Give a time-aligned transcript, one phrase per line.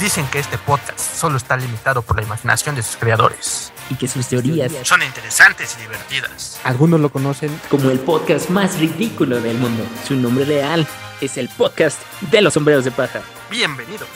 [0.00, 3.72] Dicen que este podcast solo está limitado por la imaginación de sus creadores.
[3.90, 6.60] Y que sus teorías Son interesantes y divertidas.
[6.62, 9.82] Algunos lo conocen como el podcast más ridículo del mundo.
[10.06, 10.86] Su nombre real
[11.20, 12.00] es el podcast
[12.30, 13.22] de los sombreros de paja.
[13.50, 14.08] Bienvenidos.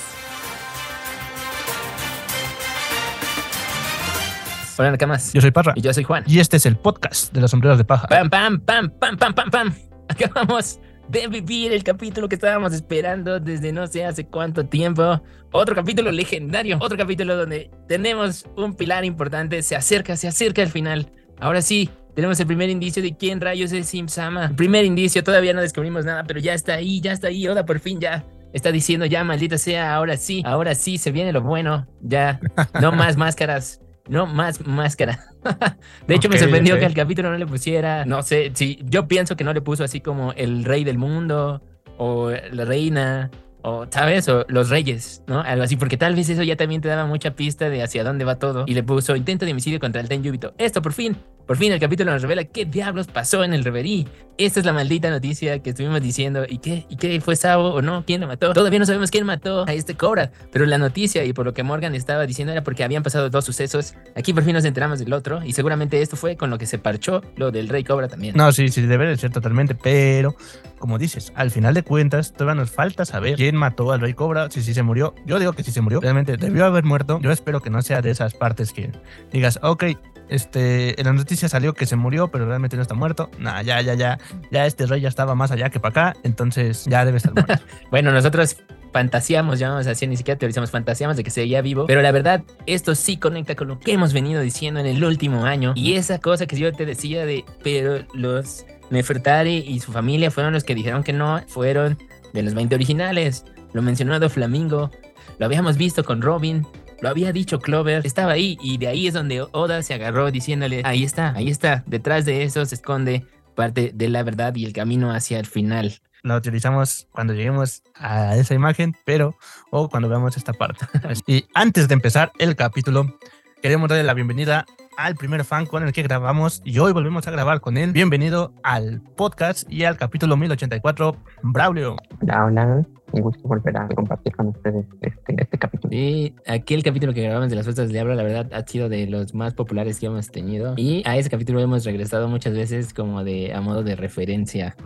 [4.79, 5.33] Hola, Nakamas.
[5.33, 5.73] Yo soy Parra.
[5.75, 6.23] Y yo soy Juan.
[6.29, 8.07] Y este es el podcast de los sombreros de paja.
[8.07, 9.75] Pam, pam, pam, pam, pam, pam, pam.
[10.09, 10.79] Acabamos
[11.13, 15.21] de vivir el capítulo que estábamos esperando desde no sé hace cuánto tiempo.
[15.53, 19.63] Otro capítulo legendario, otro capítulo donde tenemos un pilar importante.
[19.63, 21.13] Se acerca, se acerca al final.
[21.39, 24.47] Ahora sí, tenemos el primer indicio de quién rayos es Sim Sama.
[24.47, 27.47] El primer indicio, todavía no descubrimos nada, pero ya está ahí, ya está ahí.
[27.47, 31.31] Oda por fin ya está diciendo ya, maldita sea, ahora sí, ahora sí, se viene
[31.35, 31.87] lo bueno.
[32.01, 32.41] Ya,
[32.81, 33.83] no más máscaras.
[34.09, 35.21] No más máscara.
[36.07, 39.37] de hecho, me sorprendió que al capítulo no le pusiera, no sé, si yo pienso
[39.37, 41.63] que no le puso así como el rey del mundo
[41.99, 43.31] o la reina
[43.63, 44.29] o, ¿sabes?
[44.29, 45.41] O los reyes, ¿no?
[45.41, 48.25] Algo así, porque tal vez eso ya también te daba mucha pista de hacia dónde
[48.25, 48.65] va todo.
[48.67, 50.55] Y le puso intento de homicidio contra el Tenjubito.
[50.59, 54.07] Esto, por fin, por fin el capítulo nos revela qué diablos pasó en el Reverie.
[54.39, 56.45] Esta es la maldita noticia que estuvimos diciendo.
[56.49, 56.87] ¿Y qué?
[56.89, 57.21] ¿Y qué?
[57.21, 58.05] ¿Fue Sabo o no?
[58.07, 58.53] ¿Quién lo mató?
[58.53, 60.31] Todavía no sabemos quién mató a este Cobra.
[60.53, 63.45] Pero la noticia y por lo que Morgan estaba diciendo era porque habían pasado dos
[63.45, 63.95] sucesos.
[64.17, 65.45] Aquí por fin nos enteramos del otro.
[65.45, 68.37] Y seguramente esto fue con lo que se parchó lo del Rey Cobra también.
[68.37, 70.35] No, sí, sí, debe de ser totalmente, pero
[70.79, 74.51] como dices, al final de cuentas todavía nos falta saber quién mató al Rey Cobra,
[74.51, 75.15] si sí se murió.
[75.27, 77.21] Yo digo que sí se murió, realmente debió haber muerto.
[77.21, 78.91] Yo espero que no sea de esas partes que
[79.33, 79.85] digas, ok,
[80.29, 83.31] este, en la noticia salió que se murió, pero realmente no está muerto.
[83.39, 84.19] Nah, ya, ya, ya,
[84.51, 87.53] ya este rey ya estaba más allá que para acá, entonces ya debe estar muerto.
[87.91, 88.57] Bueno, nosotros
[88.93, 91.87] fantaseamos, llamamos así, ni siquiera teorizamos, fantaseamos de que seguía vivo.
[91.87, 95.45] Pero la verdad, esto sí conecta con lo que hemos venido diciendo en el último
[95.45, 95.73] año.
[95.75, 100.53] Y esa cosa que yo te decía de, pero los Nefertari y su familia fueron
[100.53, 101.99] los que dijeron que no, fueron
[102.33, 103.45] de los 20 originales.
[103.73, 104.91] Lo mencionó Flamingo,
[105.39, 106.67] lo habíamos visto con Robin.
[107.01, 110.83] Lo había dicho Clover, estaba ahí y de ahí es donde Oda se agarró diciéndole,
[110.85, 113.27] ahí está, ahí está, detrás de eso se esconde
[113.57, 116.01] parte de la verdad y el camino hacia el final.
[116.23, 119.37] Lo utilizamos cuando lleguemos a esa imagen, pero
[119.73, 120.87] o cuando veamos esta parte.
[121.27, 123.19] y antes de empezar el capítulo,
[123.61, 124.65] queremos darle la bienvenida
[124.97, 127.93] al primer fan con el que grabamos y hoy volvemos a grabar con él.
[127.93, 131.97] Bienvenido al podcast y al capítulo 1084, Braulio.
[132.21, 132.87] Hola, hola.
[133.13, 135.91] Un gusto volver a compartir con ustedes este, este capítulo.
[135.93, 139.07] Sí, aquel capítulo que grabamos de las fuerzas del diablo, la verdad, ha sido de
[139.07, 140.75] los más populares que hemos tenido.
[140.79, 144.77] Y a ese capítulo hemos regresado muchas veces como de a modo de referencia.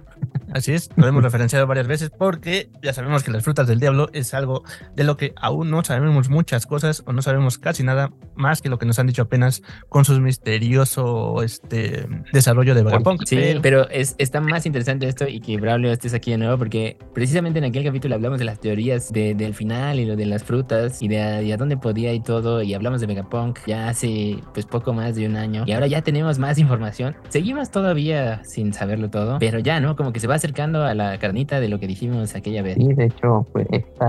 [0.56, 4.08] Así es, lo hemos referenciado varias veces porque ya sabemos que las frutas del diablo
[4.14, 8.10] es algo de lo que aún no sabemos muchas cosas o no sabemos casi nada
[8.36, 13.22] más que lo que nos han dicho apenas con su misterioso este, desarrollo de Vegapunk.
[13.26, 16.56] Sí, Pero- pero es, está más interesante esto y que Braulio estés aquí de nuevo
[16.56, 20.24] porque precisamente en aquel capítulo hablamos de las teorías de- del final y lo de
[20.24, 23.58] las frutas y de a, y a dónde podía y todo y hablamos de Vegapunk
[23.66, 27.14] ya hace pues poco más de un año y ahora ya tenemos más información.
[27.28, 29.96] Seguimos todavía sin saberlo todo, pero ya, ¿no?
[29.96, 32.76] Como que se va acercando a la carnita de lo que dijimos aquella vez.
[32.76, 34.08] Sí, de hecho, pues esta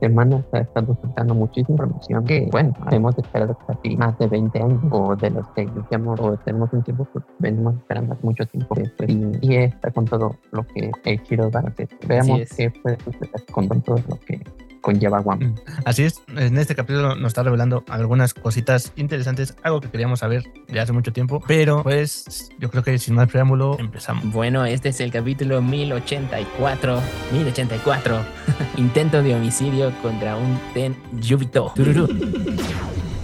[0.00, 4.62] semana se ha estado soltando muchísima información que, bueno, hemos esperado casi más de 20
[4.62, 8.74] años, o de los que iniciamos o tenemos un tiempo, pues venimos esperando mucho tiempo.
[8.74, 11.88] pues, y, y está con todo lo que a hacer.
[12.06, 12.54] Veamos es.
[12.54, 14.40] qué puede suceder con todo lo que
[14.82, 15.54] conlleva One.
[15.86, 20.44] Así es, en este capítulo nos está revelando algunas cositas interesantes, algo que queríamos saber
[20.68, 24.30] de hace mucho tiempo, pero pues yo creo que sin más preámbulo empezamos.
[24.30, 27.00] Bueno, este es el capítulo 1084.
[27.32, 28.18] 1084.
[28.76, 31.72] Intento de homicidio contra un Ten Yubito.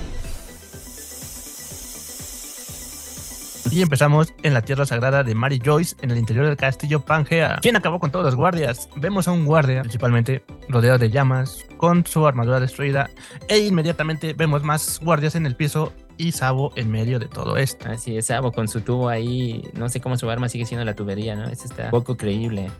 [3.70, 7.58] Y empezamos en la tierra sagrada de Mary Joyce, en el interior del castillo Pangea.
[7.60, 8.88] ¿Quién acabó con todos los guardias?
[8.96, 13.10] Vemos a un guardia, principalmente rodeado de llamas, con su armadura destruida,
[13.48, 17.88] e inmediatamente vemos más guardias en el piso y Sabo en medio de todo esto.
[17.88, 19.62] Así es, Sabo con su tubo ahí.
[19.74, 21.44] No sé cómo su arma sigue siendo la tubería, ¿no?
[21.48, 22.70] Eso está poco creíble.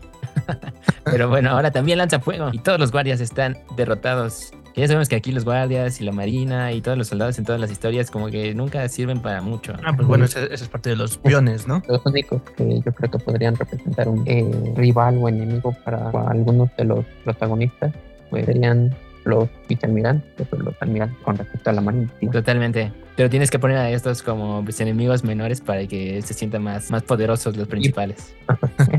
[1.05, 4.51] Pero bueno, ahora también lanza fuego y todos los guardias están derrotados.
[4.73, 7.45] Que ya sabemos que aquí los guardias y la marina y todos los soldados en
[7.45, 9.73] todas las historias como que nunca sirven para mucho.
[9.83, 11.81] Ah, pues bueno, esa, esa es parte de los piones, ¿no?
[11.87, 16.69] Los únicos que yo creo que podrían representar un eh, rival o enemigo para algunos
[16.77, 17.93] de los protagonistas
[18.29, 18.95] pues serían
[19.25, 22.09] los vicealmirantes los almirantes con respecto a la marina.
[22.19, 22.27] ¿sí?
[22.27, 22.91] Totalmente.
[23.15, 26.89] Pero tienes que poner a estos como pues, enemigos menores para que se sientan más,
[26.89, 28.33] más poderosos los principales.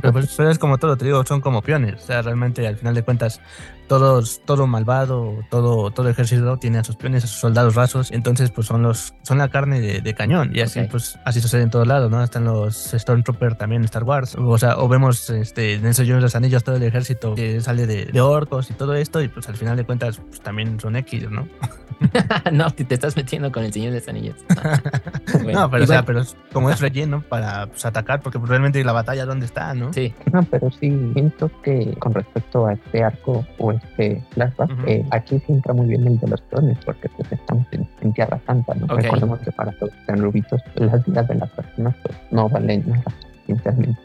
[0.02, 1.94] pero, pues, es como todo, te digo, son como peones.
[1.94, 3.40] O sea, realmente al final de cuentas,
[3.90, 8.12] todos, todo malvado, todo, todo ejército tiene a sus peones, a sus soldados rasos.
[8.12, 10.52] Entonces, pues son los, son la carne de, cañón.
[10.54, 12.22] Y así, pues, así sucede en todos lados, ¿no?
[12.22, 14.36] Están los Stormtroopers también en Star Wars.
[14.38, 17.88] O sea, o vemos este, en esos de los anillos todo el ejército que sale
[17.88, 19.22] de, de orcos y todo esto.
[19.22, 21.48] Y pues al final de cuentas, pues también son X, ¿no?
[22.52, 24.36] no, te, estás metiendo con el Señor de los Anillos.
[25.52, 26.22] no, pero, o sea, pero
[26.52, 29.92] como es relleno para pues, atacar, porque realmente la batalla dónde está, ¿no?
[29.92, 30.14] Sí.
[30.32, 35.38] No, pero sí, siento que con respecto a este arco o este flashback, eh, aquí
[35.46, 38.86] sí entra muy bien el de los clones, porque pues estamos en, Tierra Santa, ¿no?
[38.86, 43.04] Recordemos que para todos los rubitos, las vidas de las personas pues no valen nada.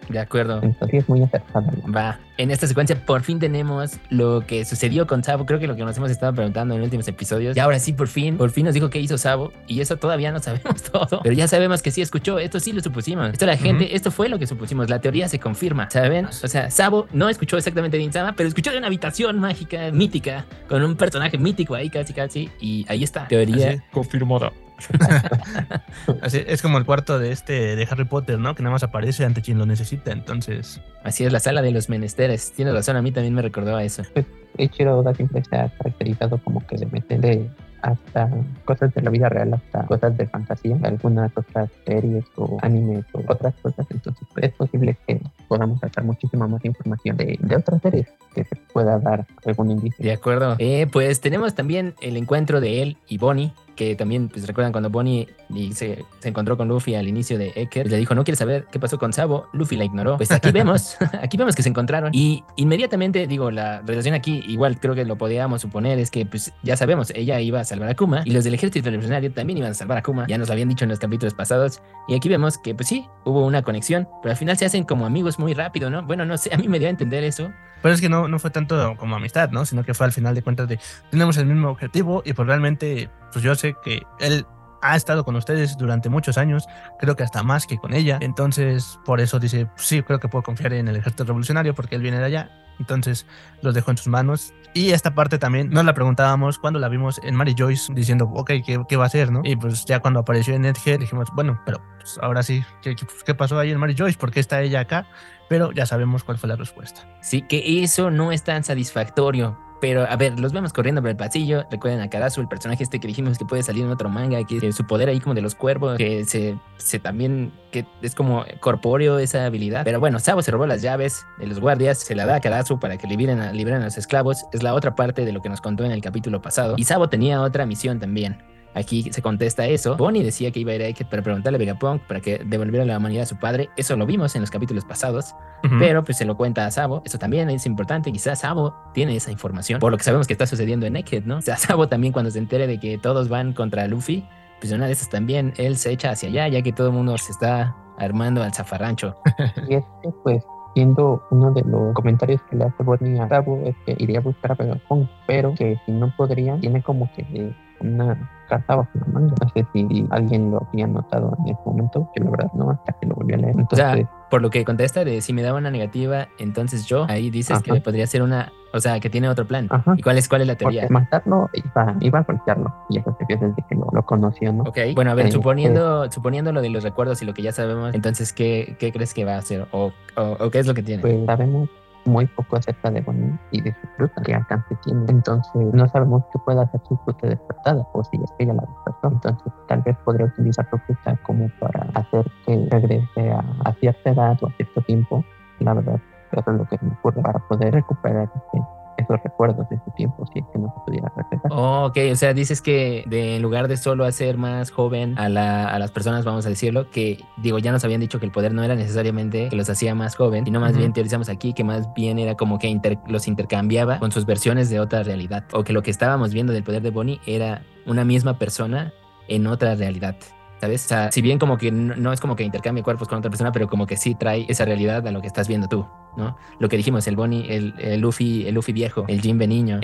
[0.09, 0.59] De acuerdo.
[0.61, 1.67] Entonces es muy acertado.
[1.91, 2.19] Va.
[2.37, 5.45] En esta secuencia por fin tenemos lo que sucedió con Sabo.
[5.45, 7.55] Creo que lo que nos hemos estado preguntando en los últimos episodios.
[7.55, 9.53] Y ahora sí, por fin, por fin nos dijo qué hizo Sabo.
[9.67, 11.21] Y eso todavía no sabemos todo.
[11.23, 12.39] Pero ya sabemos que sí escuchó.
[12.39, 13.29] Esto sí lo supusimos.
[13.31, 14.89] Esto la gente, esto fue lo que supusimos.
[14.89, 15.89] La teoría se confirma.
[15.89, 16.25] ¿Saben?
[16.25, 20.45] O sea, Sabo no escuchó exactamente de Insama, pero escuchó de una habitación mágica, mítica,
[20.67, 22.49] con un personaje mítico ahí casi casi.
[22.59, 23.27] Y ahí está.
[23.27, 24.51] Teoría confirmada.
[26.21, 28.55] Así, es como el cuarto de este de Harry Potter, ¿no?
[28.55, 30.81] Que nada más aparece ante quien lo necesita, entonces.
[31.03, 32.51] Así es, la sala de los menesteres.
[32.51, 34.03] Tienes razón, a mí también me recordó a eso.
[34.57, 37.49] Ichiro Oda siempre se ha caracterizado como que se mete de
[37.81, 38.29] hasta
[38.65, 43.21] cosas de la vida real, hasta cosas de fantasía, algunas otras series o animes o
[43.27, 43.85] otras cosas.
[43.91, 48.55] Entonces es posible que podamos sacar muchísima más información de, de otras series que se
[48.73, 50.03] pueda dar algún indicio.
[50.03, 50.55] De acuerdo.
[50.57, 54.89] Eh, pues tenemos también el encuentro de él y Bonnie que también, pues recuerdan cuando
[54.89, 55.27] Bonnie
[55.73, 58.79] se, se, encontró con Luffy al inicio de Ecker, le dijo, no quiere saber qué
[58.79, 60.17] pasó con Sabo, Luffy la ignoró.
[60.17, 64.79] Pues aquí vemos, aquí vemos que se encontraron y inmediatamente, digo, la relación aquí, igual
[64.79, 67.95] creo que lo podíamos suponer, es que pues ya sabemos, ella iba a salvar a
[67.95, 70.53] Kuma y los del ejército revolucionario también iban a salvar a Kuma, ya nos lo
[70.53, 74.07] habían dicho en los capítulos pasados y aquí vemos que pues sí, hubo una conexión,
[74.21, 76.03] pero al final se hacen como amigos muy rápido, ¿no?
[76.03, 77.51] Bueno, no sé, a mí me dio a entender eso.
[77.81, 79.65] Pero es que no, no fue tanto como amistad, ¿no?
[79.65, 80.79] Sino que fue al final de cuentas de
[81.11, 84.45] tenemos el mismo objetivo y pues realmente, pues yo sé que él
[84.85, 86.67] ha estado con ustedes durante muchos años,
[86.99, 88.19] creo que hasta más que con ella.
[88.21, 92.01] Entonces, por eso dice, sí, creo que puedo confiar en el ejército revolucionario porque él
[92.01, 92.49] viene de allá.
[92.79, 93.25] Entonces,
[93.61, 94.53] los dejo en sus manos.
[94.73, 98.51] Y esta parte también nos la preguntábamos cuando la vimos en Mary Joyce diciendo, ok,
[98.65, 99.31] ¿qué, qué va a hacer?
[99.31, 99.41] ¿no?
[99.43, 102.95] Y pues ya cuando apareció en Edge dijimos, bueno, pero pues ahora sí, ¿qué,
[103.25, 104.19] ¿qué, pasó ahí en Mary Joyce?
[104.19, 105.07] ¿Por qué está ella acá?
[105.47, 107.07] Pero ya sabemos cuál fue la respuesta.
[107.21, 111.15] Sí, que eso no es tan satisfactorio pero, a ver, los vemos corriendo por el
[111.15, 111.63] pasillo.
[111.69, 114.71] Recuerden a Karasu, el personaje este que dijimos que puede salir en otro manga, que
[114.71, 119.19] su poder ahí como de los cuervos, que se, se también, que es como corpóreo
[119.19, 119.83] esa habilidad.
[119.83, 122.79] Pero bueno, Sabo se robó las llaves de los guardias, se la da a Karasu
[122.79, 124.47] para que liberen a, liberen a los esclavos.
[124.53, 126.73] Es la otra parte de lo que nos contó en el capítulo pasado.
[126.79, 129.95] Y Sabo tenía otra misión también Aquí se contesta eso.
[129.95, 132.85] Bonnie decía que iba a ir a Egghead para preguntarle a Vegapunk para que devolviera
[132.85, 133.69] la humanidad a su padre.
[133.77, 135.33] Eso lo vimos en los capítulos pasados,
[135.79, 137.01] pero pues se lo cuenta a Sabo.
[137.05, 138.11] Eso también es importante.
[138.11, 141.37] Quizás Sabo tiene esa información por lo que sabemos que está sucediendo en Egghead, ¿no?
[141.37, 144.25] O sea, Sabo también cuando se entere de que todos van contra Luffy,
[144.59, 147.17] pues una de esas también él se echa hacia allá, ya que todo el mundo
[147.17, 149.15] se está armando al zafarrancho.
[149.69, 150.43] y este, pues,
[150.73, 154.21] siendo uno de los comentarios que le hace Bonnie a Sabo, es que iría a
[154.21, 157.55] buscar a Vegapunk, pero que si no podría, tiene como que
[157.93, 159.33] una carta bajo la manga.
[159.41, 162.93] No sé si alguien lo había notado en ese momento, que la verdad no, hasta
[162.93, 163.55] que lo volví a leer.
[163.57, 167.61] Entonces, por lo que contesta de si me daba una negativa, entonces yo, ahí dices
[167.61, 169.69] que podría ser una, o sea, que tiene otro plan.
[169.97, 170.81] ¿Y cuál es, cuál es la teoría?
[170.81, 174.51] Porque matarlo iba, iba a golpearlo, y eso se vio desde que lo, lo conoció,
[174.51, 174.63] ¿no?
[174.63, 177.93] Ok, bueno, a ver, suponiendo, suponiendo lo de los recuerdos y lo que ya sabemos,
[177.93, 179.67] entonces, ¿qué, qué crees que va a hacer?
[179.71, 181.01] ¿O, o, qué es lo que tiene?
[181.01, 181.69] Pues sabemos
[182.05, 185.05] muy poco acerca de Bonnie y de su fruta, que alcance tiene.
[185.09, 188.63] Entonces, no sabemos qué puede hacer su fruta despertada o si es que ella la
[188.63, 189.07] despertó.
[189.07, 194.11] Entonces, tal vez podría utilizar su fruta como para hacer que regrese a, a cierta
[194.11, 195.23] edad o a cierto tiempo.
[195.59, 195.99] La verdad,
[196.31, 198.61] eso es lo que me ocurre para poder recuperar este
[198.97, 201.51] esos recuerdos de su tiempo si es que no se pudiera regresar.
[201.51, 205.29] Oh, ok, o sea, dices que de, en lugar de solo hacer más joven a,
[205.29, 208.31] la, a, las personas, vamos a decirlo, que digo, ya nos habían dicho que el
[208.31, 211.63] poder no era necesariamente que los hacía más joven, sino más bien teorizamos aquí que
[211.63, 215.73] más bien era como que los intercambiaba con sus versiones de otra realidad, o que
[215.73, 218.93] lo que estábamos viendo del poder de Bonnie era una misma persona
[219.27, 220.15] en otra realidad.
[220.59, 220.85] ¿Sabes?
[220.85, 223.51] O sea, si bien como que no, es como que intercambie cuerpos con otra persona,
[223.51, 225.85] pero como que sí trae esa realidad a lo que estás viendo tú,
[226.15, 226.37] ¿no?
[226.59, 229.79] Lo que dijimos, el Bonnie, el, Luffy, el Luffy viejo, el Jinbe niño,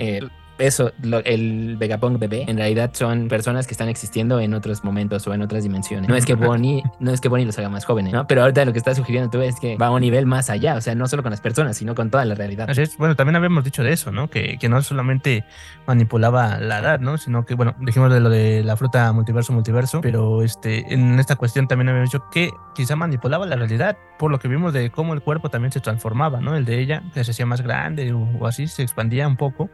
[0.66, 0.92] eso,
[1.24, 5.42] el Vegapunk bebé, en realidad son personas que están existiendo en otros momentos o en
[5.42, 6.08] otras dimensiones.
[6.08, 8.26] No es que Bonnie, no es que Bonnie los haga más jóvenes, ¿no?
[8.26, 10.76] Pero ahorita lo que estás sugiriendo tú es que va a un nivel más allá,
[10.76, 12.70] o sea, no solo con las personas, sino con toda la realidad.
[12.70, 12.96] Así es.
[12.96, 14.28] Bueno, también habíamos dicho de eso, ¿no?
[14.28, 15.44] Que, que no solamente
[15.86, 17.18] manipulaba la edad, ¿no?
[17.18, 21.36] Sino que, bueno, dijimos de lo de la fruta multiverso, multiverso, pero este, en esta
[21.36, 25.14] cuestión también habíamos dicho que quizá manipulaba la realidad, por lo que vimos de cómo
[25.14, 26.56] el cuerpo también se transformaba, ¿no?
[26.56, 29.70] El de ella, que se hacía más grande o, así, se expandía un poco.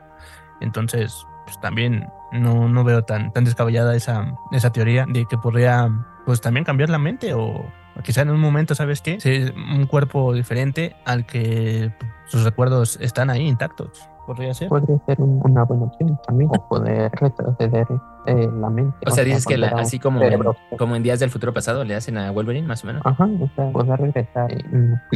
[0.60, 5.90] Entonces, pues también no, no veo tan, tan descabellada esa, esa teoría de que podría,
[6.26, 7.64] pues también cambiar la mente o
[8.02, 9.20] quizá en un momento, ¿sabes qué?
[9.20, 11.92] Ser un cuerpo diferente al que
[12.26, 14.68] sus recuerdos están ahí intactos podría ser.
[14.68, 17.86] Podría ser una buena opción también, o poder retroceder
[18.26, 18.94] eh, la mente.
[19.06, 20.40] O, sea, dices que así como en,
[20.76, 23.02] como en Días del Futuro Pasado le hacen a Wolverine, más o menos.
[23.06, 24.50] Ajá, o sea, poder regresar,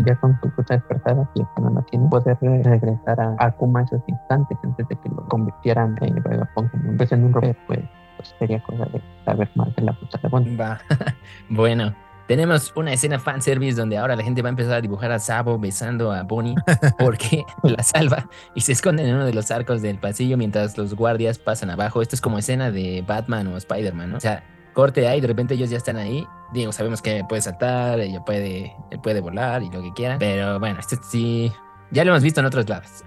[0.05, 3.83] ya con su puta despertada, si es que no la tiene, poder regresar a Akuma
[3.83, 7.81] esos instantes antes de que lo convirtieran en Vegapunk, pues en un robot, pues,
[8.17, 10.81] pues, sería cosa de saber más de la puta de Va,
[11.51, 11.95] bueno.
[12.27, 15.59] Tenemos una escena fanservice donde ahora la gente va a empezar a dibujar a Sabo
[15.59, 16.55] besando a Bonnie
[16.99, 20.95] porque la salva y se esconden en uno de los arcos del pasillo mientras los
[20.95, 22.03] guardias pasan abajo.
[22.03, 24.17] Esto es como escena de Batman o Spider-Man, ¿no?
[24.17, 26.27] O sea, corte ahí, de repente ellos ya están ahí.
[26.53, 30.19] Digo, sabemos que puede saltar, ella puede, puede volar y lo que quiera.
[30.19, 31.53] Pero bueno, este sí
[31.93, 33.05] ya lo hemos visto en otros lados.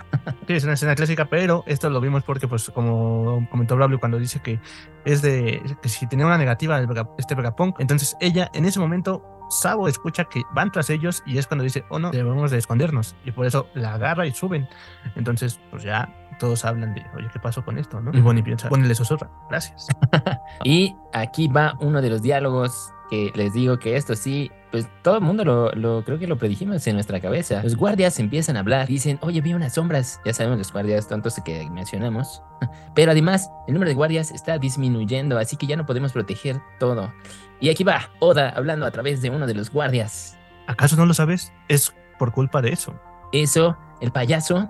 [0.48, 4.20] Sí, es una escena clásica, pero esto lo vimos porque, pues, como comentó Braulio cuando
[4.20, 4.60] dice que
[5.04, 6.80] es de que si tenía una negativa
[7.18, 11.48] este Vegapunk, entonces ella en ese momento Sabo escucha que van tras ellos y es
[11.48, 13.16] cuando dice, oh no, debemos de escondernos.
[13.26, 14.68] Y por eso la agarra y suben.
[15.16, 18.00] Entonces, pues ya todos hablan de, oye, ¿qué pasó con esto?
[18.02, 18.12] ¿no?
[18.14, 19.88] Y Bonnie piensa, ponle susurra, gracias.
[20.64, 25.16] y aquí va uno de los diálogos que les digo que esto sí, pues todo
[25.16, 27.62] el mundo lo, creo que lo predijimos en nuestra cabeza.
[27.64, 30.20] Los guardias empiezan a hablar, dicen, oye, vi unas sombras.
[30.26, 32.42] Ya sabemos los guardias tontos que mencionamos.
[32.96, 37.14] Pero además, el número de guardias está disminuyendo, así que ya no podemos proteger todo.
[37.60, 40.38] Y aquí va Oda hablando a través de uno de los guardias.
[40.68, 41.54] ¿Acaso no lo sabes?
[41.68, 42.94] Es por culpa de eso.
[43.32, 44.70] Eso, el payaso.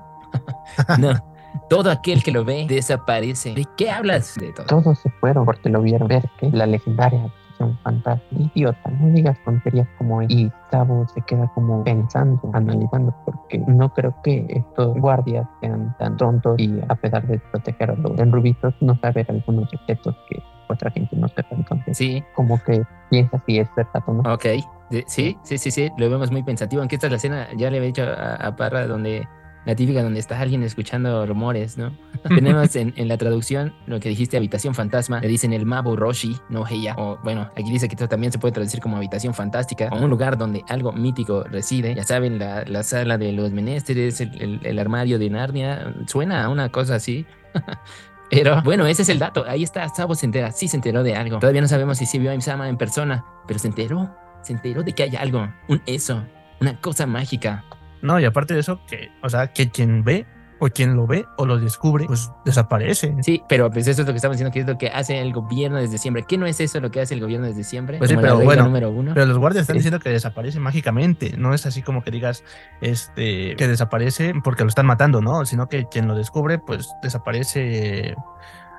[1.00, 1.14] no.
[1.70, 3.54] Todo aquel que lo ve desaparece.
[3.54, 4.36] ¿De qué hablas?
[4.36, 4.66] De todo.
[4.66, 8.42] Todos se fueron porque lo vieron ver que la legendaria un fantástica.
[8.56, 14.16] Idiota, no digas tonterías como Y Sabo se queda como pensando, analizando, porque no creo
[14.24, 18.98] que estos guardias sean tan tontos y a pesar de proteger a los rubitos, no
[19.00, 20.42] saber algunos secretos que
[20.76, 21.50] otra gente no sepa.
[21.52, 22.24] Entonces, sí.
[22.36, 24.34] como que piensa si es verdad o no.
[24.34, 24.46] Ok,
[25.08, 26.82] sí, sí, sí, sí, lo vemos muy pensativo.
[26.82, 29.28] Aunque esta es la escena, ya le había dicho a Parra, donde
[29.66, 31.92] la típica donde está alguien escuchando rumores, ¿no?
[32.28, 36.66] Tenemos en, la traducción lo que dijiste, habitación fantasma, le dicen el Mabu Roshi, no
[36.68, 39.98] Heya, o bueno, aquí dice que esto también se puede traducir como habitación fantástica, o
[39.98, 45.18] un lugar donde algo mítico reside, ya saben, la, sala de los menesteres, el, armario
[45.18, 47.26] de Narnia, suena a una cosa así.
[48.30, 49.46] Pero bueno, ese es el dato.
[49.48, 51.40] Ahí está, Sabo se entera, sí se enteró de algo.
[51.40, 54.84] Todavía no sabemos si sí vio a Imsama en persona, pero se enteró, se enteró
[54.84, 56.24] de que hay algo, un eso,
[56.60, 57.64] una cosa mágica.
[58.02, 60.26] No, y aparte de eso, que, o sea, que quien ve
[60.60, 63.16] o quien lo ve o lo descubre, pues desaparece.
[63.22, 65.34] Sí, pero pues eso es lo que estamos diciendo, que es lo que hace el
[65.34, 66.24] gobierno desde siempre.
[66.24, 67.98] ¿Qué no es eso lo que hace el gobierno desde siempre?
[67.98, 69.14] Pues sí, pero bueno, número uno.
[69.14, 71.36] pero los guardias están diciendo que desaparece mágicamente.
[71.38, 72.44] No es así como que digas
[72.82, 75.46] este que desaparece porque lo están matando, ¿no?
[75.46, 78.16] Sino que quien lo descubre, pues desaparece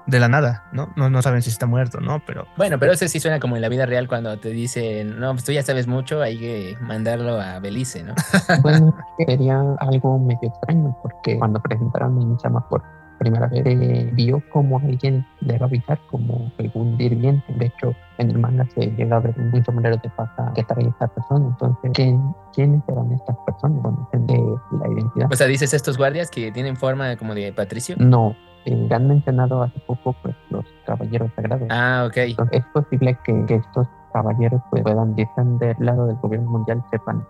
[0.06, 0.92] de la nada, ¿no?
[0.96, 1.10] ¿no?
[1.10, 2.22] No saben si está muerto, ¿no?
[2.26, 2.46] Pero.
[2.56, 5.44] Bueno, pero eso sí suena como en la vida real cuando te dicen, no, pues
[5.44, 8.14] tú ya sabes mucho, hay que mandarlo a Belice, ¿no?
[8.62, 12.82] bueno, sería algo medio extraño, porque cuando presentaron a Insama por
[13.18, 17.44] primera vez, se vio como alguien le va a avisar como algún dirigente.
[17.54, 20.86] De hecho, en el manga se llega a ver un sombrero de pasa que trae
[20.86, 21.46] esta persona.
[21.46, 22.20] Entonces, ¿quién,
[22.54, 23.82] ¿quiénes eran estas personas?
[23.82, 24.38] Bueno, de
[24.78, 25.28] la identidad.
[25.32, 27.96] O sea, dices estos guardias que tienen forma como de Patricio.
[27.98, 28.36] No,
[28.66, 31.68] eh, han mencionado hace poco pues, los caballeros sagrados.
[31.70, 32.16] Ah, ok.
[32.16, 37.24] Entonces, es posible que, estos caballeros pues, puedan, están del lado del gobierno mundial, sepan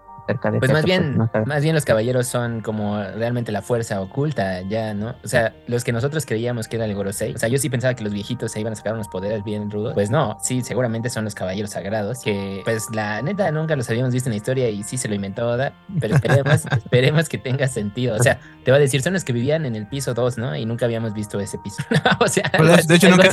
[0.58, 5.14] pues más bien, más bien los caballeros son como realmente la fuerza oculta, ya, ¿no?
[5.24, 7.34] O sea, los que nosotros creíamos que era el Gorosei.
[7.34, 9.70] O sea, yo sí pensaba que los viejitos se iban a sacar unos poderes bien
[9.70, 9.94] rudos.
[9.94, 12.22] Pues no, sí, seguramente son los caballeros sagrados.
[12.22, 15.14] Que, pues la neta, nunca los habíamos visto en la historia y sí se lo
[15.14, 15.72] inventó Oda.
[16.00, 18.16] Pero esperemos, esperemos que tenga sentido.
[18.16, 20.56] O sea, te va a decir, son los que vivían en el piso 2, ¿no?
[20.56, 21.82] Y nunca habíamos visto ese piso.
[22.20, 23.28] o sea, pues, de hecho, nunca,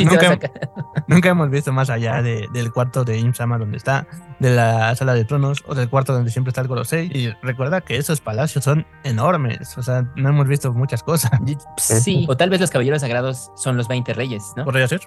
[1.07, 4.05] nunca, hemos visto más allá del cuarto de Imsama donde está,
[4.39, 7.81] de la sala de tronos o del cuarto donde siempre está el Gorosei y recuerda
[7.81, 9.77] que esos palacios son enormes.
[9.77, 11.31] O sea, no hemos visto muchas cosas.
[11.77, 14.65] Sí, o tal vez los caballeros sagrados son los 20 reyes, ¿no?
[14.65, 15.01] Podría ser.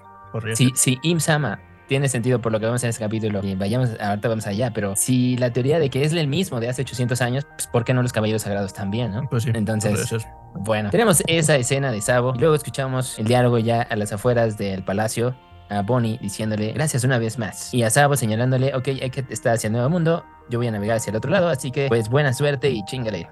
[0.53, 3.41] si, si Im Sama tiene sentido por lo que vemos en este capítulo.
[3.43, 6.69] Y vayamos, ahorita vamos allá, pero si la teoría de que es el mismo de
[6.69, 9.27] hace 800 años, pues ¿por qué no los caballeros sagrados también, no?
[9.29, 9.51] Pues sí.
[9.53, 12.33] Entonces, bueno, tenemos esa escena de Sabo.
[12.37, 15.35] Luego escuchamos el diálogo ya a las afueras del palacio
[15.69, 17.73] a Bonnie diciéndole gracias una vez más.
[17.73, 20.71] Y a Sabo señalándole, ok, hay que estar hacia el nuevo mundo, yo voy a
[20.71, 23.29] navegar hacia el otro lado, así que pues buena suerte y chingale.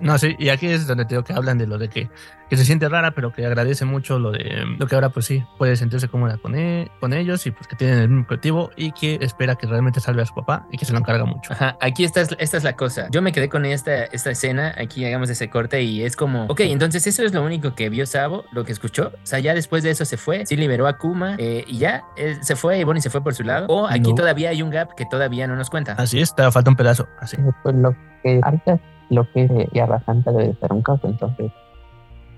[0.00, 2.10] No, sí, y aquí es donde te digo que hablan de lo de que,
[2.50, 5.44] que se siente rara, pero que agradece mucho lo de lo que ahora pues sí,
[5.58, 8.92] puede sentirse cómoda con, e- con ellos y pues que tienen el mismo objetivo y
[8.92, 11.52] que espera que realmente salve a su papá y que se lo encarga mucho.
[11.52, 13.08] Ajá, aquí esta es, esta es la cosa.
[13.10, 16.60] Yo me quedé con esta, esta escena, aquí hagamos ese corte y es como, ok,
[16.60, 19.12] entonces eso es lo único que vio Sabo, lo que escuchó.
[19.14, 22.02] O sea, ya después de eso se fue, sí liberó a Kuma eh, y ya
[22.16, 23.66] él se fue y Bonnie se fue por su lado.
[23.68, 24.14] O aquí No.
[24.14, 25.92] todavía hay un gap que todavía no nos cuenta.
[25.94, 27.36] Así es, te falta un pedazo, así.
[27.62, 28.78] Pues lo que ahorita
[29.12, 31.52] lo que es Tierra Santa debe ser un caos, entonces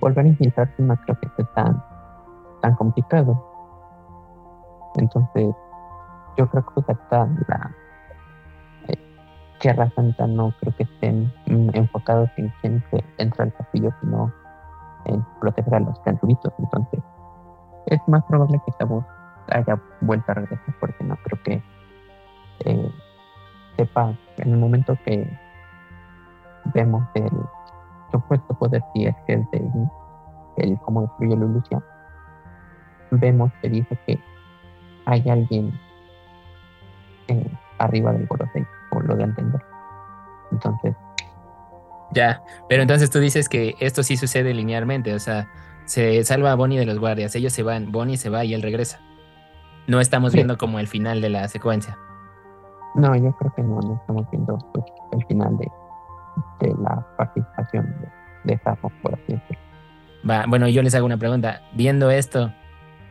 [0.01, 1.85] volver a infiltrarse no creo que sea tan,
[2.63, 3.41] tan complicado.
[4.97, 5.55] Entonces,
[6.37, 7.71] yo creo que pues hasta la
[8.89, 8.99] eh,
[9.61, 12.83] Tierra Santa no creo que estén enfocados en quién
[13.19, 14.33] entra al castillo, sino
[15.05, 16.53] en proteger a los cantubitos.
[16.59, 17.01] Entonces,
[17.87, 19.05] es más probable que esta voz
[19.53, 21.63] haya vuelto a regresar, porque no creo que
[22.65, 22.91] eh,
[23.77, 25.44] sepa en el momento que
[26.73, 27.31] vemos el
[28.13, 29.71] supuesto poder si es que es de
[30.57, 31.85] el cómo destruye la ilusión
[33.11, 34.19] vemos que dice que
[35.07, 35.73] hay alguien
[37.29, 39.61] eh, arriba del Gorosei o lo de entender
[40.53, 40.95] entonces
[42.13, 45.49] Ya, pero entonces tú dices que esto sí sucede linealmente, o sea,
[45.87, 48.63] se salva a Bonnie de los guardias, ellos se van, Bonnie se va y él
[48.63, 49.01] regresa.
[49.89, 50.39] No estamos Sí.
[50.39, 51.99] viendo como el final de la secuencia.
[52.95, 55.69] no yo creo que no, no estamos viendo pues, el final de,
[56.61, 57.87] de la participación
[58.45, 59.63] de, de así decirlo
[60.29, 61.61] Va, bueno, yo les hago una pregunta.
[61.75, 62.51] Viendo esto,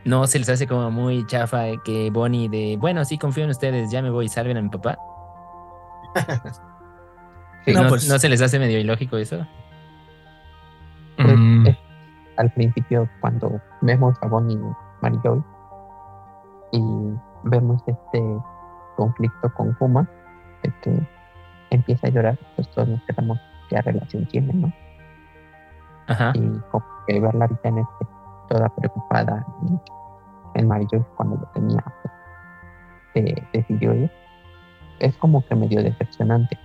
[0.04, 3.90] ¿no se les hace como muy chafa que Bonnie de, bueno, sí confío en ustedes,
[3.90, 4.98] ya me voy, salven a mi papá?
[7.64, 9.46] Sí, ¿No, no, pues- ¿no se les hace medio ilógico eso?
[11.16, 11.76] Pues, Mm, es
[12.36, 14.58] al principio cuando vemos a Bonnie
[15.02, 15.42] y Joy
[16.72, 16.82] y
[17.44, 18.20] vemos este
[18.96, 20.08] conflicto con Kuma,
[20.62, 21.08] de que
[21.74, 23.38] empieza a llorar, pues todos nos quedamos
[23.68, 24.72] qué relación tienen, ¿no?
[26.06, 26.32] Ajá.
[26.34, 26.40] Y
[26.70, 28.06] como que verla ahorita en este,
[28.48, 31.84] toda preocupada y en Mary Joy cuando lo tenía,
[33.14, 34.10] pues, decidió ir,
[35.00, 36.58] es como que medio decepcionante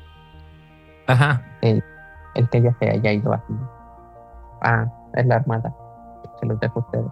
[1.07, 1.43] Ajá.
[1.61, 1.83] el
[2.49, 3.53] que ella se haya ido así.
[4.61, 4.85] Ah,
[5.15, 5.73] es la armada.
[6.39, 7.11] Se los dejo a ustedes.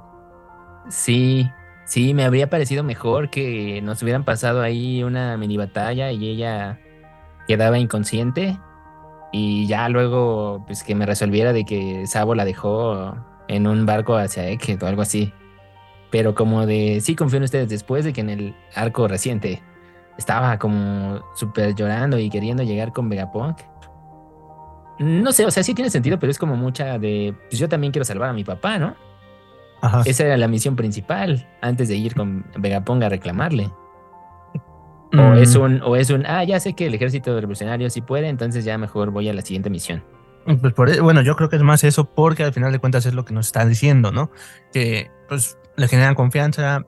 [0.90, 1.50] Sí,
[1.86, 6.80] sí, me habría parecido mejor que nos hubieran pasado ahí una mini batalla y ella
[7.48, 8.60] quedaba inconsciente
[9.32, 13.16] y ya luego pues que me resolviera de que Sabo la dejó
[13.48, 15.34] en un barco hacia Egghead o algo así.
[16.12, 19.62] Pero como de, sí confío en ustedes después de que en el arco reciente
[20.18, 23.60] estaba como súper llorando y queriendo llegar con Vegapunk.
[25.00, 27.92] No sé, o sea, sí tiene sentido, pero es como mucha de, pues yo también
[27.92, 28.96] quiero salvar a mi papá, ¿no?
[29.82, 30.02] ajá.
[30.06, 33.70] Esa era la misión principal antes de ir con Vegapunk a reclamarle.
[35.14, 38.02] O Mm, es un, o es un, ah, ya sé que el ejército revolucionario sí
[38.02, 40.04] puede, entonces ya mejor voy a la siguiente misión.
[40.62, 43.06] Pues por e- bueno, yo creo que es más eso porque al final de cuentas
[43.06, 44.32] es lo que nos está diciendo, ¿no?
[44.74, 46.86] Que pues le generan confianza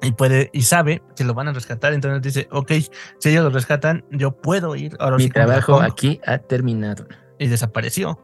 [0.00, 2.72] y puede y sabe que lo van a rescatar, entonces dice, ok,
[3.18, 4.96] si ellos lo rescatan, yo puedo ir.
[4.98, 7.06] Ahora Mi sí trabajo Vegapunk", aquí ha terminado.
[7.38, 8.18] y desapareció.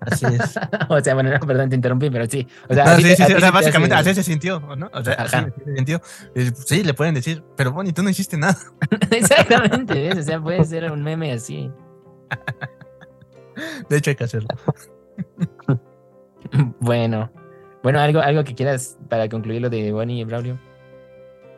[0.00, 0.58] Así es.
[0.88, 2.46] o sea, bueno, no, perdón, te interrumpí, pero sí.
[2.68, 4.90] O sea, No, sí, sí, sí, o básicamente hace- así se sintió, ¿no?
[4.92, 6.00] O sea, así se sintió.
[6.34, 8.56] Y, Sí, le pueden decir, pero Bonnie, tú no hiciste nada.
[9.10, 10.18] Exactamente, ¿ves?
[10.18, 11.70] O sea, puede ser un meme así.
[13.88, 14.48] De hecho, hay que hacerlo.
[16.80, 17.30] Bueno,
[17.82, 20.58] bueno, algo, algo que quieras para concluir lo de Bonnie y Braulio.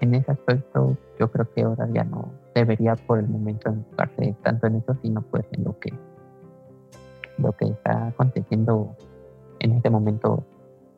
[0.01, 4.67] En ese aspecto, yo creo que ahora ya no debería por el momento enfocarse tanto
[4.69, 5.93] en eso, sino pues en lo que
[7.39, 8.97] lo que está aconteciendo
[9.61, 10.45] en este momento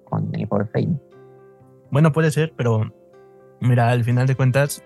[0.05, 0.49] con el.
[1.91, 2.93] Bueno, puede ser, pero
[3.61, 4.83] mira, al final de cuentas,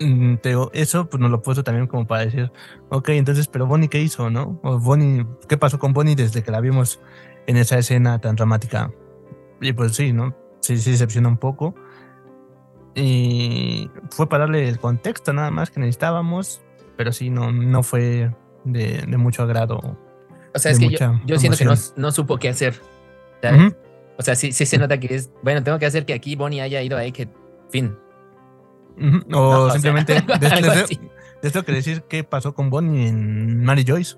[0.00, 0.34] mm,
[0.72, 2.50] eso pues nos lo puso también como para decir,
[2.90, 4.60] ok, entonces, pero Bonnie, ¿qué hizo, no?
[4.62, 7.00] O Bonnie, ¿qué pasó con Bonnie desde que la vimos
[7.46, 8.90] en esa escena tan dramática?
[9.60, 10.34] Y pues sí, ¿no?
[10.60, 11.74] Sí, decepciona un poco.
[12.94, 16.62] Y fue para darle el contexto nada más que necesitábamos,
[16.96, 18.32] pero sí, no, no fue
[18.64, 19.98] de mucho agrado.
[20.54, 21.64] O sea, De es que yo, siento que
[21.96, 22.80] no, supo qué hacer.
[24.16, 26.60] O sea, sí, sí se nota que es, bueno, tengo que hacer que aquí Bonnie
[26.60, 27.28] haya ido a Egghead.
[27.70, 27.96] Fin.
[28.96, 30.22] O No, o sea, simplemente
[31.42, 34.16] tengo que decir qué pasó con Bonnie en Mary Joyce.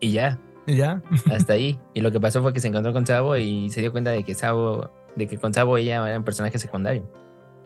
[0.00, 1.02] Y ya, Y ya.
[1.30, 1.78] hasta ahí.
[1.94, 4.22] Y lo que pasó fue que se encontró con Sabo y se dio cuenta de
[4.22, 7.10] que Sabo, de que con Sabo ella era un personaje secundario.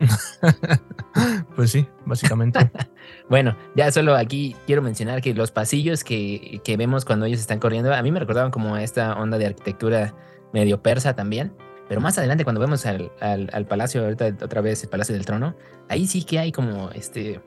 [1.61, 2.71] Pues sí, básicamente.
[3.29, 7.59] bueno, ya solo aquí quiero mencionar que los pasillos que, que, vemos cuando ellos están
[7.59, 10.15] corriendo, a mí me recordaban como esta onda de arquitectura
[10.55, 11.53] medio persa también.
[11.87, 15.27] Pero más adelante, cuando vemos al, al, al palacio, ahorita otra vez el Palacio del
[15.27, 15.55] Trono,
[15.91, 17.43] ahí sí que hay como este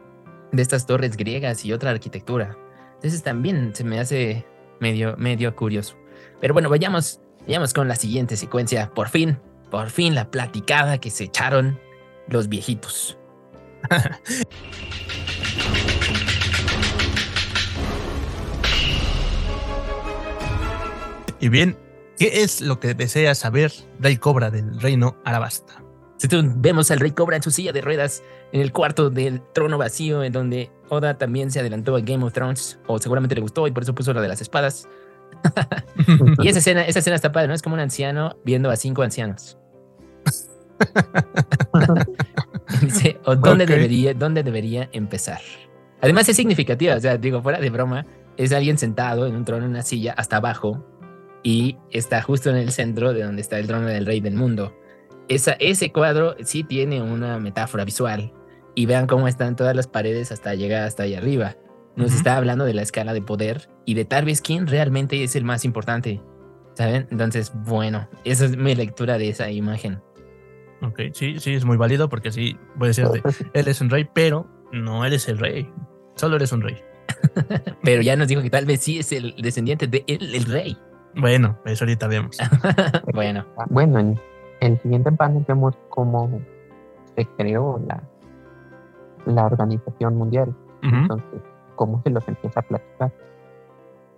[0.51, 2.55] de estas torres griegas y otra arquitectura.
[2.93, 4.45] Entonces también se me hace
[4.79, 5.97] medio, medio curioso.
[6.39, 8.91] Pero bueno, vayamos, vayamos con la siguiente secuencia.
[8.93, 9.39] Por fin,
[9.71, 11.79] por fin la platicada que se echaron
[12.27, 13.17] los viejitos.
[21.39, 21.75] y bien,
[22.17, 25.83] ¿qué es lo que desea saber Rey Cobra del reino Arabasta?
[26.55, 30.23] Vemos al Rey Cobra en su silla de ruedas en el cuarto del trono vacío,
[30.23, 33.71] en donde Oda también se adelantó a Game of Thrones, o seguramente le gustó y
[33.71, 34.87] por eso puso la de las espadas.
[36.41, 37.53] y esa escena, esa escena está padre, ¿no?
[37.53, 39.57] Es como un anciano viendo a cinco ancianos.
[42.81, 45.41] Dice, ¿o dónde, debería, ¿dónde debería empezar?
[46.01, 48.05] Además es significativa, o sea, digo, fuera de broma,
[48.37, 50.85] es alguien sentado en un trono, en una silla, hasta abajo,
[51.43, 54.75] y está justo en el centro de donde está el trono del rey del mundo.
[55.29, 58.33] Esa, ese cuadro sí tiene una metáfora visual,
[58.75, 61.55] y vean cómo están todas las paredes hasta llegar hasta ahí arriba.
[61.95, 65.35] Nos está hablando de la escala de poder y de tal vez quién realmente es
[65.35, 66.21] el más importante.
[66.73, 67.07] ¿Saben?
[67.11, 70.01] Entonces, bueno, esa es mi lectura de esa imagen.
[70.83, 73.21] Ok, sí, sí, es muy válido porque sí, puede ser de,
[73.53, 75.71] él es un rey, pero no eres el rey,
[76.15, 76.77] solo eres un rey.
[77.83, 80.77] pero ya nos dijo que tal vez sí es el descendiente de él, el rey.
[81.15, 82.37] Bueno, eso ahorita vemos.
[83.13, 83.45] bueno.
[83.69, 84.19] Bueno, en
[84.59, 86.41] el siguiente panel vemos cómo
[87.15, 88.03] se creó la,
[89.25, 90.53] la Organización Mundial.
[90.81, 91.41] Entonces,
[91.75, 93.13] cómo se los empieza a platicar.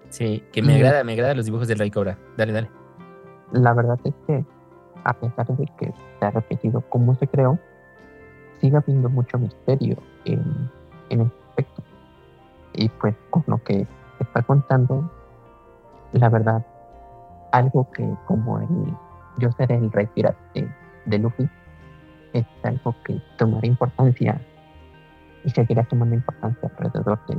[0.10, 2.18] Sí, que me agrada, me agrada los dibujos del Rey Cobra.
[2.38, 2.72] Dale, dale.
[3.52, 4.46] La verdad es que
[5.06, 7.58] a pesar de que se ha repetido cómo se creó,
[8.60, 10.70] sigue habiendo mucho misterio en,
[11.10, 11.84] en este aspecto.
[12.74, 13.88] Y pues con lo que
[14.20, 15.10] está contando,
[16.12, 16.66] la verdad,
[17.52, 18.68] algo que como el
[19.38, 20.68] yo seré el rey pirata de,
[21.06, 21.50] de Luffy,
[22.34, 24.42] es algo que tomará importancia
[25.44, 27.38] y seguirá tomando importancia alrededor de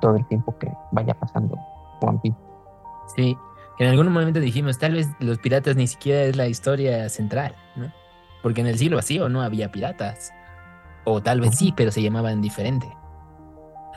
[0.00, 1.56] todo el tiempo que vaya pasando
[2.00, 2.38] One Piece.
[3.16, 3.36] Sí,
[3.78, 7.92] en algún momento dijimos, tal vez los piratas ni siquiera es la historia central, ¿no?
[8.42, 10.32] Porque en el siglo vacío no había piratas.
[11.04, 12.88] O tal vez sí, pero se llamaban diferente.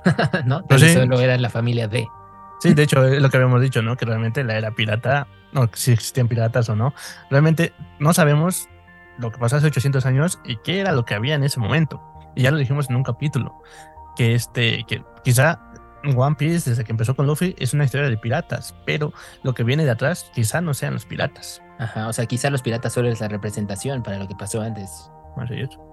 [0.46, 0.64] ¿No?
[0.64, 2.08] Tal vez solo era la familia D.
[2.62, 3.98] Sí, de hecho, es lo que habíamos dicho, ¿no?
[3.98, 6.94] Que realmente la era pirata, no, si existían piratas o no,
[7.30, 8.70] realmente no sabemos
[9.18, 12.02] lo que pasó hace 800 años y qué era lo que había en ese momento.
[12.36, 13.62] Y ya lo dijimos en un capítulo,
[14.16, 15.60] que este, que quizá
[16.04, 19.64] One Piece, desde que empezó con Luffy, es una historia de piratas, pero lo que
[19.64, 21.62] viene de atrás quizá no sean los piratas.
[21.80, 25.10] Ajá, o sea, quizá los piratas solo es la representación para lo que pasó antes.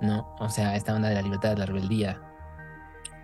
[0.03, 2.21] No, o sea, esta onda de la libertad, la rebeldía,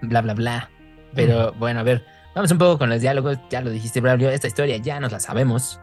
[0.03, 0.71] bla, bla, bla.
[1.15, 3.39] Pero bueno, a ver, vamos un poco con los diálogos.
[3.51, 5.81] Ya lo dijiste, Braulio, esta historia ya nos la sabemos.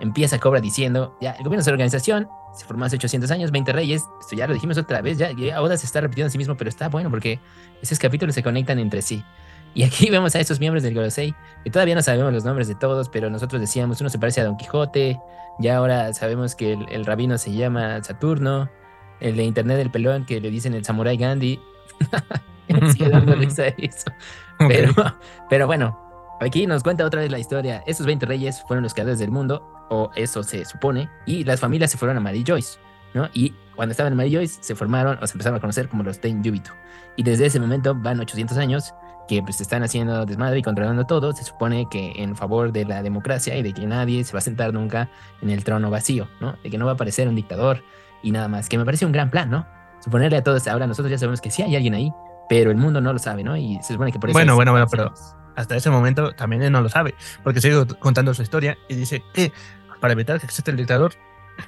[0.00, 3.72] Empieza Cobra diciendo, ya, el gobierno es la organización, se formó hace 800 años, 20
[3.72, 6.56] reyes, esto ya lo dijimos otra vez, ya, ahora se está repitiendo a sí mismo,
[6.56, 7.38] pero está bueno porque
[7.80, 9.24] esos capítulos se conectan entre sí.
[9.74, 12.74] Y aquí vemos a esos miembros del Gorosei, que todavía no sabemos los nombres de
[12.74, 15.20] todos, pero nosotros decíamos, uno se parece a Don Quijote,
[15.58, 18.68] ya ahora sabemos que el, rabino se llama Saturno,
[19.20, 21.60] el de Internet del Pelón, que le dicen el Samurai Gandhi.
[22.92, 24.10] Sigue dando risa eso.
[24.68, 24.94] Pero,
[25.50, 25.98] pero bueno,
[26.40, 27.82] aquí nos cuenta otra vez la historia.
[27.84, 31.90] Esos 20 reyes fueron los creadores del mundo, o eso se supone, y las familias
[31.90, 32.78] se fueron a Mary Joyce,
[33.12, 33.28] ¿no?
[33.34, 36.20] Y cuando estaban en Mary Joyce se formaron o se empezaron a conocer como los
[36.20, 36.42] Ten.
[37.16, 38.94] Y desde ese momento van 800 años
[39.32, 43.02] que pues están haciendo desmadre y controlando todo, se supone que en favor de la
[43.02, 45.08] democracia y de que nadie se va a sentar nunca
[45.40, 46.56] en el trono vacío, ¿no?
[46.62, 47.82] De que no va a aparecer un dictador
[48.22, 49.66] y nada más, que me parece un gran plan, ¿no?
[50.00, 52.12] Suponerle a todos, ahora nosotros ya sabemos que sí hay alguien ahí,
[52.48, 53.56] pero el mundo no lo sabe, ¿no?
[53.56, 54.36] Y se supone que por eso...
[54.36, 55.14] Bueno, bueno, bueno, pero
[55.56, 59.22] hasta ese momento también él no lo sabe, porque sigue contando su historia y dice
[59.32, 59.50] que
[60.00, 61.12] para evitar que exista el dictador,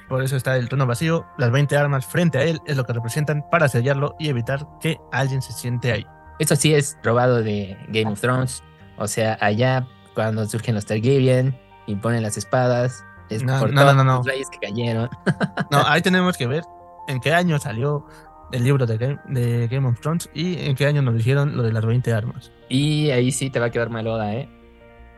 [0.07, 2.93] por eso está el trono vacío, las 20 armas frente a él es lo que
[2.93, 6.05] representan para sellarlo y evitar que alguien se siente ahí.
[6.39, 8.63] Eso sí es robado de Game of Thrones.
[8.97, 13.95] O sea, allá cuando surgen los Targaryen y ponen las espadas, es no, por todos
[13.95, 15.09] los reyes que cayeron.
[15.71, 16.63] no, ahí tenemos que ver
[17.07, 18.05] en qué año salió
[18.51, 21.63] el libro de Game, de Game of Thrones y en qué año nos dijeron lo
[21.63, 22.51] de las 20 armas.
[22.69, 24.49] Y ahí sí te va a quedar maloda, ¿eh?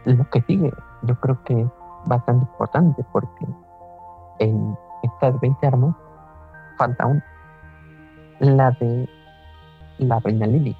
[0.06, 0.72] Lo que sigue,
[1.04, 1.68] yo creo que es
[2.06, 3.46] bastante importante porque
[4.40, 5.96] en estas 20 armas
[6.78, 7.26] falta una.
[8.40, 9.10] La de
[9.98, 10.76] la reina Lily.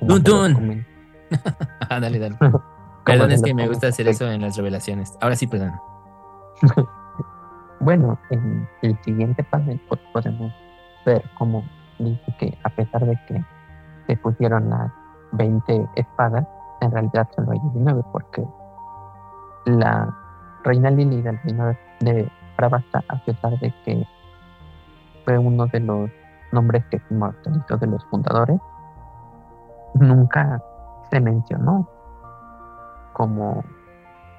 [0.00, 0.86] Dun, dun.
[1.90, 2.36] ah, dale, dale.
[3.04, 5.16] Perdón, es que me gusta hacer eso en las revelaciones.
[5.22, 5.72] Ahora sí, perdón.
[7.80, 10.52] bueno, en el siguiente panel pues, podemos
[11.06, 11.64] ver cómo
[11.98, 13.42] dice que a pesar de que
[14.06, 14.92] se pusieron las
[15.32, 16.46] 20 espadas,
[16.82, 18.44] en realidad solo hay 19 porque
[19.64, 20.14] la
[20.64, 24.06] reina Lili del reino de Pravasta, a pesar de que
[25.24, 26.10] fue uno de los
[26.52, 28.60] nombres que inmortalizó de los fundadores,
[30.00, 30.62] nunca
[31.10, 31.88] se mencionó
[33.12, 33.64] como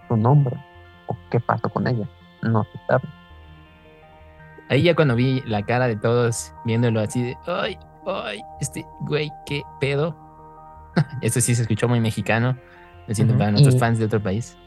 [0.07, 0.55] su nombre
[1.07, 2.07] o qué pasó con ella.
[2.41, 3.03] No se sabe.
[4.69, 9.31] Ahí ya cuando vi la cara de todos viéndolo así de, ay, ay, este güey,
[9.45, 10.15] qué pedo.
[11.21, 12.55] Eso sí se escuchó muy mexicano.
[13.07, 14.57] Me siento para nuestros fans de otro país.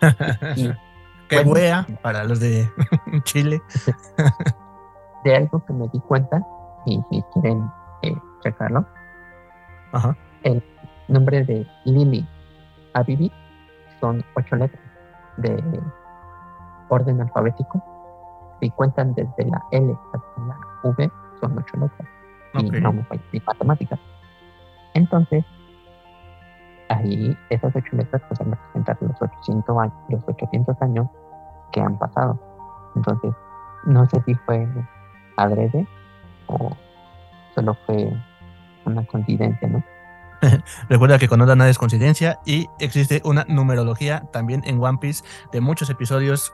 [1.28, 2.68] qué wea para los de
[3.24, 3.62] Chile.
[5.24, 6.42] de algo que me di cuenta,
[6.84, 7.70] y si quieren
[8.02, 8.84] eh, checarlo,
[9.92, 10.16] Ajá.
[10.44, 10.62] El
[11.08, 12.26] nombre de Lili
[12.94, 13.32] Abibi
[14.00, 14.82] son ocho letras
[15.36, 15.62] de
[16.88, 17.82] orden alfabético.
[18.60, 22.08] Si cuentan desde la L hasta la V, son ocho letras.
[22.54, 23.06] Y no me
[23.46, 23.98] matemáticas.
[24.94, 25.44] Entonces,
[26.90, 31.06] ahí esas ocho letras pues van a representar los 800 años, los 800 años
[31.72, 32.38] que han pasado.
[32.94, 33.32] Entonces,
[33.84, 34.68] no sé si fue
[35.36, 35.86] adrede
[36.46, 36.70] o
[37.54, 38.12] solo fue
[38.84, 39.82] una coincidencia, ¿no?
[40.88, 45.24] Recuerda que con Oda nada es coincidencia y existe una numerología también en One Piece
[45.52, 46.52] de muchos episodios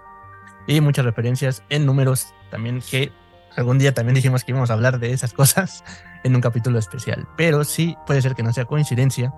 [0.66, 3.12] y muchas referencias en números también que
[3.57, 5.85] algún día también dijimos que íbamos a hablar de esas cosas
[6.24, 7.27] en un capítulo especial.
[7.37, 9.33] Pero sí puede ser que no sea coincidencia.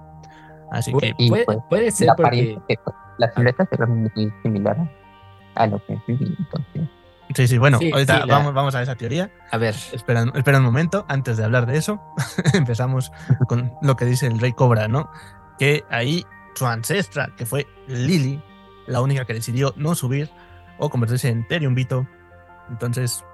[0.70, 2.58] Así que puede, pues, puede ser la porque...
[3.18, 4.90] La silueta se ve muy similar
[5.54, 6.88] a lo que viví entonces.
[7.34, 9.30] Sí, sí, bueno, ahorita vamos, vamos a esa teoría.
[9.50, 9.74] A ver.
[9.92, 12.00] Espera, espera un momento, antes de hablar de eso,
[12.54, 13.12] empezamos
[13.48, 15.10] con lo que dice el rey Cobra, ¿no?
[15.58, 18.42] Que ahí su ancestra, que fue Lily,
[18.86, 20.30] la única que decidió no subir
[20.78, 22.06] o convertirse en Teriumbito.
[22.68, 23.24] Entonces,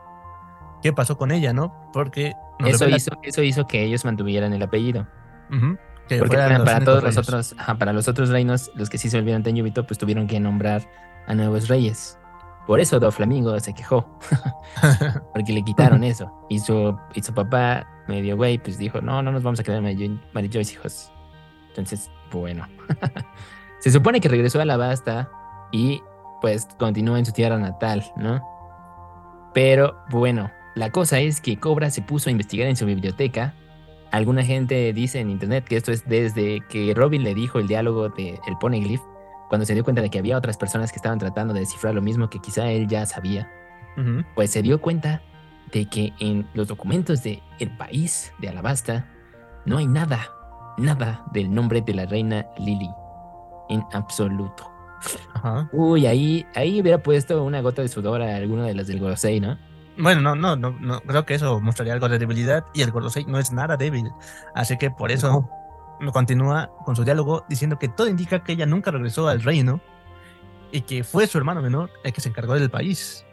[0.83, 1.91] ¿qué pasó con ella, no?
[1.93, 2.35] Porque...
[2.65, 5.07] Eso hizo, eso hizo que ellos mantuvieran el apellido.
[6.19, 9.87] Porque para, todos los otros, para los otros reinos, los que sí se volvieron Teriumbito,
[9.87, 10.83] pues tuvieron que nombrar
[11.27, 12.19] a nuevos reyes.
[12.67, 14.19] Por eso Doflamingo se quejó,
[15.33, 16.33] porque le quitaron eso.
[16.49, 19.83] Y su, y su papá, medio güey, pues dijo, no, no nos vamos a quedar
[19.83, 21.13] Mary Joyce, hijos.
[21.69, 22.67] Entonces, bueno.
[23.81, 25.31] se supone que regresó a la Basta
[25.71, 26.01] y
[26.41, 28.43] pues continúa en su tierra natal, ¿no?
[29.55, 33.55] Pero bueno, la cosa es que Cobra se puso a investigar en su biblioteca.
[34.11, 38.09] Alguna gente dice en internet que esto es desde que Robin le dijo el diálogo
[38.09, 39.03] de El Poneglyph
[39.49, 42.03] cuando se dio cuenta de que había otras personas que estaban tratando de descifrar lo
[42.03, 43.51] mismo que quizá él ya sabía,
[44.35, 45.23] pues se dio cuenta
[45.73, 49.07] de que en los documentos de el país de Alabasta
[49.65, 50.29] no hay nada,
[50.79, 52.91] nada del nombre de la reina Lily,
[53.69, 54.71] en absoluto.
[55.73, 59.41] Uy, ahí, ahí hubiera puesto una gota de sudor a alguno de las del Gorosei,
[59.41, 59.59] ¿no?
[59.99, 63.25] Bueno, no, no, no, no, creo que eso mostraría algo de debilidad y el Gorosei
[63.25, 64.11] no es nada débil,
[64.55, 65.49] así que por eso
[66.13, 69.81] continúa con su diálogo diciendo que todo indica que ella nunca regresó al reino
[70.73, 73.25] y que fue su hermano menor el que se encargó del país.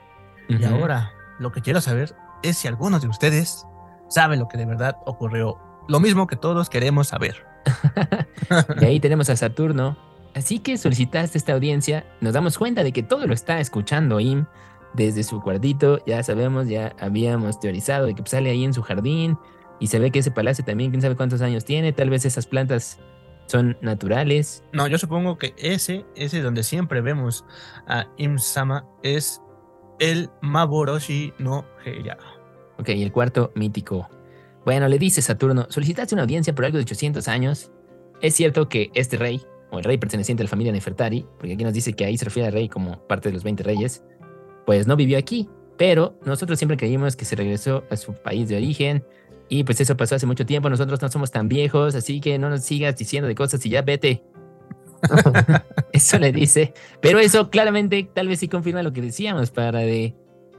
[0.48, 3.66] Y ahora lo que quiero saber es si algunos de ustedes
[4.10, 5.58] saben lo que de verdad ocurrió.
[5.88, 7.46] Lo mismo que todos queremos saber.
[8.82, 9.98] y ahí tenemos a Saturno.
[10.36, 12.06] Así que solicitaste esta audiencia.
[12.22, 14.46] Nos damos cuenta de que todo lo está escuchando Im
[14.94, 16.04] desde su cuartito.
[16.06, 19.38] Ya sabemos, ya habíamos teorizado de que sale ahí en su jardín
[19.84, 21.92] y se ve que ese palacio también, quién sabe cuántos años tiene.
[21.92, 23.00] Tal vez esas plantas
[23.48, 24.64] son naturales.
[24.72, 27.44] No, yo supongo que ese, ese donde siempre vemos
[27.86, 29.42] a Im-sama es
[30.00, 32.18] el Maboroshi no Heya.
[32.80, 34.10] Ok, el cuarto mítico.
[34.64, 37.70] Bueno, le dice Saturno, solicitaste una audiencia por algo de 800 años.
[38.22, 41.64] Es cierto que este rey, o el rey perteneciente a la familia Nefertari, porque aquí
[41.66, 44.02] nos dice que ahí se refiere al rey como parte de los 20 reyes,
[44.66, 45.50] pues no vivió aquí.
[45.78, 49.04] Pero nosotros siempre creímos que se regresó a su país de origen,
[49.54, 52.50] y pues eso pasó hace mucho tiempo, nosotros no somos tan viejos, así que no
[52.50, 54.24] nos sigas diciendo de cosas y ya vete.
[55.94, 56.74] eso le dice.
[57.02, 60.16] Pero eso claramente tal vez sí confirma lo que decíamos para de...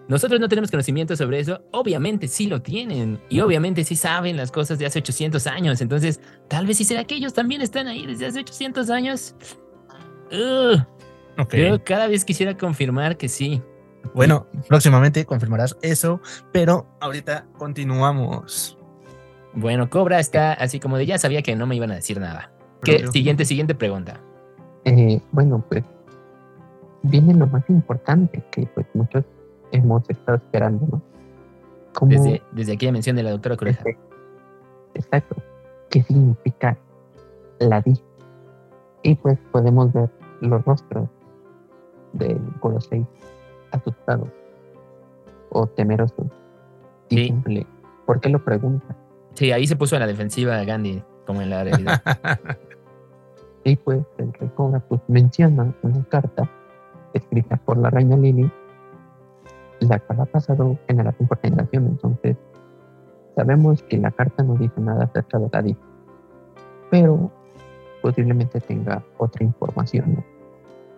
[0.06, 4.52] Nosotros no tenemos conocimiento sobre eso, obviamente sí lo tienen y obviamente sí saben las
[4.52, 8.06] cosas de hace 800 años, entonces tal vez sí será que ellos también están ahí
[8.06, 9.34] desde hace 800 años.
[10.30, 13.60] Yo cada vez quisiera confirmar que sí.
[14.14, 16.20] Bueno, próximamente confirmarás eso,
[16.52, 18.78] pero ahorita continuamos.
[19.54, 22.50] Bueno, Cobra está así como de ya sabía que no me iban a decir nada.
[22.82, 23.06] ¿Qué?
[23.08, 24.20] Siguiente, siguiente pregunta.
[24.84, 25.84] Eh, bueno, pues
[27.02, 29.24] viene lo más importante que pues muchos
[29.72, 31.02] hemos estado esperando, ¿no?
[32.08, 33.84] desde, desde aquella mención de la doctora Coreja.
[34.94, 35.36] exacto.
[35.90, 36.76] ¿Qué significa
[37.60, 37.96] la D?
[39.02, 41.08] Y pues podemos ver los rostros
[42.12, 43.06] del Gorosei
[43.70, 44.28] asustados
[45.50, 46.26] o temerosos.
[47.10, 47.34] Sí.
[48.06, 48.96] ¿Por qué lo pregunta?
[49.34, 51.02] Sí, ahí se puso a la defensiva Gandhi.
[51.26, 52.02] como en la realidad.
[53.64, 56.48] y pues el rey Cobra pues menciona una carta
[57.12, 58.50] escrita por la reina Lily,
[59.80, 61.86] la cual ha pasado generación por generación.
[61.86, 62.36] Entonces,
[63.34, 65.76] sabemos que la carta no dice nada acerca de David,
[66.90, 67.30] pero
[68.02, 70.24] posiblemente tenga otra información, ¿no?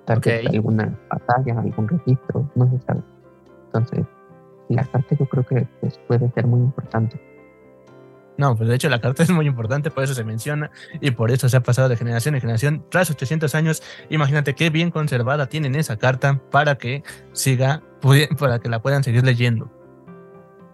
[0.04, 3.02] Tal vez alguna batalla, algún registro, no se sabe.
[3.66, 4.06] Entonces,
[4.68, 7.20] la carta yo creo que pues, puede ser muy importante.
[8.38, 10.70] No, pues de hecho la carta es muy importante, por eso se menciona
[11.00, 12.84] y por eso se ha pasado de generación en generación.
[12.90, 17.82] Tras 800 años, imagínate qué bien conservada tienen esa carta para que siga,
[18.38, 19.70] para que la puedan seguir leyendo.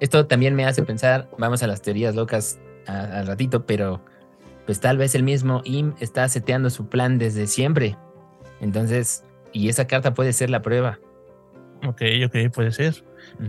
[0.00, 4.04] Esto también me hace pensar, vamos a las teorías locas al ratito, pero
[4.66, 7.96] pues tal vez el mismo Im está seteando su plan desde siempre.
[8.60, 10.98] Entonces, y esa carta puede ser la prueba.
[11.86, 13.04] Ok, ok, puede ser.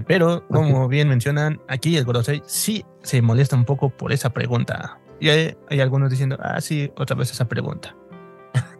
[0.07, 4.99] Pero, como bien mencionan, aquí el Gorosei sí se molesta un poco por esa pregunta.
[5.19, 7.95] Y hay, algunos diciendo, ah, sí, otra vez esa pregunta.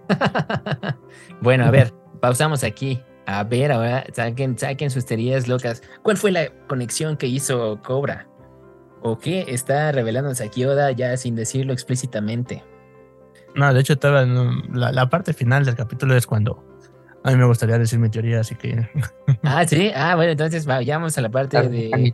[1.41, 3.01] bueno, a ver, pausamos aquí.
[3.25, 5.81] A ver, ahora saquen, saquen sus teorías locas.
[6.01, 8.27] ¿Cuál fue la conexión que hizo Cobra?
[9.01, 12.63] ¿O qué está revelándose aquí Oda ya sin decirlo explícitamente?
[13.55, 16.72] No, de hecho, estaba la, la parte final del capítulo es cuando
[17.23, 18.87] a mí me gustaría decir mi teoría, así que.
[19.43, 19.91] ah, sí.
[19.95, 22.13] Ah, bueno, entonces vayamos a la parte de.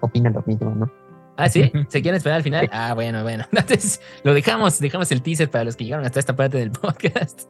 [0.00, 0.90] Opina lo mismo, ¿no?
[1.36, 1.70] Ah, sí.
[1.88, 2.68] ¿Se quieren esperar al final?
[2.72, 3.44] Ah, bueno, bueno.
[3.52, 7.42] Entonces lo dejamos, dejamos el teaser para los que llegaron hasta esta parte del podcast.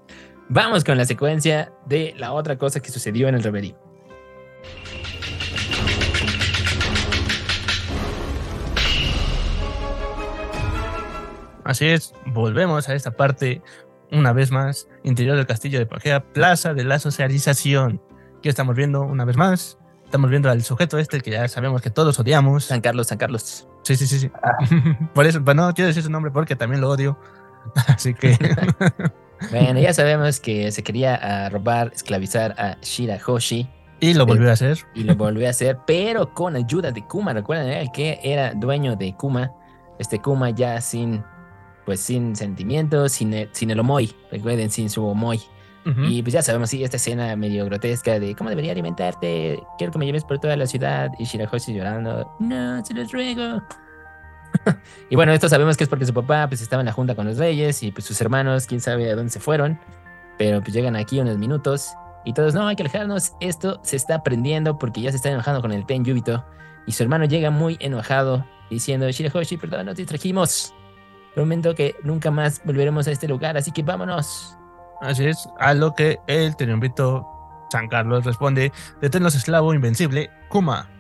[0.51, 3.77] Vamos con la secuencia de la otra cosa que sucedió en el reverie.
[11.65, 13.61] Así es, volvemos a esta parte
[14.13, 18.01] una vez más, interior del castillo de Pagea, plaza de la socialización.
[18.39, 19.79] Aquí estamos viendo una vez más.
[20.05, 22.65] Estamos viendo al sujeto este que ya sabemos que todos odiamos.
[22.65, 23.69] San Carlos, San Carlos.
[23.83, 24.31] Sí, sí, sí, sí.
[24.43, 24.57] Ah.
[25.15, 27.19] Por eso, pero no quiero decir su nombre porque también lo odio.
[27.89, 28.39] Así que.
[29.51, 33.69] bueno, ya sabemos que se quería ah, robar, esclavizar a Shirahoshi.
[34.01, 34.79] Y lo volvió a hacer.
[34.95, 37.35] Y lo volvió a hacer, pero con ayuda de Kuma.
[37.35, 39.53] Recuerden eh, que era dueño de Kuma.
[39.99, 41.23] Este Kuma ya sin
[41.89, 45.41] pues sin sentimientos, sin el, sin el omoy, recuerden, sin su omoy.
[46.07, 49.99] Y pues ya sabemos, sí, esta escena medio grotesca de cómo debería alimentarte, quiero que
[49.99, 51.11] me lleves por toda la ciudad.
[51.19, 53.63] Y Shirahoshi llorando, no, se los ruego.
[55.09, 57.27] y bueno, esto sabemos que es porque su papá pues estaba en la junta con
[57.27, 59.81] los reyes y pues sus hermanos, quién sabe a dónde se fueron.
[60.37, 61.95] Pero pues llegan aquí unos minutos
[62.27, 65.63] y todos, no, hay que alejarnos, esto se está prendiendo porque ya se está enojando
[65.63, 66.45] con el Ten Yubito.
[66.87, 70.75] Y su hermano llega muy enojado diciendo, Shirahoshi, perdón, nos distrajimos.
[71.39, 74.59] Prometo que nunca más volveremos a este lugar, así que vámonos.
[75.01, 77.25] Así es, a lo que el teniombito
[77.71, 80.91] San Carlos responde, deténlos esclavo invencible, Kuma.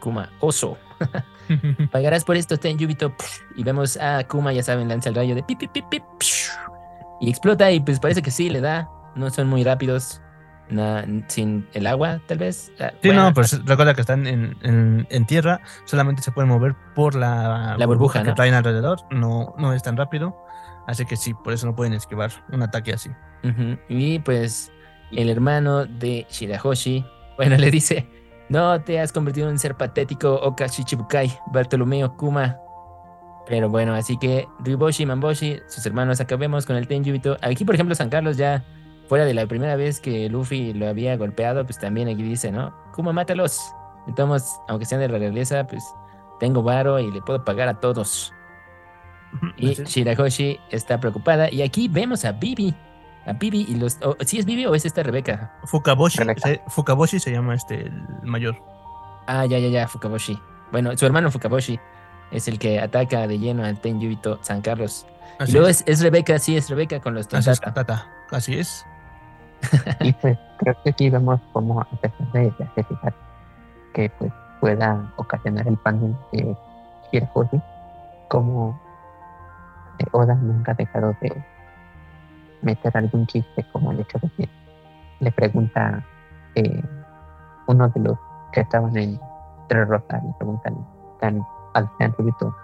[0.00, 0.78] Kuma, oso.
[1.90, 3.12] Pagarás por esto, ten Yubito.
[3.56, 6.04] Y vemos a Kuma, ya saben, lanza el rayo de pip, pip, pip, pip.
[7.20, 8.88] Y explota y pues parece que sí, le da.
[9.16, 10.21] No son muy rápidos
[11.28, 12.72] sin el agua, tal vez.
[12.80, 17.76] Ah, sí, no, pues recuerda que están en, tierra, solamente se pueden mover por la,
[17.78, 20.36] la burbuja, que traen alrededor, no, no es tan rápido,
[20.86, 23.10] así que sí, por eso no pueden esquivar un ataque así.
[23.88, 24.72] Y pues
[25.12, 27.04] el hermano de Shirahoshi,
[27.36, 28.08] bueno, le dice,
[28.48, 32.58] no te has convertido en un ser patético, Okashichibukai, Bartolomeo Kuma.
[33.46, 37.36] Pero bueno, así que Riboshi Mamboshi, sus hermanos, acabemos con el Tenjubito.
[37.42, 38.64] Aquí, por ejemplo, San Carlos ya
[39.08, 42.72] fuera de la primera vez que Luffy lo había golpeado, pues también aquí dice, ¿no?
[42.92, 43.74] Kuma, mátalos.
[44.06, 45.84] Entonces, aunque sean de la realeza, pues
[46.40, 48.32] tengo varo y le puedo pagar a todos.
[49.56, 51.50] Y Shirahoshi está preocupada.
[51.50, 52.74] Y aquí vemos a Bibi.
[53.26, 53.98] A Bibi y los.
[54.26, 55.52] ¿Sí es Bibi o es esta Rebeca?
[55.64, 56.18] Fukaboshi.
[56.66, 57.92] Fukaboshi se llama este, el
[58.24, 58.56] mayor.
[59.26, 60.38] Ah, ya, ya, ya, Fukaboshi.
[60.72, 61.78] Bueno, su hermano Fukaboshi
[62.30, 65.06] es el que ataca de lleno al Tenjubito San Carlos.
[65.46, 66.02] y luego es.
[66.02, 68.06] Rebeca, sí, es Rebeca con los Tata.
[68.30, 68.84] Así es
[70.00, 72.52] y pues creo que sí vemos como a pesar de
[73.94, 76.56] que pues pueda ocasionar el pan de
[77.10, 77.60] Hirahoshi,
[78.28, 78.80] como
[79.98, 81.44] eh, Oda nunca ha dejado de
[82.62, 84.48] meter algún chiste como el hecho de que
[85.20, 86.04] le pregunta
[86.54, 86.82] eh,
[87.66, 88.18] uno de los
[88.52, 89.20] que estaban en
[89.68, 90.86] Tres Rosas, le preguntan
[91.20, 91.42] tan,
[91.74, 92.54] al Subito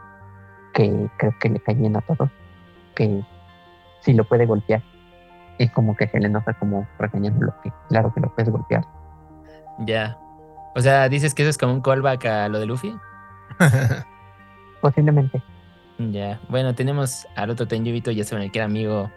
[0.74, 2.30] que creo que le caen a todos,
[2.94, 3.24] que
[4.00, 4.82] si lo puede golpear
[5.58, 8.84] y como que se le enoja como regañándolo que claro que lo puedes golpear.
[9.80, 10.18] Ya.
[10.74, 12.96] O sea, dices que eso es como un callback a lo de Luffy.
[14.80, 15.42] Posiblemente.
[15.98, 16.40] Ya.
[16.48, 19.10] Bueno, tenemos al otro Tenjubito, ya saben, que era amigo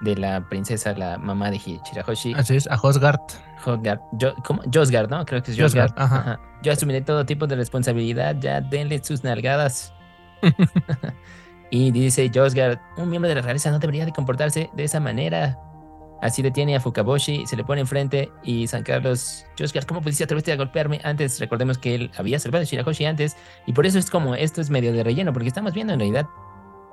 [0.00, 2.34] de la princesa, la mamá de Shirahoshi.
[2.34, 3.20] Así es, a Hosgard.
[3.64, 4.00] Hosgard.
[4.12, 4.62] Yo, ¿cómo?
[4.72, 5.24] Josgard, ¿no?
[5.26, 5.92] Creo que es Josgard.
[5.96, 6.40] Ajá.
[6.62, 9.92] Yo asumiré todo tipo de responsabilidad, ya denle sus nalgadas.
[11.74, 15.58] Y dice Josgard, un miembro de la realeza no debería de comportarse de esa manera.
[16.22, 20.52] Así detiene a Fukaboshi, se le pone enfrente y San Carlos, Josgard, ¿cómo pudiste atreverte
[20.52, 21.40] a golpearme antes?
[21.40, 23.36] Recordemos que él había salvado a Shirahoshi antes
[23.66, 26.28] y por eso es como esto es medio de relleno, porque estamos viendo en realidad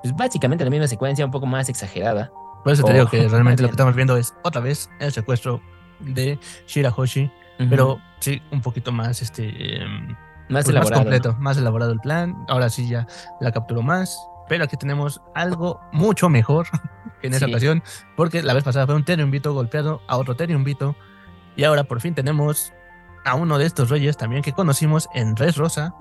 [0.02, 2.32] pues básicamente la misma secuencia, un poco más exagerada.
[2.64, 5.60] Por eso te digo que realmente lo que estamos viendo es otra vez el secuestro
[6.00, 6.36] de
[6.66, 7.30] Shirahoshi,
[7.68, 10.08] pero sí, un poquito más este em,
[10.48, 10.90] más pues, elaborado.
[10.90, 12.34] más completo, más elaborado el plan.
[12.48, 13.06] Ahora sí ya
[13.40, 14.18] la capturó más,
[14.50, 16.66] pero aquí tenemos algo mucho mejor
[17.20, 17.52] que en esa Sí.
[17.52, 17.82] ocasión,
[18.16, 20.96] porque la vez pasada fue un Teriumbito golpeado a otro Teriumbito
[21.56, 22.72] y ahora por fin tenemos
[23.24, 25.94] a uno de estos reyes también que conocimos en Res Rosa.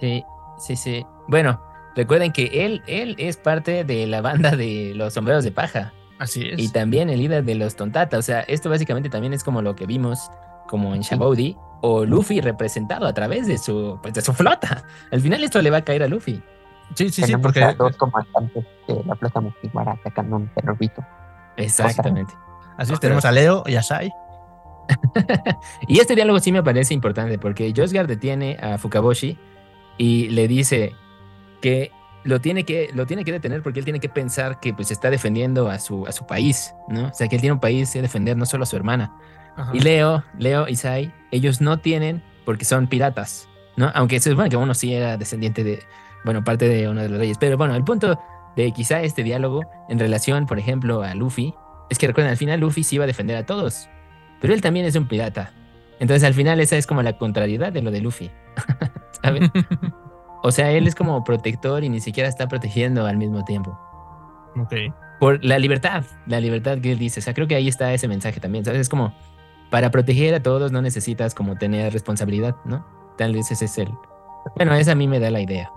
[0.00, 0.24] Sí,
[0.58, 1.04] sí, sí.
[1.28, 1.60] Bueno,
[1.96, 6.46] recuerden que él, él es parte de la banda de los sombreros de paja Así
[6.48, 6.58] es.
[6.60, 8.16] y también el líder de los Tontata.
[8.18, 10.30] O sea, esto básicamente también es como lo que vimos
[10.68, 14.84] como en Shaboudi o Luffy representado a través de su, pues, de su flota.
[15.10, 16.42] Al final esto le va a caer a Luffy.
[16.94, 21.04] Sí, sí, sí, Tenemos porque a dos comandantes de la Plaza Mugiwara atacando un terrorito.
[21.56, 22.34] Exactamente.
[22.76, 24.12] así es, tenemos a Leo y a Sai.
[25.88, 29.38] y este diálogo sí me parece importante porque Josgar detiene a Fukaboshi
[29.96, 30.92] y le dice
[31.62, 31.90] que
[32.24, 35.10] lo tiene que, lo tiene que detener porque él tiene que pensar que pues está
[35.10, 37.08] defendiendo a su, a su país, ¿no?
[37.08, 39.12] O sea, que él tiene un país que defender, no solo a su hermana.
[39.56, 39.70] Ajá.
[39.74, 43.90] Y Leo, Leo y Sai, ellos no tienen porque son piratas, ¿no?
[43.94, 45.82] Aunque se supone que uno sí era descendiente de,
[46.24, 47.38] bueno, parte de uno de los reyes.
[47.38, 48.18] Pero bueno, el punto
[48.56, 51.54] de quizá este diálogo en relación, por ejemplo, a Luffy,
[51.90, 53.88] es que recuerden, al final Luffy sí iba a defender a todos,
[54.40, 55.52] pero él también es un pirata.
[56.00, 58.30] Entonces al final esa es como la contrariedad de lo de Luffy,
[59.22, 59.50] ¿sabes?
[60.42, 63.78] O sea, él es como protector y ni siquiera está protegiendo al mismo tiempo.
[64.56, 64.74] ok.
[65.20, 67.20] Por la libertad, la libertad que él dice.
[67.20, 68.80] O sea, creo que ahí está ese mensaje también, ¿sabes?
[68.80, 69.14] Es como,
[69.70, 72.84] para proteger a todos no necesitas como tener responsabilidad, ¿no?
[73.16, 73.88] Tal vez ese es el...
[74.56, 75.70] Bueno, esa a mí me da la idea.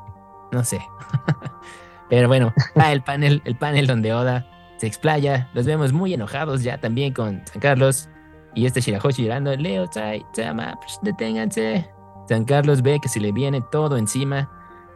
[0.52, 0.80] No sé.
[2.10, 4.46] Pero bueno, va el panel, el panel donde Oda
[4.78, 5.50] se explaya.
[5.54, 8.10] Los vemos muy enojados ya también con San Carlos.
[8.56, 11.90] Y este Shirahoshi llorando, Leo, Sai, Sama, pues, deténganse.
[12.28, 14.50] San Carlos ve que se le viene todo encima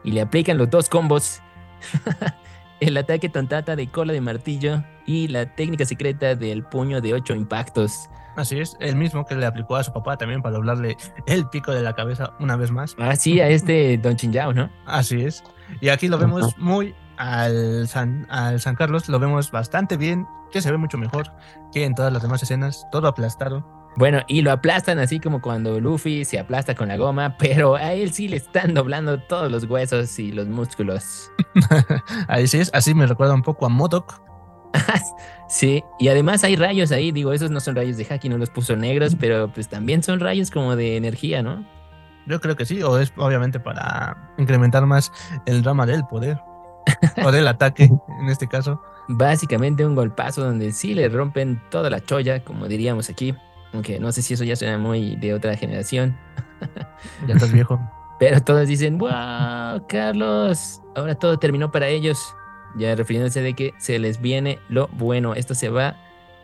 [0.03, 1.41] y le aplican los dos combos.
[2.79, 7.35] el ataque tontata de cola de martillo y la técnica secreta del puño de ocho
[7.35, 8.09] impactos.
[8.41, 11.71] Así es, el mismo que le aplicó a su papá también para doblarle el pico
[11.71, 12.95] de la cabeza una vez más.
[12.97, 14.67] Ah, sí, a este Don Chinjao, ¿no?
[14.87, 15.43] Así es.
[15.79, 20.59] Y aquí lo vemos muy al San, al San Carlos, lo vemos bastante bien, que
[20.59, 21.31] se ve mucho mejor
[21.71, 23.63] que en todas las demás escenas, todo aplastado.
[23.95, 27.93] Bueno, y lo aplastan así como cuando Luffy se aplasta con la goma, pero a
[27.93, 31.29] él sí le están doblando todos los huesos y los músculos.
[32.27, 34.30] Ahí sí es, así me recuerda un poco a Modok.
[35.47, 38.49] sí, y además hay rayos ahí, digo, esos no son rayos de Haki, no los
[38.49, 41.65] puso negros, pero pues también son rayos como de energía, ¿no?
[42.27, 45.11] Yo creo que sí, o es obviamente para incrementar más
[45.45, 46.39] el drama del poder
[47.23, 47.89] o del ataque
[48.21, 48.81] en este caso.
[49.07, 53.35] Básicamente un golpazo donde sí le rompen toda la cholla, como diríamos aquí.
[53.73, 56.17] Aunque no sé si eso ya suena muy de otra generación.
[57.27, 57.79] Ya estás viejo.
[58.19, 62.35] Pero todos dicen, wow, Carlos, ahora todo terminó para ellos.
[62.77, 65.33] Ya refiriéndose de que se les viene lo bueno.
[65.33, 65.95] Esto se va,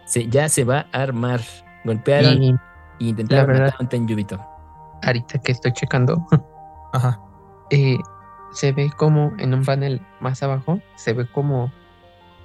[0.05, 1.39] se, ya se va a armar.
[1.86, 2.55] Golpearon Y e
[2.99, 4.39] intentaron verdad- matar a Tenjubito.
[5.03, 6.25] ahorita que estoy checando,
[6.93, 7.19] Ajá.
[7.69, 7.97] eh,
[8.53, 11.71] se ve como en un panel más abajo, se ve como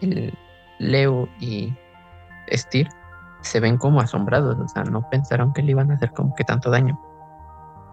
[0.00, 0.36] el
[0.78, 1.74] Leo y
[2.52, 2.88] Steer
[3.40, 6.44] se ven como asombrados, o sea, no pensaron que le iban a hacer como que
[6.44, 7.00] tanto daño.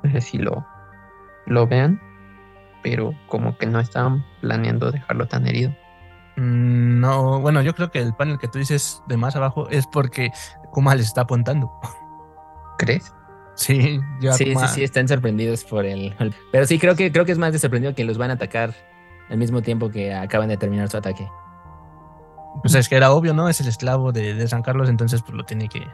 [0.03, 0.65] No sé si lo,
[1.47, 1.99] lo vean,
[2.83, 5.71] pero como que no estaban planeando dejarlo tan herido.
[6.37, 9.85] Mm, No, bueno, yo creo que el panel que tú dices de más abajo es
[9.87, 10.31] porque
[10.71, 11.71] Kuma les está apuntando.
[12.77, 13.13] ¿Crees?
[13.55, 16.15] Sí, ya Sí, Kuma- sí, sí, están sorprendidos por el.
[16.19, 18.35] el- Pero sí, creo que, creo que es más de sorprendido que los van a
[18.35, 18.73] atacar
[19.29, 21.27] al mismo tiempo que acaban de terminar su ataque.
[22.61, 23.47] Pues es que era obvio, ¿no?
[23.49, 25.85] Es el esclavo de, de San Carlos, entonces pues lo tiene que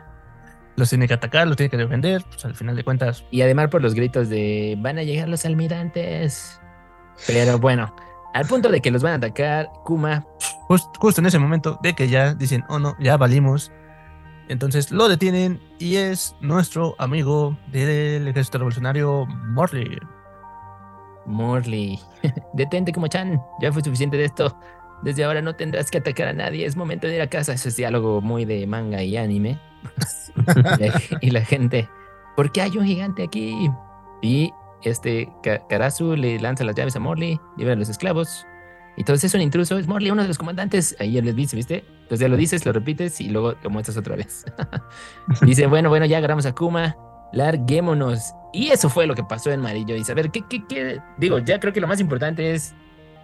[0.78, 3.24] los tiene que atacar, los tiene que defender, pues al final de cuentas.
[3.32, 6.60] Y además por los gritos de van a llegar los almirantes.
[7.28, 7.94] Pero bueno,
[8.34, 10.26] al punto de que los van a atacar, Kuma,
[10.68, 13.72] Just- justo en ese momento de que ya dicen, oh no, ya valimos.
[14.48, 19.98] Entonces lo detienen y es nuestro amigo del ejército revolucionario Morley.
[21.26, 22.00] Morley,
[22.54, 24.56] detente como Chan, ya fue suficiente de esto.
[25.02, 27.54] Desde ahora no tendrás que atacar a nadie, es momento de ir a casa.
[27.54, 29.60] Ese es diálogo muy de manga y anime.
[30.36, 31.90] y, la, y la gente,
[32.36, 33.70] ¿por qué hay un gigante aquí?
[34.22, 34.52] Y
[34.84, 38.46] este Ka- Karasu le lanza las llaves a Morley, lleva a los esclavos.
[38.98, 40.96] Y entonces es un intruso, es Morley, uno de los comandantes.
[41.00, 41.84] Ahí les dice, ¿viste?
[42.04, 44.46] Entonces ya lo dices, lo repites y luego lo muestras otra vez.
[45.42, 46.96] dice, bueno, bueno, ya agarramos a Kuma,
[47.34, 48.34] larguémonos.
[48.54, 49.96] Y eso fue lo que pasó en Marillo.
[49.96, 51.00] Y saber qué, qué, qué.
[51.18, 52.74] Digo, ya creo que lo más importante es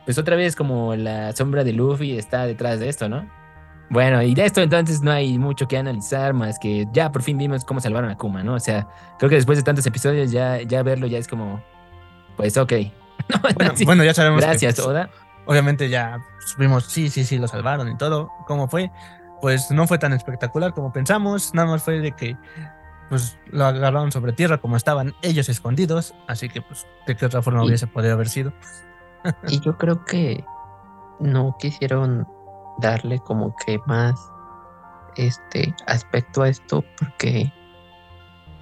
[0.05, 3.29] pues otra vez como la sombra de Luffy está detrás de esto, ¿no?
[3.91, 7.37] Bueno, y de esto entonces no hay mucho que analizar más que ya por fin
[7.37, 8.53] vimos cómo salvaron a Kuma, ¿no?
[8.53, 8.87] O sea,
[9.19, 11.61] creo que después de tantos episodios ya, ya verlo ya es como,
[12.37, 12.71] pues ok.
[13.85, 14.39] bueno, ya sabemos.
[14.39, 15.09] Gracias, que, pues, Oda.
[15.45, 18.31] Obviamente ya supimos, sí, sí, sí, lo salvaron y todo.
[18.47, 18.89] ¿Cómo fue?
[19.41, 22.37] Pues no fue tan espectacular como pensamos, nada más fue de que
[23.09, 27.41] pues lo agarraron sobre tierra como estaban ellos escondidos, así que pues de qué otra
[27.41, 28.53] forma hubiese podido haber sido.
[29.49, 30.45] y yo creo que
[31.19, 32.25] no quisieron
[32.81, 34.19] darle como que más
[35.15, 37.51] este aspecto a esto porque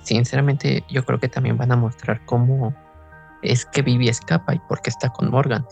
[0.03, 2.73] sinceramente yo creo que también van a mostrar cómo
[3.41, 5.65] es que Vivi escapa y por qué está con Morgan.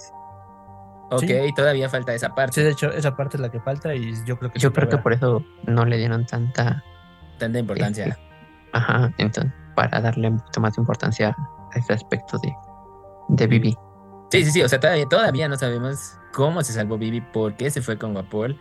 [1.09, 1.23] Ok,
[1.55, 2.55] todavía falta esa parte.
[2.55, 4.59] Sí, de hecho, esa parte es la que falta y yo creo que...
[4.59, 6.83] Yo creo que por eso no le dieron tanta...
[7.39, 8.07] Tanta importancia.
[8.07, 8.21] Este,
[8.73, 11.35] ajá, entonces, para darle un poquito más importancia
[11.73, 12.53] a ese aspecto de,
[13.29, 13.77] de Vivi.
[14.31, 17.71] Sí, sí, sí, o sea, todavía, todavía no sabemos cómo se salvó Vivi, por qué
[17.71, 18.55] se fue con Guapol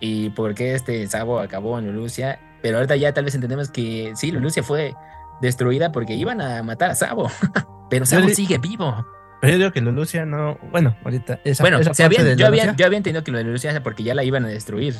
[0.00, 2.40] y por qué este Sabo acabó en Lulucia.
[2.62, 4.94] Pero ahorita ya tal vez entendemos que sí, Lulucia fue
[5.42, 7.30] destruida porque iban a matar a Sabo,
[7.90, 9.06] pero Sabo sigue vivo.
[9.42, 10.58] Pero yo digo que Lulucia no.
[10.70, 11.40] Bueno, ahorita.
[11.44, 14.24] Esa, bueno, yo, había, yo había entendido que lo de Lulucia era porque ya la
[14.24, 14.96] iban a destruir.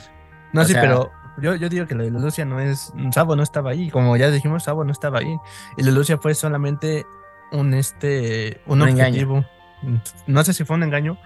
[0.52, 1.10] No, sí, pero
[1.40, 2.92] yo, yo digo que lo de Lulucia no es.
[3.12, 3.88] Sabo no estaba ahí.
[3.88, 5.36] Como ya dijimos, Sabo no estaba ahí.
[5.78, 7.06] Y Lulucia fue solamente
[7.50, 8.60] un este.
[8.66, 9.36] Un, objetivo.
[9.82, 10.02] Engaño.
[10.26, 11.18] No sé si fue un engaño,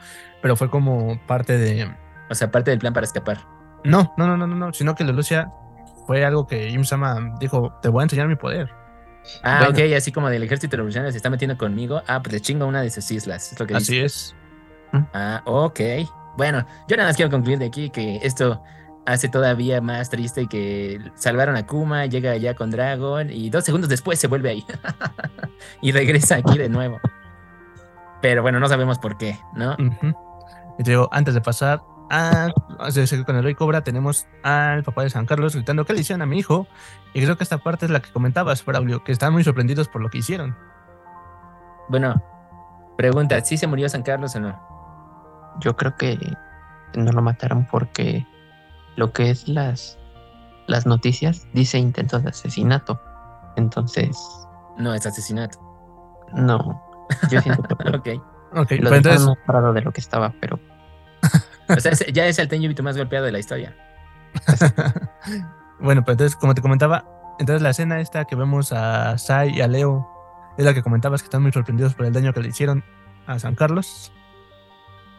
[0.44, 1.90] pero fue como parte de.
[2.28, 3.46] O sea, parte del plan para escapar.
[3.82, 4.74] No, no, no, no, no, no.
[4.74, 5.50] Sino que Lulucia
[6.06, 8.70] fue algo que Imsama dijo: Te voy a enseñar mi poder.
[9.42, 12.02] Ah, ok, así como del ejército revolucionario se está metiendo conmigo.
[12.06, 13.52] Ah, pues le chingo una de sus islas.
[13.52, 14.36] Es lo que así es.
[15.14, 15.80] Ah, ok.
[16.36, 18.62] Bueno, yo nada más quiero concluir de aquí que esto
[19.06, 23.88] hace todavía más triste que salvaron a Kuma, llega allá con Dragon y dos segundos
[23.88, 24.64] después se vuelve ahí
[25.80, 27.00] y regresa aquí de nuevo.
[28.20, 29.74] Pero bueno, no sabemos por qué, ¿no?
[30.78, 32.52] Y te digo, antes de pasar, Ah,
[33.26, 36.26] con el Rey Cobra tenemos al papá de San Carlos gritando ¿qué le hicieron a
[36.26, 36.66] mi hijo?
[37.14, 40.02] Y creo que esta parte es la que comentabas, Braulio, que están muy sorprendidos por
[40.02, 40.56] lo que hicieron.
[41.88, 42.22] Bueno,
[42.96, 45.54] pregunta, ¿sí se murió San Carlos o no?
[45.60, 46.18] Yo creo que
[46.94, 48.26] no lo mataron porque
[48.96, 49.98] lo que es las,
[50.66, 53.00] las noticias dice intento de asesinato.
[53.56, 54.18] Entonces...
[54.76, 55.58] No, es asesinato.
[56.34, 56.82] No,
[57.30, 58.20] yo siento que...
[58.54, 58.70] ok.
[58.80, 59.26] lo entonces...
[59.26, 60.58] más parado de lo que estaba, pero
[61.68, 63.74] o sea, ya es el Tenjubito más golpeado de la historia.
[65.80, 67.04] bueno, pues entonces, como te comentaba,
[67.38, 70.08] entonces la escena esta que vemos a Sai y a Leo
[70.56, 72.84] es la que comentabas que están muy sorprendidos por el daño que le hicieron
[73.26, 74.12] a San Carlos.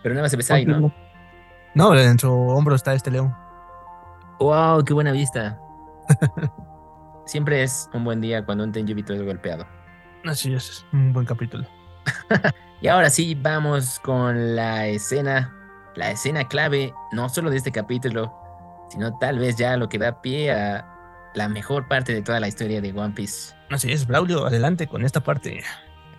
[0.03, 0.93] Pero nada más se ve Sai, ¿no?
[1.73, 3.36] No, en su hombro está este Leo.
[4.39, 4.83] ¡Wow!
[4.86, 5.59] ¡Qué buena vista!
[7.25, 9.65] Siempre es un buen día cuando un Tenjubito es golpeado.
[10.25, 11.65] Así es, un buen capítulo.
[12.82, 15.55] Y ahora sí, vamos con la escena
[15.95, 18.34] la escena clave, no solo de este capítulo,
[18.89, 20.86] sino tal vez ya lo que da pie a
[21.34, 23.53] la mejor parte de toda la historia de One Piece.
[23.69, 25.63] Así es, Braulio, adelante con esta parte.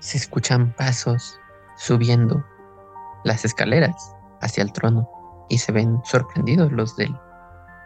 [0.00, 1.38] Se escuchan pasos
[1.76, 2.44] subiendo
[3.24, 5.08] las escaleras hacia el trono
[5.48, 7.14] y se ven sorprendidos los del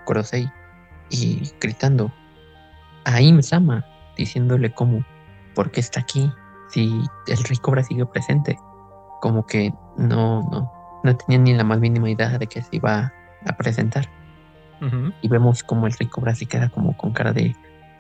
[0.05, 0.51] Korosei
[1.11, 2.13] y gritando
[3.05, 3.85] a Im-sama,
[4.17, 5.05] diciéndole cómo,
[5.55, 6.33] ¿por qué está aquí?
[6.71, 8.59] Si el rey Cobra sigue presente.
[9.21, 10.73] Como que no, no,
[11.05, 13.13] no tenía ni la más mínima idea de que se iba
[13.47, 14.09] a presentar.
[15.21, 17.55] Y vemos como el rico se queda como con cara de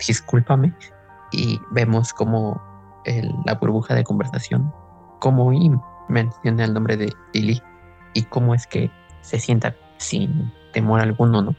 [0.07, 0.73] discúlpame.
[1.31, 2.61] Y vemos como
[3.45, 4.73] la burbuja de conversación,
[5.21, 7.63] como Im menciona el nombre de Lily
[8.15, 8.91] y cómo es que
[9.21, 11.55] se sienta sin temor alguno, ¿no?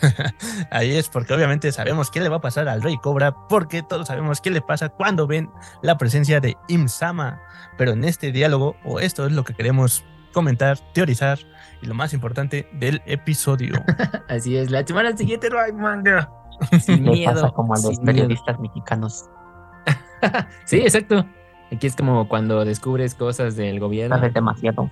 [0.70, 4.08] Ahí es porque obviamente sabemos qué le va a pasar al Rey Cobra, porque todos
[4.08, 5.50] sabemos qué le pasa cuando ven
[5.82, 7.40] la presencia de Im Sama.
[7.78, 11.38] Pero en este diálogo, o esto es lo que queremos comentar, teorizar
[11.82, 13.74] y lo más importante del episodio.
[14.28, 16.30] Así es, la semana siguiente no hay manga.
[16.80, 17.52] Sin miedo.
[17.54, 19.28] como a los periodistas mexicanos.
[20.64, 21.26] sí, exacto.
[21.72, 24.16] Aquí es como cuando descubres cosas del gobierno.
[24.16, 24.90] Sabes demasiado.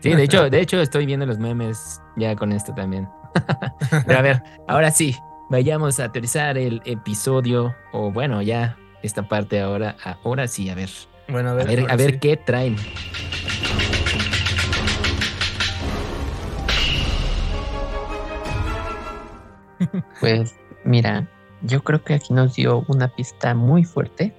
[0.00, 3.08] Sí, de hecho, de hecho estoy viendo los memes ya con esto también.
[4.06, 5.16] Pero a ver, ahora sí,
[5.50, 10.90] vayamos a teorizar el episodio, o bueno, ya esta parte ahora, ahora sí, a ver.
[11.28, 12.76] Bueno, a ver, a ver, a ver qué traen.
[20.20, 20.54] Pues
[20.84, 21.28] mira,
[21.62, 24.32] yo creo que aquí nos dio una pista muy fuerte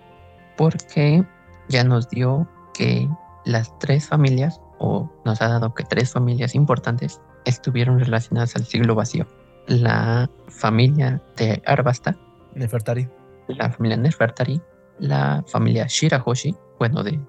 [0.55, 1.25] porque
[1.67, 3.09] ya nos dio que
[3.45, 8.95] las tres familias, o nos ha dado que tres familias importantes estuvieron relacionadas al siglo
[8.95, 9.25] vacío.
[9.67, 12.17] La familia de Arbasta,
[12.53, 13.07] Nefertari,
[13.47, 14.61] la familia Nefertari,
[14.99, 17.19] la familia Shirahoshi, bueno, de,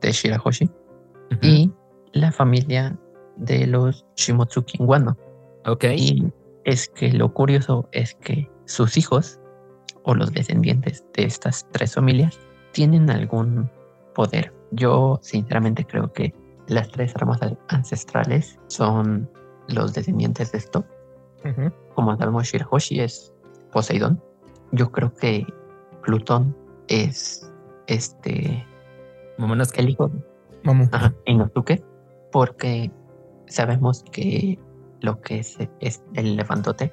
[0.00, 0.70] de Shirahoshi,
[1.42, 1.70] y
[2.12, 2.98] la familia
[3.36, 5.16] de los Shimotsuki Wano.
[5.66, 5.84] Ok.
[5.96, 6.32] Y
[6.64, 9.38] es que lo curioso es que sus hijos
[10.02, 12.38] o los descendientes de estas tres familias
[12.72, 13.70] tienen algún
[14.14, 14.52] poder.
[14.72, 16.34] Yo sinceramente creo que
[16.68, 19.28] las tres armas ancestrales son
[19.70, 20.84] los descendientes de esto.
[21.94, 23.32] Como sabemos, Shirahoshi es
[23.72, 24.22] Poseidón.
[24.72, 25.46] Yo creo que
[26.02, 26.56] Plutón
[26.88, 27.50] es
[27.86, 28.64] este
[29.38, 29.78] Momonosuke.
[29.78, 30.10] el hijo
[30.64, 30.88] Vamos.
[30.92, 31.82] Ajá, Inosuke,
[32.30, 32.90] porque
[33.46, 34.58] sabemos que
[35.00, 36.92] lo que es, es el elefantote,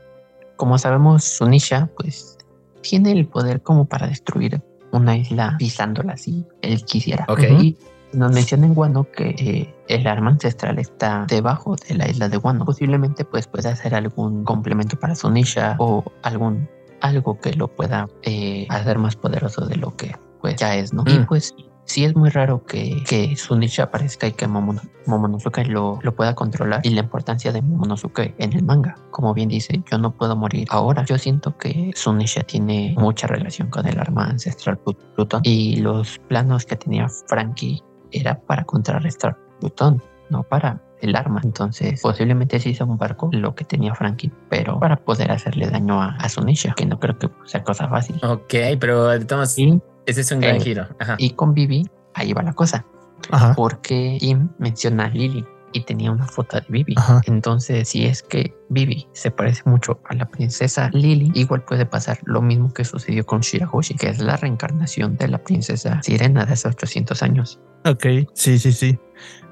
[0.56, 2.38] como sabemos, Sunisha, pues
[2.82, 4.62] tiene el poder como para destruir
[4.92, 7.28] una isla pisándola si él quisiera.
[7.60, 7.78] Y
[8.14, 12.38] nos menciona en Wano que eh, el arma ancestral está debajo de la isla de
[12.38, 12.66] Wano.
[12.66, 16.70] Posiblemente pues pueda hacer algún complemento para Sunisha o algún
[17.02, 21.04] algo que lo pueda eh, hacer más poderoso de lo que pues ya es, ¿no?
[21.06, 21.26] Y Mm.
[21.28, 21.54] pues
[21.86, 26.36] sí es muy raro que, que Sunisha aparezca y que Momono- Momonosuke lo, lo pueda
[26.36, 28.96] controlar y la importancia de Momonosuke en el manga.
[29.12, 31.06] Como bien dice, yo no puedo morir ahora.
[31.06, 36.20] Yo siento que Sunisha tiene mucha relación con el arma ancestral Plut- Plutón y los
[36.28, 37.82] planos que tenía Frankie
[38.12, 41.42] era para contrarrestar Plutón, no para el arma.
[41.44, 46.02] Entonces, posiblemente se hizo un barco lo que tenía Frankie, pero para poder hacerle daño
[46.02, 48.20] a, a Sunisha, que no creo que sea cosa fácil.
[48.24, 50.88] Ok, pero de todos Y, ese es un gran Eh, giro.
[51.00, 51.16] Ajá.
[51.18, 52.86] y con Vivi, ahí va la cosa.
[53.32, 53.54] Ajá.
[53.56, 55.44] porque Im menciona a Lily
[55.74, 56.94] y tenía una foto de Vivi.
[56.98, 57.22] Ajá.
[57.26, 62.20] Entonces, si es que Vivi se parece mucho a la princesa Lily, igual puede pasar
[62.24, 66.54] lo mismo que sucedió con Shirahoshi, que es la reencarnación de la princesa Sirena de
[66.54, 67.60] hace 800 años.
[67.86, 68.98] Ok, sí, sí, sí.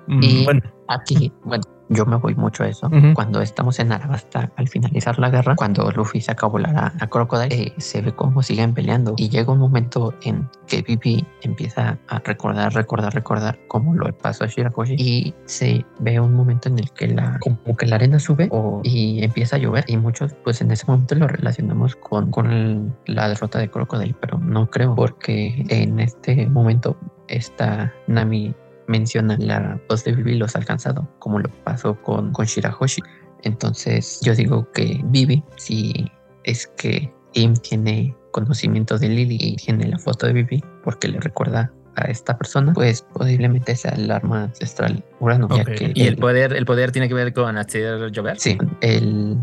[0.08, 2.88] Mm, Y- Bueno, Aquí, bueno, yo me voy mucho a eso.
[2.88, 3.14] Ujú.
[3.14, 7.08] Cuando estamos en Arabasta, al finalizar la guerra, cuando Luffy saca a volar a, a
[7.08, 9.14] Crocodile, eh, se ve cómo siguen peleando.
[9.18, 14.44] Y llega un momento en que Vivi empieza a recordar, recordar, recordar cómo lo pasó
[14.46, 14.96] a Shirahoshi.
[14.98, 18.82] Y se ve un momento en el que la, como que la arena sube o-
[18.84, 19.84] y empieza a llover.
[19.88, 24.16] Y muchos, pues en ese momento lo relacionamos con, con el- la derrota de Crocodile,
[24.20, 28.54] pero no creo, porque en este momento esta Nami
[28.88, 33.02] menciona la voz de Vivi los ha alcanzado, como lo pasó con, con Shirahoshi.
[33.44, 36.12] Entonces yo digo que Vivi, si
[36.44, 41.20] es que Im tiene conocimiento de Lily y tiene la foto de Vivi porque le
[41.20, 45.70] recuerda a esta persona, pues posiblemente sea el arma ancestral Urano, ya Ok.
[45.70, 48.38] que Y el poder, el poder tiene que ver con hacer llover.
[48.38, 49.38] Sí, el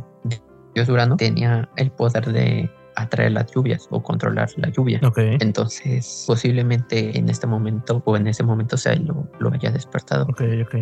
[0.75, 5.01] dios Urano tenía el poder de atraer las lluvias o controlar la lluvia.
[5.03, 5.19] ok.
[5.41, 10.25] Entonces, posiblemente en este momento o en ese momento sea lo, lo haya despertado.
[10.25, 10.75] Ok, ok.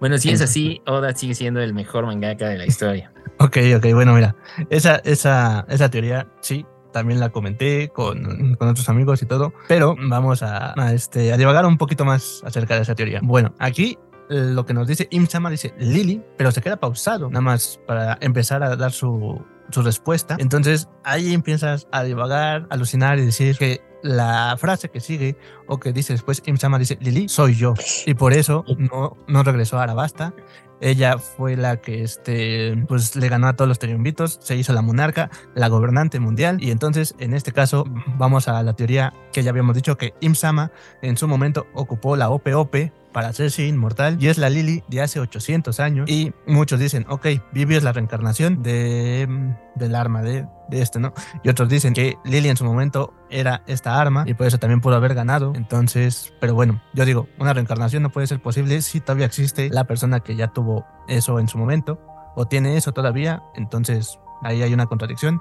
[0.00, 3.12] Bueno, si es Entonces- así, Oda sigue siendo el mejor mangaka de la historia.
[3.40, 4.34] Ok, ok, bueno, mira,
[4.68, 9.94] esa, esa, esa teoría sí, también la comenté con, con otros amigos y todo, pero
[10.08, 13.20] vamos a, a, este, a divagar un poquito más acerca de esa teoría.
[13.22, 13.96] Bueno, aquí
[14.28, 18.64] lo que nos dice Imsama dice Lily, pero se queda pausado, nada más para empezar
[18.64, 19.40] a dar su,
[19.70, 20.36] su respuesta.
[20.38, 25.92] Entonces ahí empiezas a divagar, alucinar y decir que la frase que sigue o que
[25.92, 27.74] dice después Imsama dice Lily, soy yo.
[28.06, 30.34] Y por eso no, no regresó a Arabasta.
[30.80, 34.82] Ella fue la que este, pues, le ganó a todos los triunvitos, se hizo la
[34.82, 36.58] monarca, la gobernante mundial.
[36.62, 37.84] Y entonces, en este caso,
[38.16, 40.70] vamos a la teoría que ya habíamos dicho que Imsama
[41.02, 42.76] en su momento ocupó la OPOP
[43.12, 46.08] para hacerse inmortal y es la Lily de hace 800 años.
[46.10, 50.98] Y muchos dicen, ok, Vivi es la reencarnación de, mm, del arma de, de este,
[50.98, 51.12] ¿no?
[51.42, 54.80] Y otros dicen que Lily en su momento era esta arma y por eso también
[54.80, 55.52] pudo haber ganado.
[55.54, 59.84] Entonces, pero bueno, yo digo, una reencarnación no puede ser posible si todavía existe la
[59.84, 62.00] persona que ya tuvo eso en su momento
[62.34, 63.42] o tiene eso todavía.
[63.54, 65.40] Entonces, ahí hay una contradicción.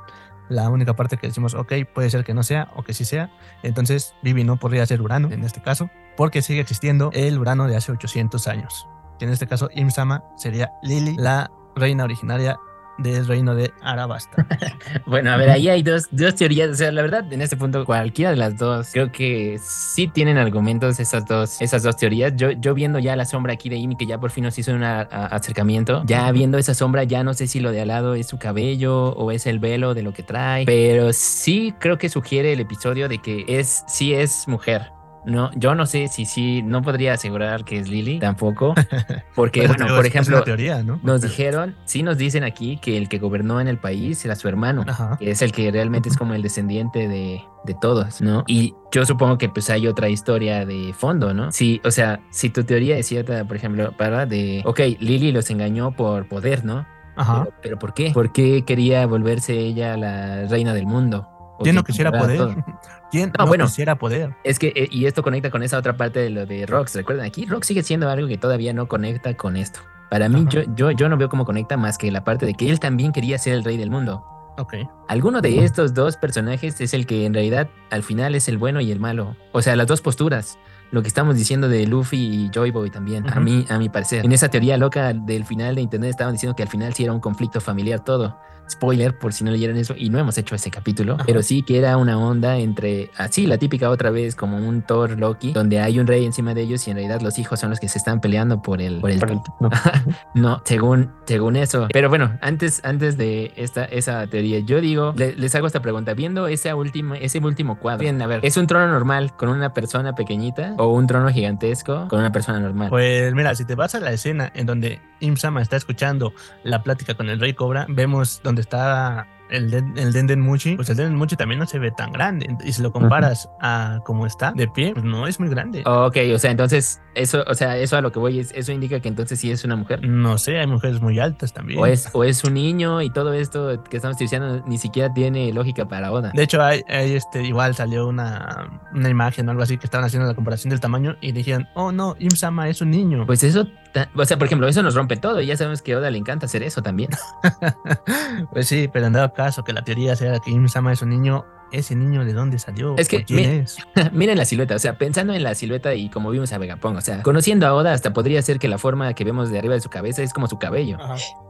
[0.49, 3.30] La única parte que decimos, ok, puede ser que no sea o que sí sea.
[3.63, 7.78] Entonces, Vivi no podría ser Urano en este caso, porque sigue existiendo el Urano de
[7.78, 8.88] hace 800 años.
[9.20, 12.57] Que en este caso, Imsama sería Lily, la reina originaria
[12.97, 14.45] del reino de Arabasta.
[15.05, 16.70] Bueno, a ver, ahí hay dos, dos teorías.
[16.70, 20.38] O sea, la verdad, en este punto, cualquiera de las dos, creo que sí tienen
[20.38, 22.34] argumentos esas dos, esas dos teorías.
[22.36, 24.74] Yo, yo viendo ya la sombra aquí de Imi, que ya por fin nos hizo
[24.74, 28.28] un acercamiento, ya viendo esa sombra, ya no sé si lo de al lado es
[28.28, 32.51] su cabello o es el velo de lo que trae, pero sí creo que sugiere
[32.53, 34.97] el episodio de que es, sí es mujer.
[35.26, 38.74] No, yo no sé si sí, no podría asegurar que es Lily tampoco,
[39.36, 40.99] porque, Pero bueno, por ejemplo, teoría, ¿no?
[41.03, 44.47] nos dijeron, sí nos dicen aquí que el que gobernó en el país era su
[44.47, 45.18] hermano, Ajá.
[45.20, 48.43] que es el que realmente es como el descendiente de, de todos, ¿no?
[48.47, 51.51] Y yo supongo que pues hay otra historia de fondo, ¿no?
[51.51, 55.49] Sí, o sea, si tu teoría es cierta, por ejemplo, para de, ok, Lily los
[55.49, 56.86] engañó por poder, ¿no?
[57.15, 57.43] Ajá.
[57.43, 58.11] Pero, pero ¿por qué?
[58.11, 61.28] ¿Por qué quería volverse ella la reina del mundo?
[61.64, 62.38] ¿Quién no quisiera poder?
[62.38, 62.55] todo.
[63.12, 63.66] ¿Quién No, no, bueno.
[63.66, 64.36] quisiera poder?
[64.43, 66.95] Es que, eh, y esto conecta con esa otra parte de lo de Rox.
[66.95, 69.80] Recuerden, aquí Rox sigue siendo algo que todavía no conecta con esto.
[70.10, 72.70] Para mí, yo, yo, yo no veo cómo conecta más que la parte de que
[72.70, 74.24] él también quería ser el rey del mundo.
[74.58, 74.74] Ok.
[75.08, 78.82] Alguno de estos dos personajes es el que en realidad al final es el bueno
[78.82, 79.36] y el malo.
[79.51, 80.58] O sea, las dos posturas.
[80.92, 84.24] Lo que estamos diciendo de Luffy y Joy Boy también, a mí, a mi parecer.
[84.26, 87.14] En esa teoría loca del final de internet estaban diciendo que al final sí era
[87.14, 88.38] un conflicto familiar todo.
[88.70, 91.24] Spoiler, por si no leyeron eso, y no hemos hecho ese capítulo, Ajá.
[91.26, 95.18] pero sí que era una onda entre, así, la típica otra vez, como un Thor
[95.18, 97.80] Loki, donde hay un rey encima de ellos y en realidad los hijos son los
[97.80, 99.70] que se están peleando por el, por el Por el- no.
[100.36, 101.88] no, según, según eso.
[101.94, 106.14] Pero bueno, antes, antes de esta, esa teoría, yo digo, le- les hago esta pregunta.
[106.14, 109.74] Viendo esa última, ese último cuadro, bien, a ver, ¿es un trono normal con una
[109.74, 112.89] persona pequeñita o un trono gigantesco con una persona normal?
[112.89, 117.15] Pues mira, si te vas a la escena en donde Imsama está escuchando la plática
[117.15, 121.16] con el Rey Cobra, vemos donde está el, Den- el Denden Muchi, pues el Denden
[121.16, 122.56] Muchi también no se ve tan grande.
[122.64, 125.84] Y si lo comparas a cómo está de pie, pues no es muy grande.
[125.86, 129.00] Ok, o sea, entonces, eso, o sea, eso a lo que voy es, eso indica
[129.00, 130.06] que entonces sí es una mujer.
[130.08, 131.80] No sé, hay mujeres muy altas también.
[131.80, 135.52] O es, o es un niño y todo esto que estamos diciendo ni siquiera tiene
[135.54, 136.32] lógica para Oda.
[136.34, 140.06] De hecho, hay, hay, este, igual salió una, una imagen o algo así que estaban
[140.06, 143.26] haciendo la comparación del tamaño y dijeron, oh no, Imsama es un niño.
[143.26, 143.68] Pues eso,
[144.16, 146.18] o sea, por ejemplo, eso nos rompe todo y ya sabemos que a Oda le
[146.18, 147.10] encanta hacer eso también.
[148.52, 151.46] pues sí, pero en dado caso que la teoría sea que Imsama es un niño,
[151.72, 153.78] ese niño de dónde salió, Es que, ¿Por quién mi- es.
[154.14, 157.02] Miren la silueta, o sea, pensando en la silueta y como vimos a Vegapunk, o
[157.02, 159.82] sea, conociendo a Oda, hasta podría ser que la forma que vemos de arriba de
[159.82, 160.98] su cabeza es como su cabello.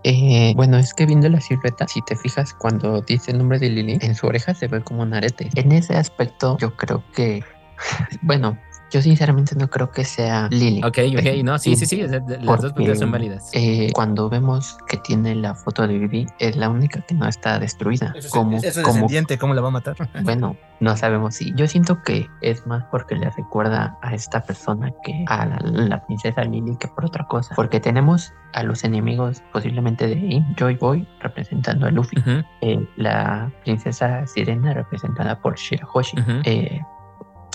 [0.04, 3.70] Eh, bueno, es que viendo la silueta, si te fijas cuando dice el nombre de
[3.70, 5.50] Lily, en su oreja se ve como un arete.
[5.56, 7.44] En ese aspecto, yo creo que,
[8.22, 8.58] bueno,
[8.92, 10.84] yo sinceramente no creo que sea Lily.
[10.84, 13.50] Ok, ok, no, sí, sí, sí, las dos Porque, puntas son válidas.
[13.54, 17.60] eh, cuando vemos que tiene la foto de Vivi, es la única que no está
[17.60, 18.14] destruida.
[18.32, 19.96] como, es su como descendiente, ¿cómo la va a matar?
[20.24, 21.54] bueno, no sabemos si.
[21.56, 26.06] Yo siento que es más porque le recuerda a esta persona que a la, la
[26.06, 27.56] princesa Lily que por otra cosa.
[27.56, 32.18] Porque tenemos a los enemigos posiblemente de Im, Joy Boy representando a Luffy,
[32.62, 36.20] eh, la princesa Sirena representada por Shirahoshi.
[36.20, 36.32] ujú.
[36.46, 36.82] eh,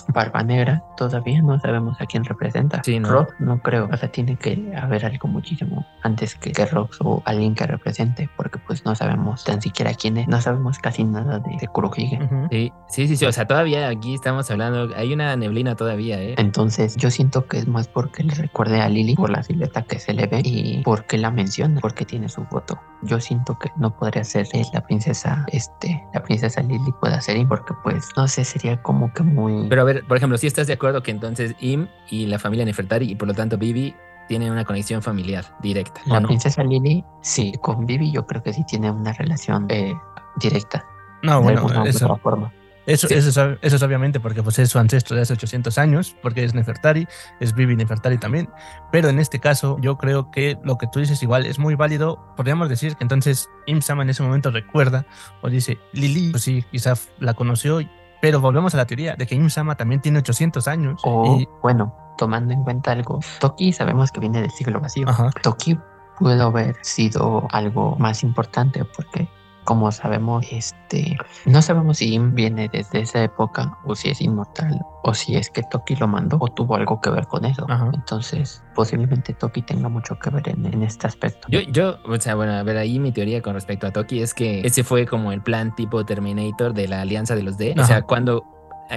[0.08, 2.82] Barba Negra, todavía no sabemos a quién representa.
[2.84, 3.10] Sí, ¿no?
[3.10, 3.88] Rock, no creo.
[3.92, 8.28] O sea, tiene que haber algo muchísimo antes que, que Rox o alguien que represente,
[8.36, 10.28] porque pues no sabemos tan siquiera quién es.
[10.28, 12.18] No sabemos casi nada de, de Kurohige.
[12.50, 16.34] Sí, sí, sí, sí, o sea, todavía aquí estamos hablando, hay una neblina todavía, ¿eh?
[16.38, 19.98] Entonces, yo siento que es más porque le recuerde a Lily por la silueta que
[19.98, 22.78] se le ve y porque la menciona, porque tiene su foto.
[23.02, 27.36] Yo siento que no podría ser eh, la princesa, este, la princesa Lily pueda ser
[27.36, 29.68] Im, porque pues, no sé, sería como que muy...
[29.68, 32.64] Pero a ver, por ejemplo, si estás de acuerdo que entonces Im y la familia
[32.64, 33.94] Nefertari y por lo tanto Vivi
[34.28, 36.28] tienen una conexión familiar directa, ¿o La no?
[36.28, 39.94] princesa Lily, sí, con Vivi yo creo que sí tiene una relación eh,
[40.36, 40.84] directa.
[41.22, 42.52] No, de bueno, alguna eso, otra forma.
[42.86, 43.14] Eso, Sí.
[43.14, 46.16] eso, es, ob- eso es obviamente porque pues, es su ancestro de hace 800 años,
[46.22, 47.06] porque es Nefertari,
[47.40, 48.48] es Vivi Nefertari también.
[48.90, 52.18] Pero en este caso, yo creo que lo que tú dices igual es muy válido.
[52.36, 55.06] Podríamos decir que entonces Imsama en ese momento recuerda
[55.42, 57.78] o dice, Lili, pues sí, quizá la conoció,
[58.20, 61.00] pero volvemos a la teoría de que Imsama también tiene 800 años.
[61.04, 65.08] O, y- bueno, tomando en cuenta algo, Toki sabemos que viene del siglo vacío.
[65.08, 65.78] ajá, Toki
[66.18, 69.28] pudo haber sido algo más importante porque
[69.72, 71.16] como sabemos, este,
[71.46, 75.48] no sabemos si Im viene desde esa época o si es inmortal o si es
[75.48, 77.64] que Toki lo mandó o tuvo algo que ver con eso.
[77.70, 77.90] Ajá.
[77.94, 81.48] Entonces, posiblemente Toki tenga mucho que ver en, en este aspecto.
[81.48, 84.34] Yo, yo, o sea, bueno, a ver, ahí mi teoría con respecto a Toki es
[84.34, 87.72] que ese fue como el plan tipo Terminator de la alianza de los D.
[87.74, 87.86] O Ajá.
[87.86, 88.44] sea, cuando,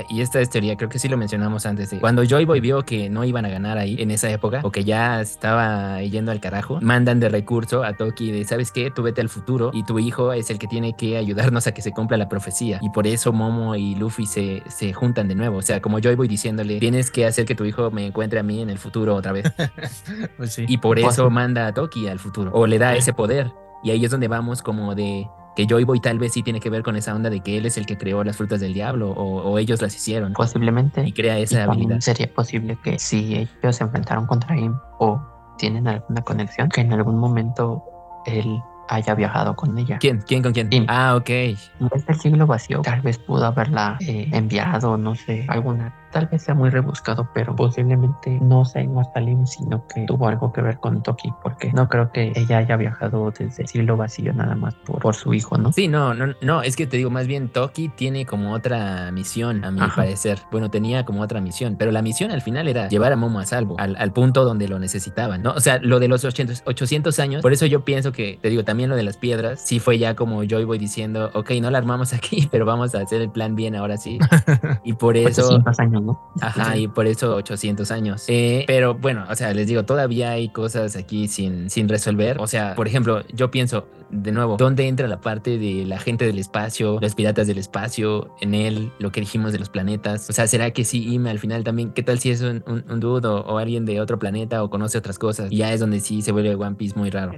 [0.10, 2.84] y esta es teoría, creo que sí lo mencionamos antes, de cuando Joy Boy vio
[2.84, 6.40] que no iban a ganar ahí en esa época, o que ya estaba yendo al
[6.40, 8.92] carajo, mandan de recurso a Toki de, ¿sabes qué?
[8.92, 11.82] Tú vete al futuro y tu hijo es el que tiene que ayudarnos a que
[11.82, 12.80] se cumpla la profecía.
[12.82, 15.58] Y por eso Momo y Luffy se, se juntan de nuevo.
[15.58, 18.44] O sea, como Joy Boy diciéndole, tienes que hacer que tu hijo me encuentre a
[18.44, 19.46] mí en el futuro otra vez.
[20.38, 20.66] pues sí.
[20.68, 22.52] Y por eso manda a Toki al futuro.
[22.54, 23.52] O le da ese poder.
[23.84, 26.70] Y ahí es donde vamos como de que Joy Boy tal vez sí tiene que
[26.70, 29.12] ver con esa onda de que él es el que creó las frutas del diablo
[29.12, 30.34] o, o ellos las hicieron.
[30.34, 32.00] Posiblemente Y crea esa habilidad.
[32.02, 35.22] sería posible que si ellos se enfrentaron contra Im o
[35.58, 37.84] tienen alguna conexión, que en algún momento
[38.26, 39.98] él haya viajado con ella.
[40.00, 40.22] ¿Quién?
[40.28, 40.70] ¿Quién con quién?
[40.88, 41.26] Ah, ok.
[41.26, 46.44] Desde el siglo vacío, tal vez pudo haberla eh, enviado, no sé, alguna tal vez
[46.44, 51.04] sea muy rebuscado, pero posiblemente no sea Inmortalim, sino que tuvo algo que ver con
[51.04, 55.02] Toki, porque no creo que ella haya viajado desde el siglo vacío nada más por,
[55.02, 55.74] por su hijo, ¿no?
[55.74, 59.66] Sí, no, no, no, es que te digo, más bien Toki tiene como otra misión,
[59.66, 60.40] a mi parecer.
[60.54, 63.46] Bueno, tenía como otra misión, pero la misión al final era llevar a Momo a
[63.46, 65.52] salvo, al, al punto donde lo necesitaban, ¿no?
[65.52, 68.64] O sea, lo de los 800, 800 años, por eso yo pienso que, te digo,
[68.64, 71.78] también lo de las piedras, sí fue ya como yo voy diciendo, ok, no la
[71.78, 74.18] armamos aquí, pero vamos a hacer el plan bien ahora sí.
[74.86, 75.42] y por eso...
[75.42, 76.32] 800 años, ¿no?
[76.42, 78.26] Ajá, y por eso 800 años.
[78.28, 82.38] Eh, pero bueno, o sea, les digo, todavía hay cosas aquí sin, sin resolver.
[82.40, 86.26] O sea, por ejemplo, yo pienso, de nuevo, ¿dónde entra la parte de la gente
[86.26, 90.30] del espacio, los piratas del espacio, en él, lo que dijimos de los planetas?
[90.30, 93.00] O sea, ¿será que sí, Ime al final también, qué tal si es un, un,
[93.00, 95.52] dude o, alguien de otro planeta o conoce otras cosas?
[95.52, 97.34] Y ya es donde sí se vuelve One Piece muy raro.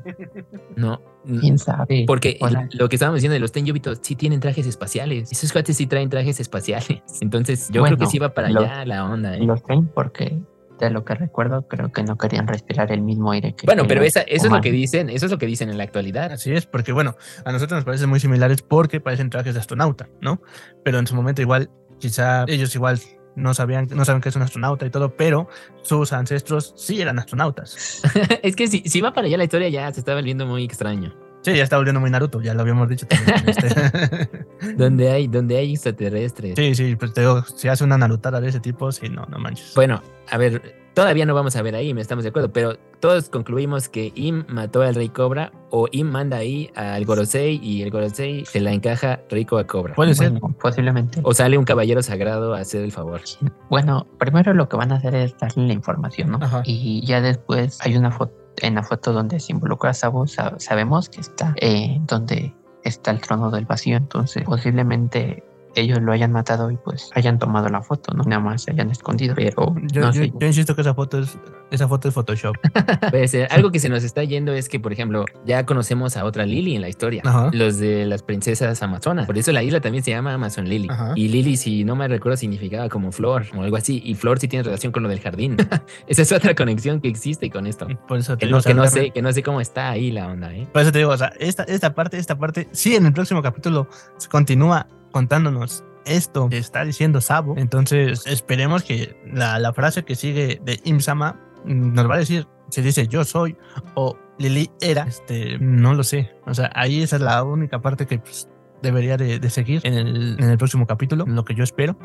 [0.75, 1.01] ¿No?
[1.39, 2.05] ¿Quién sabe?
[2.07, 2.39] Porque
[2.71, 5.31] lo que estábamos diciendo de los Tenyubitos sí tienen trajes espaciales.
[5.31, 7.01] Esos cuates sí traen trajes espaciales.
[7.21, 9.35] Entonces, yo creo que sí va para allá la onda.
[9.35, 9.43] ¿eh?
[9.43, 10.39] Los traen porque
[10.79, 13.65] de lo que recuerdo, creo que no querían respirar el mismo aire que.
[13.65, 15.83] Bueno, pero esa, eso es lo que dicen, eso es lo que dicen en la
[15.83, 16.31] actualidad.
[16.31, 17.15] Así es, porque bueno,
[17.45, 20.41] a nosotros nos parecen muy similares porque parecen trajes de astronauta, ¿no?
[20.83, 21.69] Pero en su momento igual,
[21.99, 22.99] quizá ellos igual
[23.37, 25.47] no sabían, no saben que es un astronauta y todo, pero
[25.83, 28.01] sus ancestros sí eran astronautas.
[28.43, 31.13] es que si, si va para allá la historia ya se está volviendo muy extraño.
[31.41, 33.47] Sí, ya está volviendo muy Naruto, ya lo habíamos dicho también.
[33.47, 34.29] Este.
[34.75, 36.55] donde hay, donde hay extraterrestres.
[36.57, 39.39] Sí, sí, pues te digo, si hace una Narutada de ese tipo, sí, no, no
[39.39, 39.73] manches.
[39.75, 43.29] Bueno, a ver, todavía no vamos a ver ahí, me estamos de acuerdo, pero todos
[43.29, 47.91] concluimos que Im mató al Rey Cobra o Im manda ahí al Gorosei y el
[47.91, 49.93] Gorosei se la encaja rico a Cobra.
[49.93, 50.33] Puede ser.
[50.59, 51.19] posiblemente.
[51.21, 53.21] O sale un caballero sagrado a hacer el favor.
[53.69, 56.39] Bueno, primero lo que van a hacer es darle la información, ¿no?
[56.63, 58.33] Y ya después hay una foto
[58.63, 63.21] en la foto donde se involucra a Sabo, sabemos que está eh, donde está el
[63.21, 65.43] trono del vacío, entonces posiblemente
[65.81, 68.23] ellos lo hayan matado y pues hayan tomado la foto, ¿no?
[68.23, 69.35] Nada más se hayan escondido.
[69.35, 71.37] Pero yo, insisto que esa foto es
[71.69, 72.55] esa foto es Photoshop.
[73.11, 73.47] Puede ser.
[73.51, 76.75] Algo que se nos está yendo es que, por ejemplo, ya conocemos a otra Lily
[76.75, 79.25] en la historia, los de las princesas amazonas.
[79.25, 80.87] Por eso la isla también se llama Amazon Lily.
[81.15, 84.01] Y Lily, si no me recuerdo, significaba como flor o algo así.
[84.05, 85.57] Y flor sí tiene relación con lo del jardín.
[86.07, 87.87] Esa es otra conexión que existe con esto.
[88.07, 90.53] Por eso que, no, sé, que no sé cómo está ahí la onda.
[90.53, 90.67] ¿eh?
[90.71, 93.41] Por eso te digo, o sea, esta, esta parte, esta parte, sí, en el próximo
[93.41, 94.87] capítulo se continúa
[95.17, 97.55] contándonos esto que está diciendo Sabo.
[97.57, 103.07] Entonces, esperemos que la, frase que sigue de Imsama nos va a decir si dice
[103.07, 103.57] yo soy
[103.95, 105.07] o Lili era.
[105.07, 106.35] Este, no lo sé.
[106.45, 108.47] O sea, ahí esa es la única parte que pues,
[108.83, 111.97] debería de, seguir en el, en el, próximo capítulo, lo que yo espero.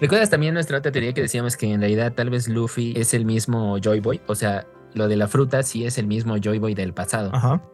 [0.00, 3.26] ¿Recuerdas también nuestra otra teoría que decíamos que en realidad tal vez Luffy es el
[3.26, 4.22] mismo Joy Boy?
[4.28, 7.32] O sea, lo de la fruta sí es el mismo Joy Boy del pasado.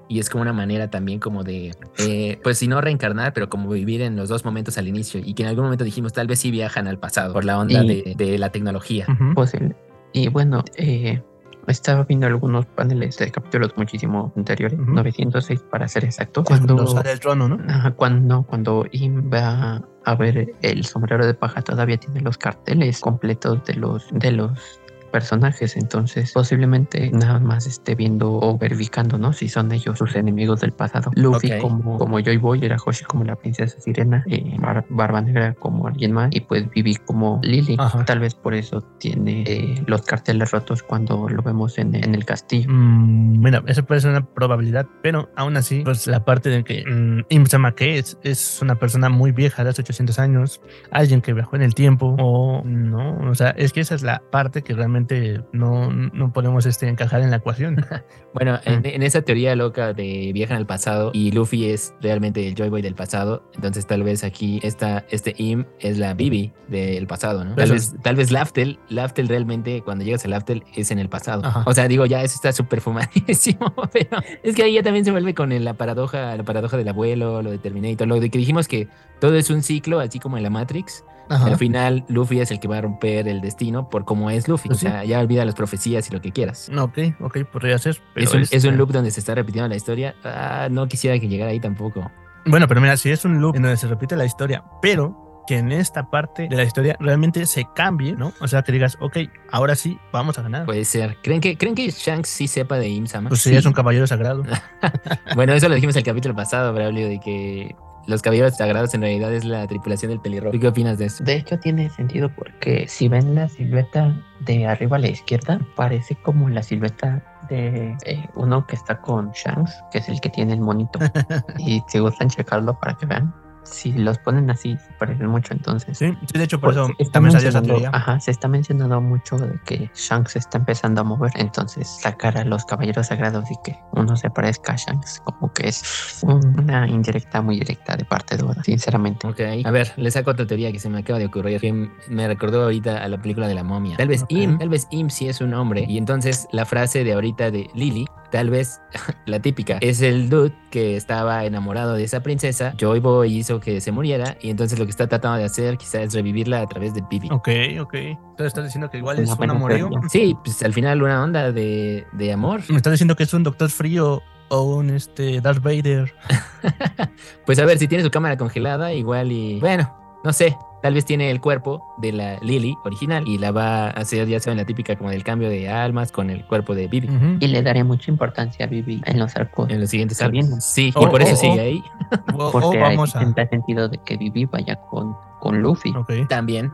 [0.08, 3.70] Y es como una manera también como de, eh, pues si no reencarnar, pero como
[3.70, 5.20] vivir en los dos momentos al inicio.
[5.24, 7.82] Y que en algún momento dijimos, tal vez sí viajan al pasado por la onda
[7.82, 9.06] de, la tecnología.
[9.34, 9.74] Posible.
[10.12, 11.22] Y bueno, eh,
[11.66, 16.44] estaba viendo algunos paneles de capítulos muchísimo anteriores, 906 para ser exacto.
[16.44, 17.58] Cuando, sale el trono, ¿no?
[17.96, 23.64] cuando, cuando Im va a ver el sombrero de paja, todavía tiene los carteles completos
[23.64, 24.80] de los, de los
[25.14, 29.32] personajes, entonces posiblemente nada más esté viendo o verificando, ¿no?
[29.32, 31.12] Si son ellos sus enemigos del pasado.
[31.14, 34.56] Luffy como, como Joy Boy, era Hoshi como la princesa sirena, eh,
[34.88, 37.76] Barba Negra como alguien más y pues Vivi como Lily.
[38.06, 42.68] Tal vez por eso tiene eh, los carteles rotos cuando lo vemos en, el castillo.
[42.68, 46.84] Mm, mira, eso puede ser una probabilidad, pero aún así, pues la parte de que
[46.84, 50.60] mm, Imsama que es, es una persona muy vieja de hace 800 años,
[50.90, 54.20] alguien que viajó en el tiempo o no, o sea, es que esa es la
[54.32, 55.03] parte que realmente
[55.52, 57.84] no, no podemos este, encajar en la ecuación.
[58.34, 62.68] bueno, en, esa teoría loca de viajan al pasado y Luffy es realmente el Joy
[62.68, 67.44] Boy del pasado, entonces tal vez aquí esta, este Im es la Bibi del pasado,
[67.44, 67.54] ¿no?
[67.54, 71.42] Tal vez, tal vez Laftel, Laftel realmente cuando llegas a Laftel es en el pasado.
[71.66, 75.10] O sea, digo, ya eso está súper fumadísimo, pero es que ahí ya también se
[75.10, 78.68] vuelve con la paradoja, la paradoja del abuelo, lo de Terminator, lo de que dijimos
[78.68, 78.88] que
[79.20, 81.04] todo es un ciclo, así como en la Matrix.
[81.28, 84.68] Al final, Luffy es el que va a romper el destino por cómo es Luffy.
[84.68, 86.70] Pues o sea, ya olvida las profecías y lo que quieras.
[86.76, 88.00] Ok, ok, podría ser.
[88.14, 90.14] es, un, es, un, loop donde se está repitiendo la historia.
[90.24, 92.10] Ah, no quisiera que llegara ahí tampoco.
[92.46, 95.58] Bueno, pero mira, si es un loop en donde se repite la historia, pero que
[95.58, 98.32] en esta parte de la historia realmente se cambie, ¿no?
[98.40, 99.18] O sea, que digas, ok,
[99.50, 100.64] ahora sí, vamos a ganar.
[100.64, 101.18] Puede ser.
[101.22, 103.28] ¿Creen que, ¿creen que Shanks sí sepa de Imsama?
[103.28, 104.42] Pues sí, es un caballero sagrado.
[105.34, 107.74] bueno, eso lo dijimos el capítulo pasado, Braulio, de que
[108.06, 110.58] los caballeros sagrados en realidad es la tripulación del pelirrojo.
[110.58, 111.24] ¿Qué opinas de eso?
[111.24, 116.16] De hecho tiene sentido porque si ven la silueta de arriba a la izquierda, parece
[116.16, 120.52] como la silueta de eh, uno que está con Shanks, que es el que tiene
[120.54, 120.98] el monito.
[121.58, 123.34] y si gustan checarlo para que vean,
[123.64, 125.96] si los ponen así, se parecen mucho entonces.
[125.98, 127.90] Sí, sí, de hecho, por Pues, eso está también salió esa mencionando- teoría.
[127.98, 132.44] Ajá, se está mencionando mucho de que Shanks está empezando a mover, entonces sacar a
[132.44, 136.86] los caballeros sagrados y que uno se parezca a Shanks, como que es un- una
[136.88, 139.26] indirecta muy directa de parte de Oda, sinceramente.
[139.26, 139.40] Ok.
[139.64, 141.72] A ver, le saco otra teoría que se me acaba de ocurrir, que
[142.08, 143.96] me recordó ahorita a la película de la momia.
[143.96, 144.24] Tal vez.
[144.28, 145.84] Im, tal vez Im sí es un hombre.
[145.88, 148.80] Y entonces la frase de ahorita de Lily, tal vez
[149.26, 152.74] la típica, es el dude que estaba enamorado de esa princesa.
[152.76, 154.36] Joy Boy hizo que se muriera.
[154.40, 157.28] Y entonces lo que está tratando de hacer quizás es revivirla a través de Bibi.
[157.30, 157.48] Ok,
[157.80, 157.94] ok.
[157.94, 159.88] Entonces estás diciendo que igual es un teoría.
[160.10, 162.62] Sí, pues al final una onda de, de amor.
[162.68, 166.12] Me estás diciendo que es un Doctor Frío o un este Darth Vader.
[167.46, 169.60] Pues a ver, si tiene su cámara congelada, igual y.
[169.60, 170.56] Bueno, no sé.
[170.84, 174.38] Tal vez tiene el cuerpo de la Lily original y la va a hacer, ya
[174.38, 177.08] saben, la típica como del cambio de almas con el cuerpo de Bibi.
[177.08, 177.36] Ujú.
[177.40, 180.62] Y le daré mucha importancia a Vivi en los arcos, En los siguientes álbumes.
[180.62, 181.62] Sí, Oh, y por eso oh, sigue oh.
[181.62, 181.84] ahí.
[182.52, 183.20] Porque vamos a.
[183.20, 185.90] tendrá sentido de que Vivi vaya con, con Luffy.
[186.28, 186.70] También.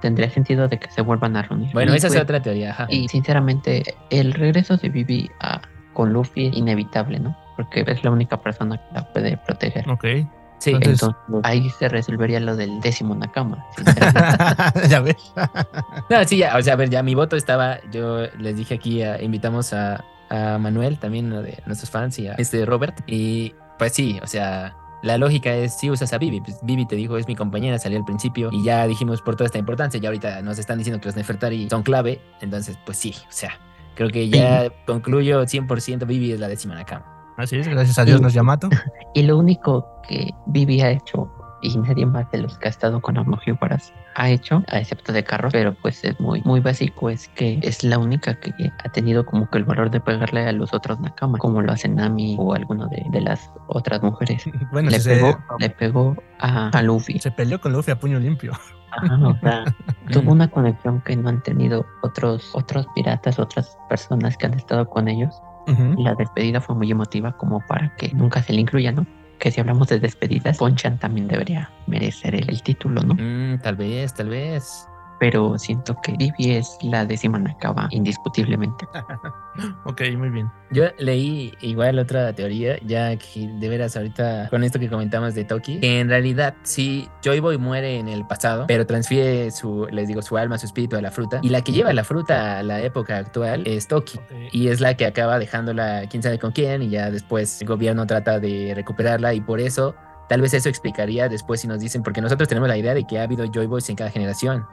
[0.00, 1.72] Tendría, sentido de que se vuelvan a reunir.
[1.72, 2.70] Bueno, Y, esa es pues, otra teoría.
[2.70, 2.86] ajá.
[2.88, 5.60] Y sinceramente, el regreso de Vivi a,
[5.94, 7.36] con Luffy es inevitable, ¿no?
[7.56, 9.90] Porque es la única persona que la puede proteger.
[9.90, 10.04] Ok.
[10.58, 13.64] Sí, Entonces- Entonces, ahí se resolvería lo del décimo Nakama.
[14.88, 15.16] ya ves.
[16.10, 19.02] no, sí, ya, o sea, a ver, ya mi voto estaba, yo les dije aquí,
[19.02, 23.54] ah, invitamos a, a Manuel, también uno de nuestros fans, y a este Robert, y
[23.78, 27.16] pues sí, o sea, la lógica es si usas a Vivi, pues Vivi te dijo
[27.18, 30.42] es mi compañera, salió al principio, y ya dijimos por toda esta importancia, ya ahorita
[30.42, 33.52] nos están diciendo que los Nefertari son clave, entonces pues sí, o sea,
[33.94, 37.14] creo que ya concluyo 100% Vivi es la décima Nakama.
[37.38, 38.22] Así es, gracias a Dios Sí.
[38.24, 38.68] nos Yamato.
[39.14, 41.32] y lo único que Vivi ha hecho,
[41.62, 45.22] y nadie más de los que ha estado con Amogióparas ha hecho, a excepto de
[45.22, 48.52] carros, pero pues es muy, muy básico, es que es la única que
[48.84, 51.88] ha tenido como que el valor de pegarle a los otros Nakama, como lo hace
[51.88, 54.42] Nami o alguno de, de las otras mujeres.
[54.72, 57.18] Bueno, le, si pegó, se, le pegó a, a Luffy.
[57.20, 58.52] se peleó con Luffy a puño limpio.
[58.90, 59.64] Ajá, o sea,
[60.12, 64.88] tuvo una conexión que no han tenido otros, otros piratas, otras personas que han estado
[64.88, 65.40] con ellos.
[65.98, 69.06] La despedida fue muy emotiva como para que nunca se le incluya, ¿no?
[69.38, 73.14] Que si hablamos de despedidas, Ponchan también debería merecer el, el título, ¿no?
[73.14, 74.88] Mm, tal vez, tal vez.
[75.20, 78.86] Pero siento que Vivi es la décima Nakaba, indiscutiblemente.
[79.84, 80.48] Ok, muy bien.
[80.70, 85.44] Yo leí igual otra teoría, ya que de veras ahorita con esto que comentamos de
[85.44, 90.06] Toki, que en realidad sí, Joy Boy muere en el pasado, pero transfiere su, les
[90.06, 92.62] digo, su alma, su espíritu a la fruta, y la que lleva la fruta a
[92.62, 94.18] la época actual es Toki.
[94.18, 94.24] Ok.
[94.52, 98.06] Y es la que acaba dejándola quién sabe con quién y ya después el gobierno
[98.06, 99.94] trata de recuperarla y por eso
[100.28, 103.18] tal vez eso explicaría después si nos dicen, porque nosotros tenemos la idea de que
[103.18, 104.66] ha habido Joy Boys en cada generación,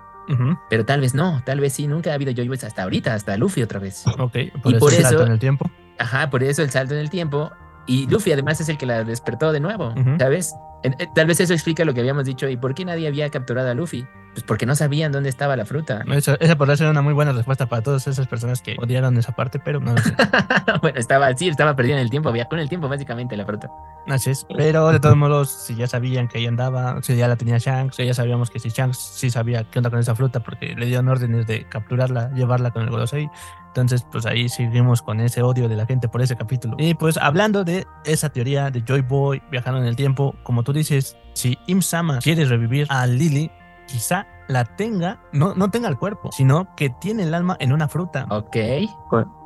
[0.69, 3.38] Pero tal vez no, tal vez sí, nunca ha habido Joy Boys hasta ahorita, hasta
[3.38, 4.03] Luffy otra vez.
[4.19, 5.69] Ok, por Y eso por el salto eso- en el tiempo.
[5.99, 7.51] Ajá, por eso el salto en el tiempo.
[7.88, 9.93] Y Luffy además es el que la despertó de nuevo.
[10.17, 10.55] ¿sabes?
[10.86, 12.47] Eh, Tal vez eso explica lo que habíamos dicho.
[12.47, 14.05] ¿Y por qué nadie había capturado a Luffy?
[14.33, 16.03] Pues porque no sabían dónde estaba la fruta.
[16.11, 19.31] Esa, esa podría ser una muy buena respuesta para todas esas personas que odiaron esa
[19.31, 20.13] parte, pero no lo sé.
[20.81, 23.69] bueno, estaba sí, estaba perdido en el tiempo, viajó en el tiempo básicamente la fruta.
[24.07, 24.45] Así es.
[24.55, 27.97] Pero de todos modos, si ya sabían que ahí andaba, si ya la tenía Shanks,
[27.97, 31.07] ya sabíamos que si Shanks sí sabía qué onda con esa fruta porque le dieron
[31.07, 33.29] órdenes de capturarla, llevarla con el Gorosei.
[33.76, 36.78] Entonces, pues ahí seguimos con ese odio de la gente por ese capítulo.
[36.80, 40.71] Y pues hablando de esa teoría de Joy Boy viajando en el tiempo, como tú
[40.71, 43.51] dices, si Im Sama quiere revivir a Lily,
[43.86, 47.89] quizá la tenga, no, no tenga el cuerpo, sino que tiene el alma en una
[47.89, 48.28] fruta.
[48.30, 48.55] Ok.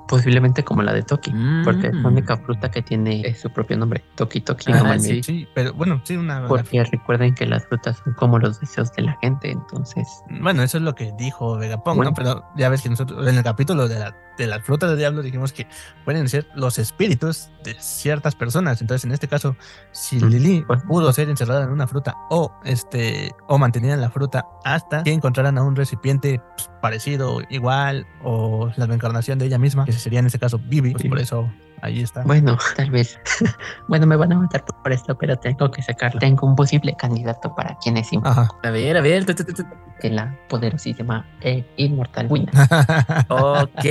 [0.09, 1.31] Posiblemente como la de Toki,
[1.63, 2.01] porque es Mm.
[2.01, 4.71] la única fruta que tiene eh, su propio nombre, Toki Toki.
[4.71, 4.99] Mami.
[4.99, 5.23] sí.
[5.23, 6.47] Sí, pero bueno, sí, una...
[6.47, 10.07] Porque recuerden que las frutas son como los deseos de la gente, entonces
[10.41, 12.11] Bueno, eso es lo que dijo Vegapunk, Bueno.
[12.11, 12.15] ¿no?
[12.15, 15.21] Pero ya ves que nosotros en el capítulo de la, de la fruta del diablo
[15.21, 15.67] dijimos que
[16.05, 18.81] pueden ser los espíritus de ciertas personas.
[18.81, 19.55] Entonces, en este caso,
[19.91, 20.81] si Mm, pues.
[20.83, 25.11] pudo ser encerrada en una fruta o este o mantenida en la fruta hasta que
[25.11, 30.19] encontraran a un recipiente pues, parecido, igual, o la reencarnación de ella misma, que sería
[30.19, 31.09] en este caso Vivi, pues Sí.
[31.09, 32.23] por eso ahí está.
[32.23, 33.19] Bueno, tal vez.
[33.87, 36.19] bueno, me van a matar por esto, pero tengo que sacarlo.
[36.19, 38.49] Tengo un posible candidato para quien es Ajá.
[38.63, 39.25] A ver, a ver.
[39.25, 39.63] tu, tu, tu, tu.
[40.01, 42.51] de la poderosísima e inmortal Wina.
[43.29, 43.85] Ok.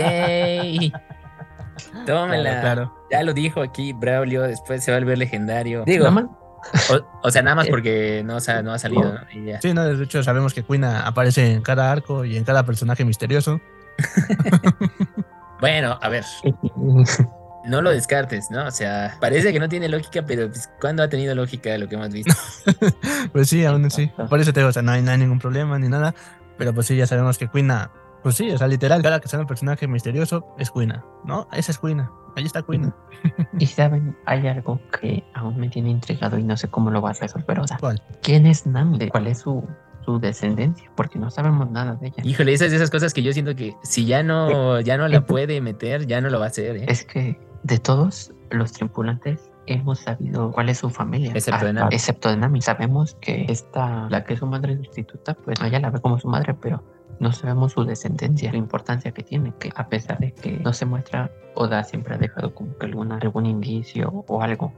[2.06, 2.60] Tómela.
[2.60, 2.94] claro.
[3.10, 5.84] Ya lo dijo aquí Braulio, después se va a volver legendario.
[5.86, 6.08] Digo,
[6.90, 9.04] o, o sea, nada más porque no, o sea, no ha salido.
[9.14, 9.20] ¿no?
[9.32, 9.60] Y ya.
[9.60, 13.04] Sí, no, de hecho sabemos que Quina aparece en cada arco y en cada personaje
[13.04, 13.60] misterioso.
[15.60, 16.24] Bueno, a ver,
[17.64, 18.66] no lo descartes, ¿no?
[18.66, 21.96] O sea, parece que no tiene lógica, pero pues, ¿cuándo ha tenido lógica lo que
[21.96, 22.34] hemos visto?
[23.32, 24.10] Pues sí, aún así.
[24.30, 26.14] Por eso te digo, o sea, no hay, no hay ningún problema ni nada.
[26.56, 27.90] Pero pues sí, ya sabemos que Quina,
[28.22, 31.46] pues sí, o sea, literal, cada que sale un personaje misterioso es Quina, ¿no?
[31.52, 32.10] Esa es Quina.
[32.36, 32.94] Ahí está Queen.
[33.58, 37.18] Y saben, hay algo que aún me tiene intrigado y no sé cómo lo vas
[37.18, 37.58] a resolver.
[37.58, 38.00] O sea, ¿Cuál?
[38.22, 39.08] ¿quién es Nami?
[39.08, 39.66] ¿Cuál es su,
[40.08, 40.90] su descendencia?
[40.94, 42.22] Porque no sabemos nada de ella.
[42.24, 45.60] Híjole, esas esas cosas que yo siento que si ya no, ya no la puede
[45.60, 46.86] meter, ya no lo va a hacer, ¿eh?
[46.88, 51.32] Es que de todos los tripulantes hemos sabido cuál es su familia.
[51.34, 51.94] Excepto de Nami.
[51.94, 52.62] Excepto de Nami.
[52.62, 56.26] Sabemos que esta, la que es su madre sustituta, pues ella la ve como su
[56.26, 56.82] madre, pero
[57.20, 60.86] no sabemos su descendencia, la importancia que tiene, que a pesar de que no se
[60.86, 64.72] muestra, Oda siempre ha dejado como que alguna, algún indicio o algo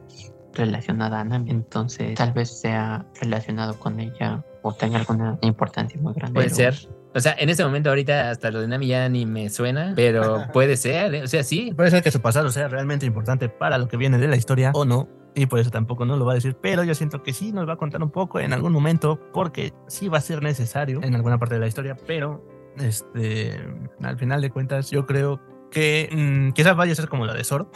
[0.55, 1.51] relacionado a Nami.
[1.51, 6.35] Entonces, tal vez sea relacionado con ella o tenga alguna importancia muy grande.
[6.35, 6.75] Puede ser.
[7.15, 10.45] O sea, en este momento ahorita hasta lo de Nami ya ni me suena, pero
[10.53, 11.23] puede ser, ¿eh?
[11.23, 11.73] o sea, sí.
[11.75, 14.71] Puede ser que su pasado sea realmente importante para lo que viene de la historia
[14.75, 15.09] o no.
[15.35, 16.57] Y por eso tampoco nos lo va a decir.
[16.61, 19.21] Pero yo siento que sí nos va a contar un poco en algún momento.
[19.33, 21.97] Porque sí va a ser necesario en alguna parte de la historia.
[22.07, 22.45] Pero
[22.79, 23.61] este
[24.03, 25.41] al final de cuentas, yo creo
[25.71, 27.71] que mm, quizás vaya a ser como la de Zoro.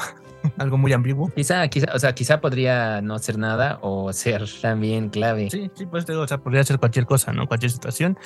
[0.58, 1.28] Algo muy ambiguo.
[1.34, 5.50] Quizá, quizá, o sea, quizá podría no ser nada o ser también clave.
[5.50, 7.46] Sí, sí, pues digo, o sea, podría ser cualquier cosa, ¿no?
[7.46, 8.18] Cualquier situación.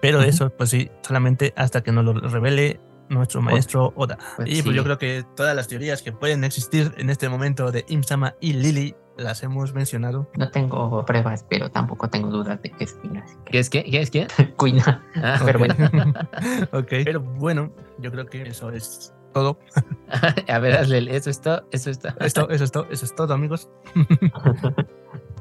[0.00, 0.28] Pero Ujú.
[0.28, 4.18] eso, pues sí, solamente hasta que nos lo revele nuestro maestro Oda.
[4.36, 4.74] Pues y pues sí.
[4.74, 8.52] yo creo que todas las teorías que pueden existir en este momento de Imsama y
[8.54, 10.30] Lily las hemos mencionado.
[10.36, 13.84] No tengo pruebas, pero tampoco tengo dudas de que es que- ¿Qué es qué?
[13.84, 14.26] ¿Qué es qué?
[14.58, 14.80] Queen.
[15.22, 15.66] Ah, Pero Ok.
[15.66, 15.74] bueno.
[16.72, 16.88] ok.
[17.04, 19.58] Pero bueno, yo creo que eso es todo.
[20.48, 20.74] a ver,
[21.10, 22.14] eso es todo, eso es todo.
[22.20, 23.68] Esto, eso es todo, eso es todo, amigos.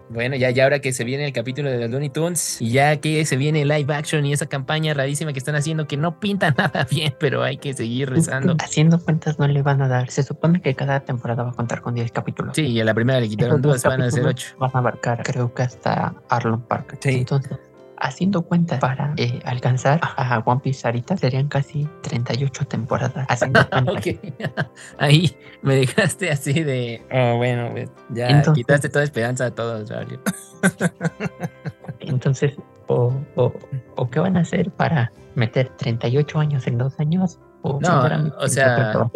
[0.08, 2.98] Bueno, ya, ya ahora que se viene el capítulo de los Looney Tunes y ya
[2.98, 6.52] que se viene live action y esa campaña rarísima que están haciendo que no pinta
[6.58, 8.56] nada bien, pero hay que seguir rezando.
[8.60, 10.12] Haciendo cuentas no le van a dar.
[10.12, 12.56] Se supone que cada temporada va a contar con 10 capítulos.
[12.56, 14.58] Sí, y a la primera le quitaron dos, dos van a ser capítulos ocho.
[14.60, 16.98] Van a abarcar, creo que hasta Arlon Park.
[17.02, 17.10] Sí.
[17.10, 17.58] Entonces,
[17.98, 23.26] haciendo cuentas para eh, alcanzar a One Piece ahorita serían casi 38 temporadas.
[23.30, 24.06] Haciendo cuentas.
[24.98, 29.90] Ahí me dejaste así de, oh, bueno, pues, ya Entonces- quitaste toda esperanza a todos,
[29.90, 30.20] Mario.
[32.00, 32.54] Entonces,
[32.88, 33.54] o, o,
[33.96, 37.40] o qué van a hacer para meter 38 años en dos años?
[37.62, 38.04] O, No,
[38.40, 39.10] o sea, No,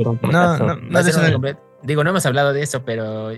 [0.58, 3.32] no, no complet- Digo, no hemos hablado de eso, pero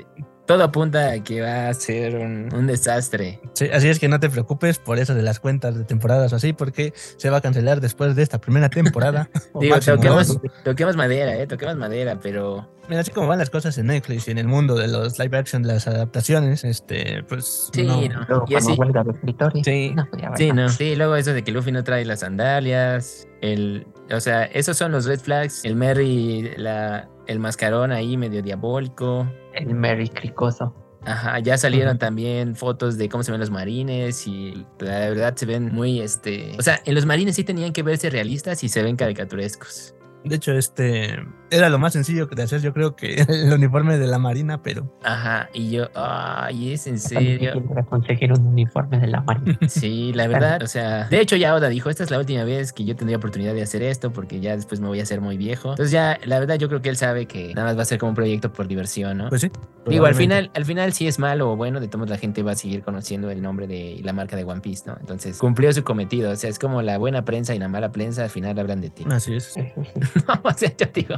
[0.51, 3.39] todo apunta a que va a ser un, un desastre.
[3.53, 6.35] Sí, así es que no te preocupes por eso de las cuentas de temporadas o
[6.35, 9.29] así, porque se va a cancelar después de esta primera temporada.
[9.59, 13.85] Digo, toquemos, toquemos madera, eh, toquemos madera, pero Mira, así como van las cosas en
[13.87, 18.01] Netflix y en el mundo de los live action, las adaptaciones, este, pues Sí, no.
[18.01, 18.25] no.
[18.27, 19.63] Luego, Y así- escritores.
[19.65, 19.93] Sí.
[19.95, 20.67] no, pues ya Sí, no.
[20.67, 24.91] Sí, luego eso de que Luffy no trae las sandalias, el, o sea, esos son
[24.91, 29.28] los red flags, el Merry, la, el mascarón ahí medio diabólico.
[29.53, 30.76] El Merry Cricoso.
[31.03, 35.47] Ajá, ya salieron también fotos de cómo se ven los marines y la verdad se
[35.47, 38.84] ven muy, este, o sea, en los marines sí tenían que verse realistas y se
[38.84, 39.95] ven caricaturescos.
[40.24, 41.17] De hecho, este
[41.51, 44.97] era lo más sencillo de hacer, yo creo que el uniforme de la Marina, pero
[45.03, 47.61] Ajá, y yo, ay, es en serio.
[47.71, 49.57] era conseguir un uniforme de la Marina.
[49.67, 52.73] Sí, la verdad, o sea, de hecho ya Oda dijo, esta es la última vez
[52.73, 55.37] que yo tendría oportunidad de hacer esto porque ya después me voy a hacer muy
[55.37, 55.71] viejo.
[55.71, 57.99] Entonces ya, la verdad yo creo que él sabe que nada más va a ser
[57.99, 59.29] como un proyecto por diversión, ¿no?
[59.29, 59.51] pues sí.
[59.87, 62.51] Digo, al final, al final si es malo o bueno, de todos la gente va
[62.51, 64.95] a seguir conociendo el nombre de la marca de One Piece, ¿no?
[64.99, 68.23] Entonces cumplió su cometido, o sea, es como la buena prensa y la mala prensa,
[68.23, 69.05] al final hablan de ti.
[69.09, 69.53] Así es.
[70.43, 71.15] o sea, yo digo,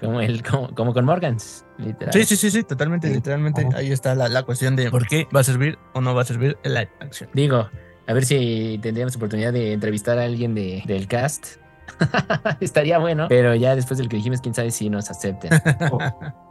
[0.00, 2.12] como, el, como, como con Morgans, literal.
[2.12, 3.14] Sí, sí, sí, sí, totalmente, Sí.
[3.14, 3.66] literalmente.
[3.66, 3.78] Ajá.
[3.78, 6.24] Ahí está la, la cuestión de por qué va a servir o no va a
[6.24, 7.28] servir el live action.
[7.34, 7.68] Digo,
[8.06, 11.56] a ver si tendríamos oportunidad de entrevistar a alguien de, del cast.
[12.60, 15.50] Estaría bueno, pero ya después del que dijimos, quién sabe si nos acepten.
[15.92, 15.98] Oh,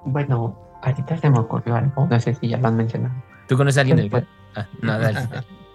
[0.06, 2.08] bueno, ahorita se me ocurrió algo.
[2.10, 3.14] No sé si ya lo han mencionado.
[3.48, 4.24] ¿Tú conoces a alguien del Pues,
[4.54, 4.68] cast?
[4.70, 5.20] Ah, no, dale.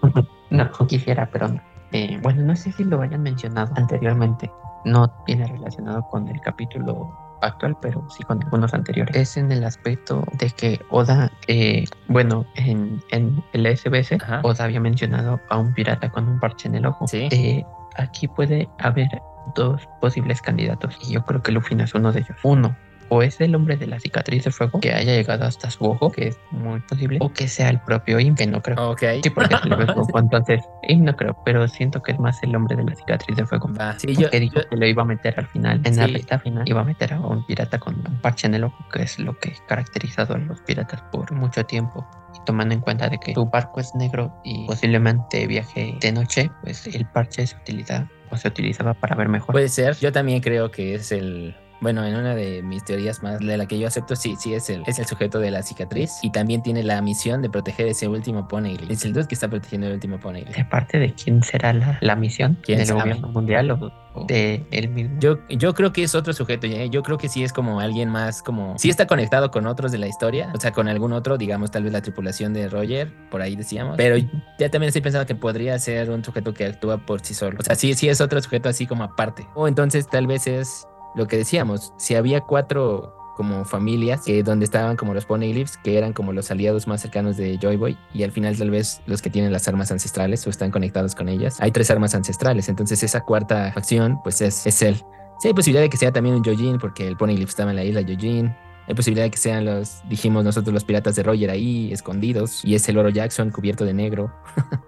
[0.51, 1.59] No, quisiera, pero no.
[1.91, 4.51] Eh, bueno, no sé si lo hayan mencionado anteriormente.
[4.85, 7.11] No viene relacionado con el capítulo
[7.45, 9.15] actual, pero sí con algunos anteriores.
[9.15, 14.41] Es en el aspecto de que Oda, eh, bueno, en, en el SBS, Ajá.
[14.43, 17.07] Oda había mencionado a un pirata con un parche en el ojo.
[17.07, 17.27] Sí.
[17.31, 17.63] Eh,
[17.95, 19.07] aquí puede haber
[19.55, 22.37] dos posibles candidatos y yo creo que Luffy no es uno de ellos.
[22.43, 22.75] Uno,
[23.09, 26.11] o es el hombre de la cicatriz de fuego que haya llegado hasta su ojo,
[26.11, 28.91] que es muy posible, o que sea el propio Im, que no creo.
[28.91, 29.03] Ok.
[29.23, 29.85] Sí, porque se le ve
[30.17, 33.45] entonces Im no creo, pero siento que es más el hombre de la cicatriz de
[33.45, 33.69] fuego.
[33.79, 33.97] Va.
[33.99, 36.39] Sí, yo, Porque dijo yo- que lo iba a meter al final, en la recta
[36.39, 39.19] final, iba a meter a un pirata con un parche en el ojo, que es
[39.19, 42.05] lo que ha caracterizado a los piratas por mucho tiempo.
[42.33, 46.49] Y tomando en cuenta de que su barco es negro y posiblemente viaje de noche,
[46.63, 49.53] pues el parche se utiliza o se utilizaba para ver mejor.
[49.53, 49.95] puede ser.
[49.97, 53.65] Yo también creo que es el, bueno, en una de mis teorías más, de la
[53.65, 56.63] que yo acepto, sí, sí es el, es el sujeto de la cicatriz y también
[56.63, 58.89] tiene la misión de proteger ese último Poneglyph.
[58.89, 60.55] Es el dude que está protegiendo el último Poneglyph.
[60.55, 62.57] ¿De parte de quién será la, la misión?
[62.63, 63.91] ¿Quién ¿Del gobierno mundial o
[64.27, 65.19] de él mismo?
[65.19, 66.89] Yo, yo creo que es otro sujeto, ¿eh?
[66.89, 69.97] yo creo que sí es como alguien más, como, sí está conectado con otros de
[69.97, 73.41] la historia, o sea, con algún otro, digamos, tal vez la tripulación de Roger, por
[73.41, 77.21] ahí decíamos, pero ya también estoy pensando que podría ser un sujeto que actúa por
[77.21, 80.27] sí solo, o sea, sí, sí es otro sujeto así como aparte, o entonces tal
[80.27, 85.25] vez es lo que decíamos, si había cuatro como familias que donde estaban como los
[85.25, 88.71] Poneglyphs que eran como los aliados más cercanos de Joy Boy y al final tal
[88.71, 92.15] vez los que tienen las armas ancestrales o están conectados con ellas hay tres armas
[92.15, 94.95] ancestrales entonces esa cuarta facción pues es, es él.
[95.39, 97.83] Sí hay posibilidad de que sea también un Yojin porque el Poneglyph estaba en la
[97.83, 98.55] isla Yojin.
[98.87, 102.75] Hay posibilidad de que sean los dijimos nosotros los piratas de Roger ahí escondidos y
[102.75, 104.31] es el oro Jackson cubierto de negro.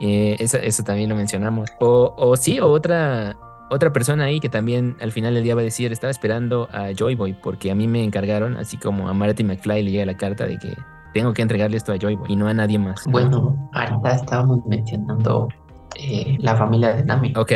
[0.00, 1.70] Eh, eso, también lo mencionamos.
[1.78, 3.36] O sí o otra
[3.74, 6.88] otra persona ahí que también al final del día va a decir, estaba esperando a
[6.96, 10.16] Joy Boy porque a mí me encargaron, así como a Marty McFly le llega la
[10.16, 10.74] carta de que
[11.12, 13.04] tengo que entregarle esto a Joy Boy y no a nadie más.
[13.06, 15.48] Bueno, ahorita estábamos mencionando
[15.96, 17.32] eh, la familia de Nami.
[17.36, 17.52] Ok,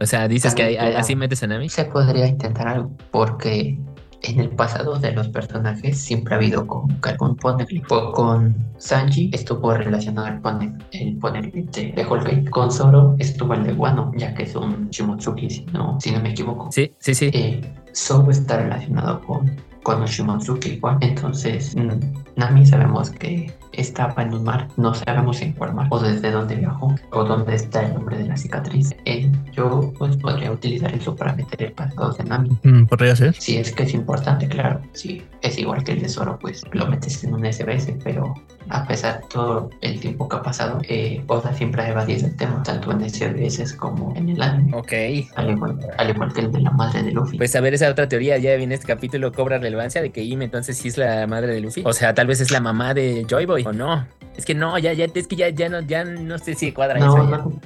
[0.00, 1.68] o sea, dices que hay- así metes a Nami.
[1.68, 3.78] Se podría intentar algo, porque
[4.22, 6.66] en el pasado de los personajes siempre ha habido
[7.02, 7.86] que algún poneglyph.
[8.14, 12.50] Con Sanji estuvo relacionado el, pone, el poneglyph de, de Whole Cake.
[12.50, 16.20] Con Zoro estuvo el de Wano, ya que es un Shimotsuki, si no, si no
[16.20, 16.70] me equivoco.
[16.72, 17.30] Sí, sí, sí.
[17.32, 17.60] Eh,
[17.94, 19.50] Zoro está relacionado con,
[19.82, 20.98] con un Shimotsuki igual.
[21.00, 25.98] Entonces, mm, Nami sabemos que estaba en un mar, no sabemos en cuál mar, o
[25.98, 28.94] desde dónde viajó, o dónde está el nombre de la cicatriz.
[29.04, 32.58] Eh, yo pues podría utilizar eso para meter el pasado de Nami.
[32.62, 33.34] Mm, Podría ser.
[33.34, 34.80] Si es que es importante, claro.
[34.92, 38.34] Si es igual que el de Zoro, pues lo metes en un SBS, pero
[38.70, 42.36] a pesar de todo el tiempo que ha pasado, eh, Oda siempre ha evadido el
[42.36, 44.76] tema, tanto en SBS como en el anime.
[44.76, 44.92] Ok.
[45.36, 47.38] Al igual, al igual que el de la madre de Luffy.
[47.38, 50.46] Pues a ver, esa otra teoría ya viene este capítulo, cobra relevancia de que Ime
[50.46, 51.82] entonces sí es la madre de Luffy.
[51.84, 54.06] O sea, tal vez es la mamá de Joy Boy, o no.
[54.36, 56.98] Es que no, ya, ya, es que ya, ya no, ya no sé si cuadra
[56.98, 57.22] No, eso.
[57.24, 57.60] no,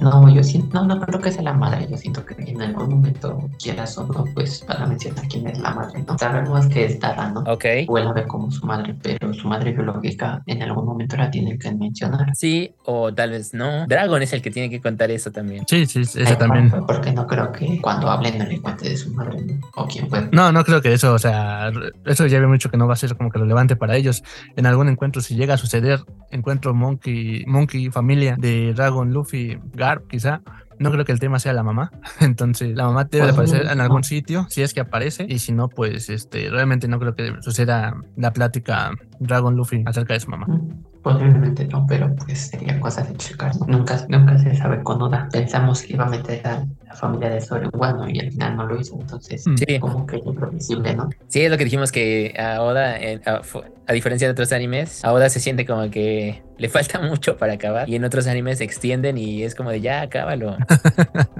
[0.00, 2.90] no, yo siento, no, no creo que sea la madre, yo siento que en algún
[2.90, 6.16] momento, quieras o no, pues van a mencionar quién es la madre, ¿no?
[6.18, 7.40] Sabemos que es Tara, ¿no?
[7.40, 7.64] Ok.
[7.64, 11.58] Él la ve como su madre, pero su madre biológica en algún momento la tienen
[11.58, 12.34] que mencionar.
[12.34, 13.86] Sí, o tal vez no.
[13.86, 15.64] Dragon es el que tiene que contar eso también.
[15.66, 16.70] Sí, sí, Ay, también.
[16.86, 19.60] Porque no creo que cuando hablen no le cuente de su madre, ¿no?
[19.74, 20.28] O quién fue.
[20.32, 21.72] No, no creo que eso, o sea,
[22.06, 24.22] eso ya veo mucho que no va a ser como que relevante para ellos.
[24.56, 26.00] En algún encuentro, si llega a suceder,
[26.30, 29.39] encuentro Monkey, Monkey familia de Dragon, Luffy,
[29.74, 30.42] Garp, quizá.
[30.78, 31.90] No creo que el tema sea la mamá.
[32.20, 35.26] Entonces, la mamá debe de aparecer en algún sitio, si es que aparece.
[35.28, 40.14] Y si no, pues, este, realmente no creo que suceda la plática Dragon, Luffy acerca
[40.14, 40.46] de su mamá.
[40.48, 43.52] Mm, Posiblemente no, pero pues sería cosa de checar.
[43.66, 45.28] Nunca, nunca se sabe con Oda.
[45.32, 48.56] Pensamos que iba a meter a la familia de Zoro en Wano y al final
[48.56, 49.54] no lo hizo, entonces Mm.
[49.56, 49.78] Sí.
[49.78, 51.08] como que es imprevisible, ¿no?
[51.28, 53.40] Sí, es lo que dijimos que a Oda, eh, a,
[53.86, 57.54] a diferencia de otros animes, a Oda se siente como que le falta mucho para
[57.54, 57.88] acabar.
[57.88, 60.58] Y en otros animes se extienden y es como de ya, acábalo.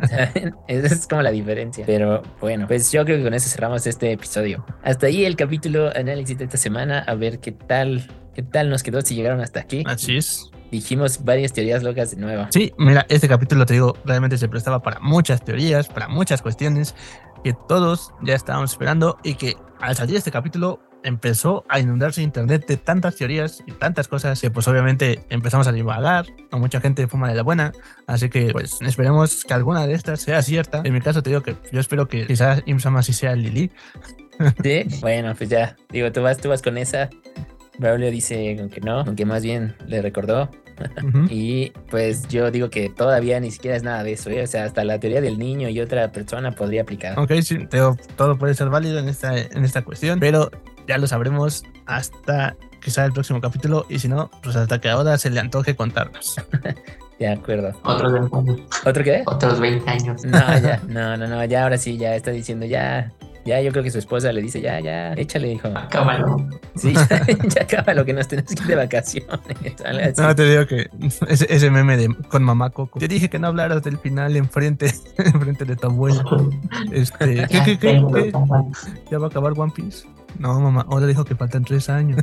[0.09, 0.55] ¿Saben?
[0.69, 1.85] Esa es como la diferencia.
[1.87, 4.65] Pero bueno, pues yo creo que con eso cerramos este episodio.
[4.83, 7.01] Hasta ahí el capítulo análisis de esta semana.
[7.01, 9.85] A ver qué tal, qué tal nos quedó si llegaron hasta aquí.
[9.87, 10.51] Así es.
[10.73, 12.49] Dijimos varias teorías locas de nuevo.
[12.51, 16.97] Sí, mira, este capítulo, te digo, realmente se prestaba para muchas teorías, para muchas cuestiones
[17.45, 22.67] que todos ya estábamos esperando y que al salir este capítulo empezó a inundarse internet
[22.67, 27.07] de tantas teorías y tantas cosas que pues obviamente empezamos a divagar, a mucha gente
[27.07, 27.73] fuma de la buena,
[28.09, 30.83] así que pues esperemos que alguna de estas sea cierta.
[30.85, 33.71] En mi caso te digo que yo espero que quizás Imsama sí sea Lili.
[34.63, 35.77] Sí, bueno, pues ya.
[35.91, 37.11] Digo, tú vas, tú vas con esa.
[37.81, 40.51] Braulio dice que no, aunque más bien le recordó.
[41.29, 44.43] Y pues yo digo que todavía ni siquiera es nada de eso, ¿eh?
[44.43, 47.19] O sea, hasta la teoría del niño y otra persona podría aplicar.
[47.19, 50.51] Ok, sí, te digo, todo puede ser válido en esta, en esta cuestión, pero
[50.89, 55.19] ya lo sabremos hasta quizá el próximo capítulo y si no, pues hasta que ahora
[55.19, 56.37] se le antoje contarnos.
[57.19, 57.79] De acuerdo.
[57.85, 58.61] Otros 20 años.
[58.87, 59.23] ¿Otro qué?
[59.27, 60.25] Otros 20 años.
[60.25, 63.13] No, ya, no, no, no, ya ahora sí, ya está diciendo ya.
[63.51, 65.67] Ya, yo creo que su esposa le dice, ya, ya, échale, hijo.
[65.75, 66.49] Acábalo.
[66.77, 69.29] Sí, ya, ya acaba lo que nos tenemos que ir de vacaciones.
[70.19, 70.89] No, te digo que
[71.27, 73.01] ese, ese meme de con mamá Coco.
[73.01, 74.87] Te dije que no hablaras del final enfrente,
[75.19, 76.25] enfrente de tu abuela.
[76.93, 78.33] Este, ¿qué, qué, qué, qué?
[79.11, 80.07] ¿Ya va a acabar One Piece?
[80.39, 82.21] No, mamá, ahora dijo que faltan tres años.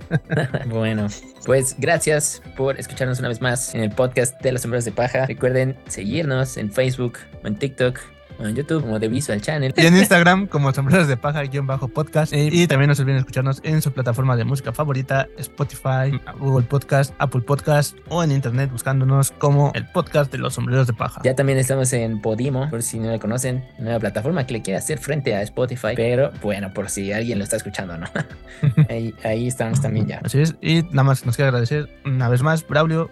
[0.68, 1.08] Bueno,
[1.46, 5.26] pues gracias por escucharnos una vez más en el podcast de los sombreros de paja.
[5.26, 8.00] Recuerden seguirnos en Facebook o en TikTok
[8.40, 9.74] en YouTube como The Visual Channel.
[9.76, 12.34] Y en Instagram como sombreros de paja-podcast.
[12.34, 17.14] Y, también no se olviden escucharnos en su plataforma de música favorita, Spotify, Google Podcast,
[17.18, 21.22] Apple Podcast o en internet buscándonos como el podcast de los sombreros de paja.
[21.24, 24.78] Ya también estamos en Podimo, por si no la conocen, nueva plataforma que le quiere
[24.78, 28.08] hacer frente a Spotify, pero bueno, por si alguien lo está escuchando, ¿no?
[28.90, 30.22] ahí, ahí estamos también ya.
[30.24, 33.10] Así es, y nada más nos queda agradecer una vez más, Braulio,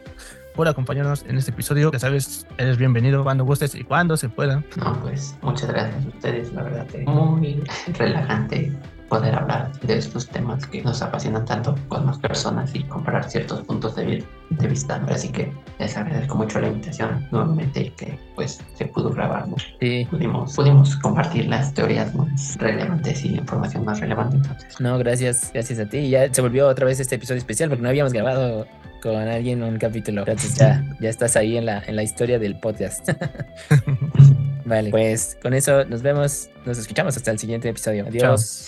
[0.55, 1.91] por acompañarnos en este episodio.
[1.91, 4.63] Ya sabes, eres bienvenido cuando gustes y cuando se pueda.
[4.77, 7.63] No, pues muchas gracias a ustedes, la verdad, muy
[7.97, 8.71] relajante
[9.09, 13.61] poder hablar de estos temas que nos apasionan tanto con más personas y comparar ciertos
[13.61, 14.23] puntos de,
[14.67, 15.03] vista.
[15.09, 19.45] Así que les agradezco mucho la invitación nuevamente y que pues se pudo grabar.
[19.79, 20.07] Sí.
[20.09, 24.79] Pudimos, pudimos compartir las teorías más relevantes y la información más relevante entonces.
[24.79, 25.97] No, gracias, gracias a ti.
[25.97, 28.65] Y ya se volvió otra vez este episodio especial porque no habíamos grabado
[29.01, 30.21] con alguien un capítulo.
[30.21, 33.09] Entonces ya, ya estás ahí en la, en la historia del podcast.
[34.65, 38.05] vale, pues con eso nos vemos, nos escuchamos hasta el siguiente episodio.
[38.05, 38.65] Adiós.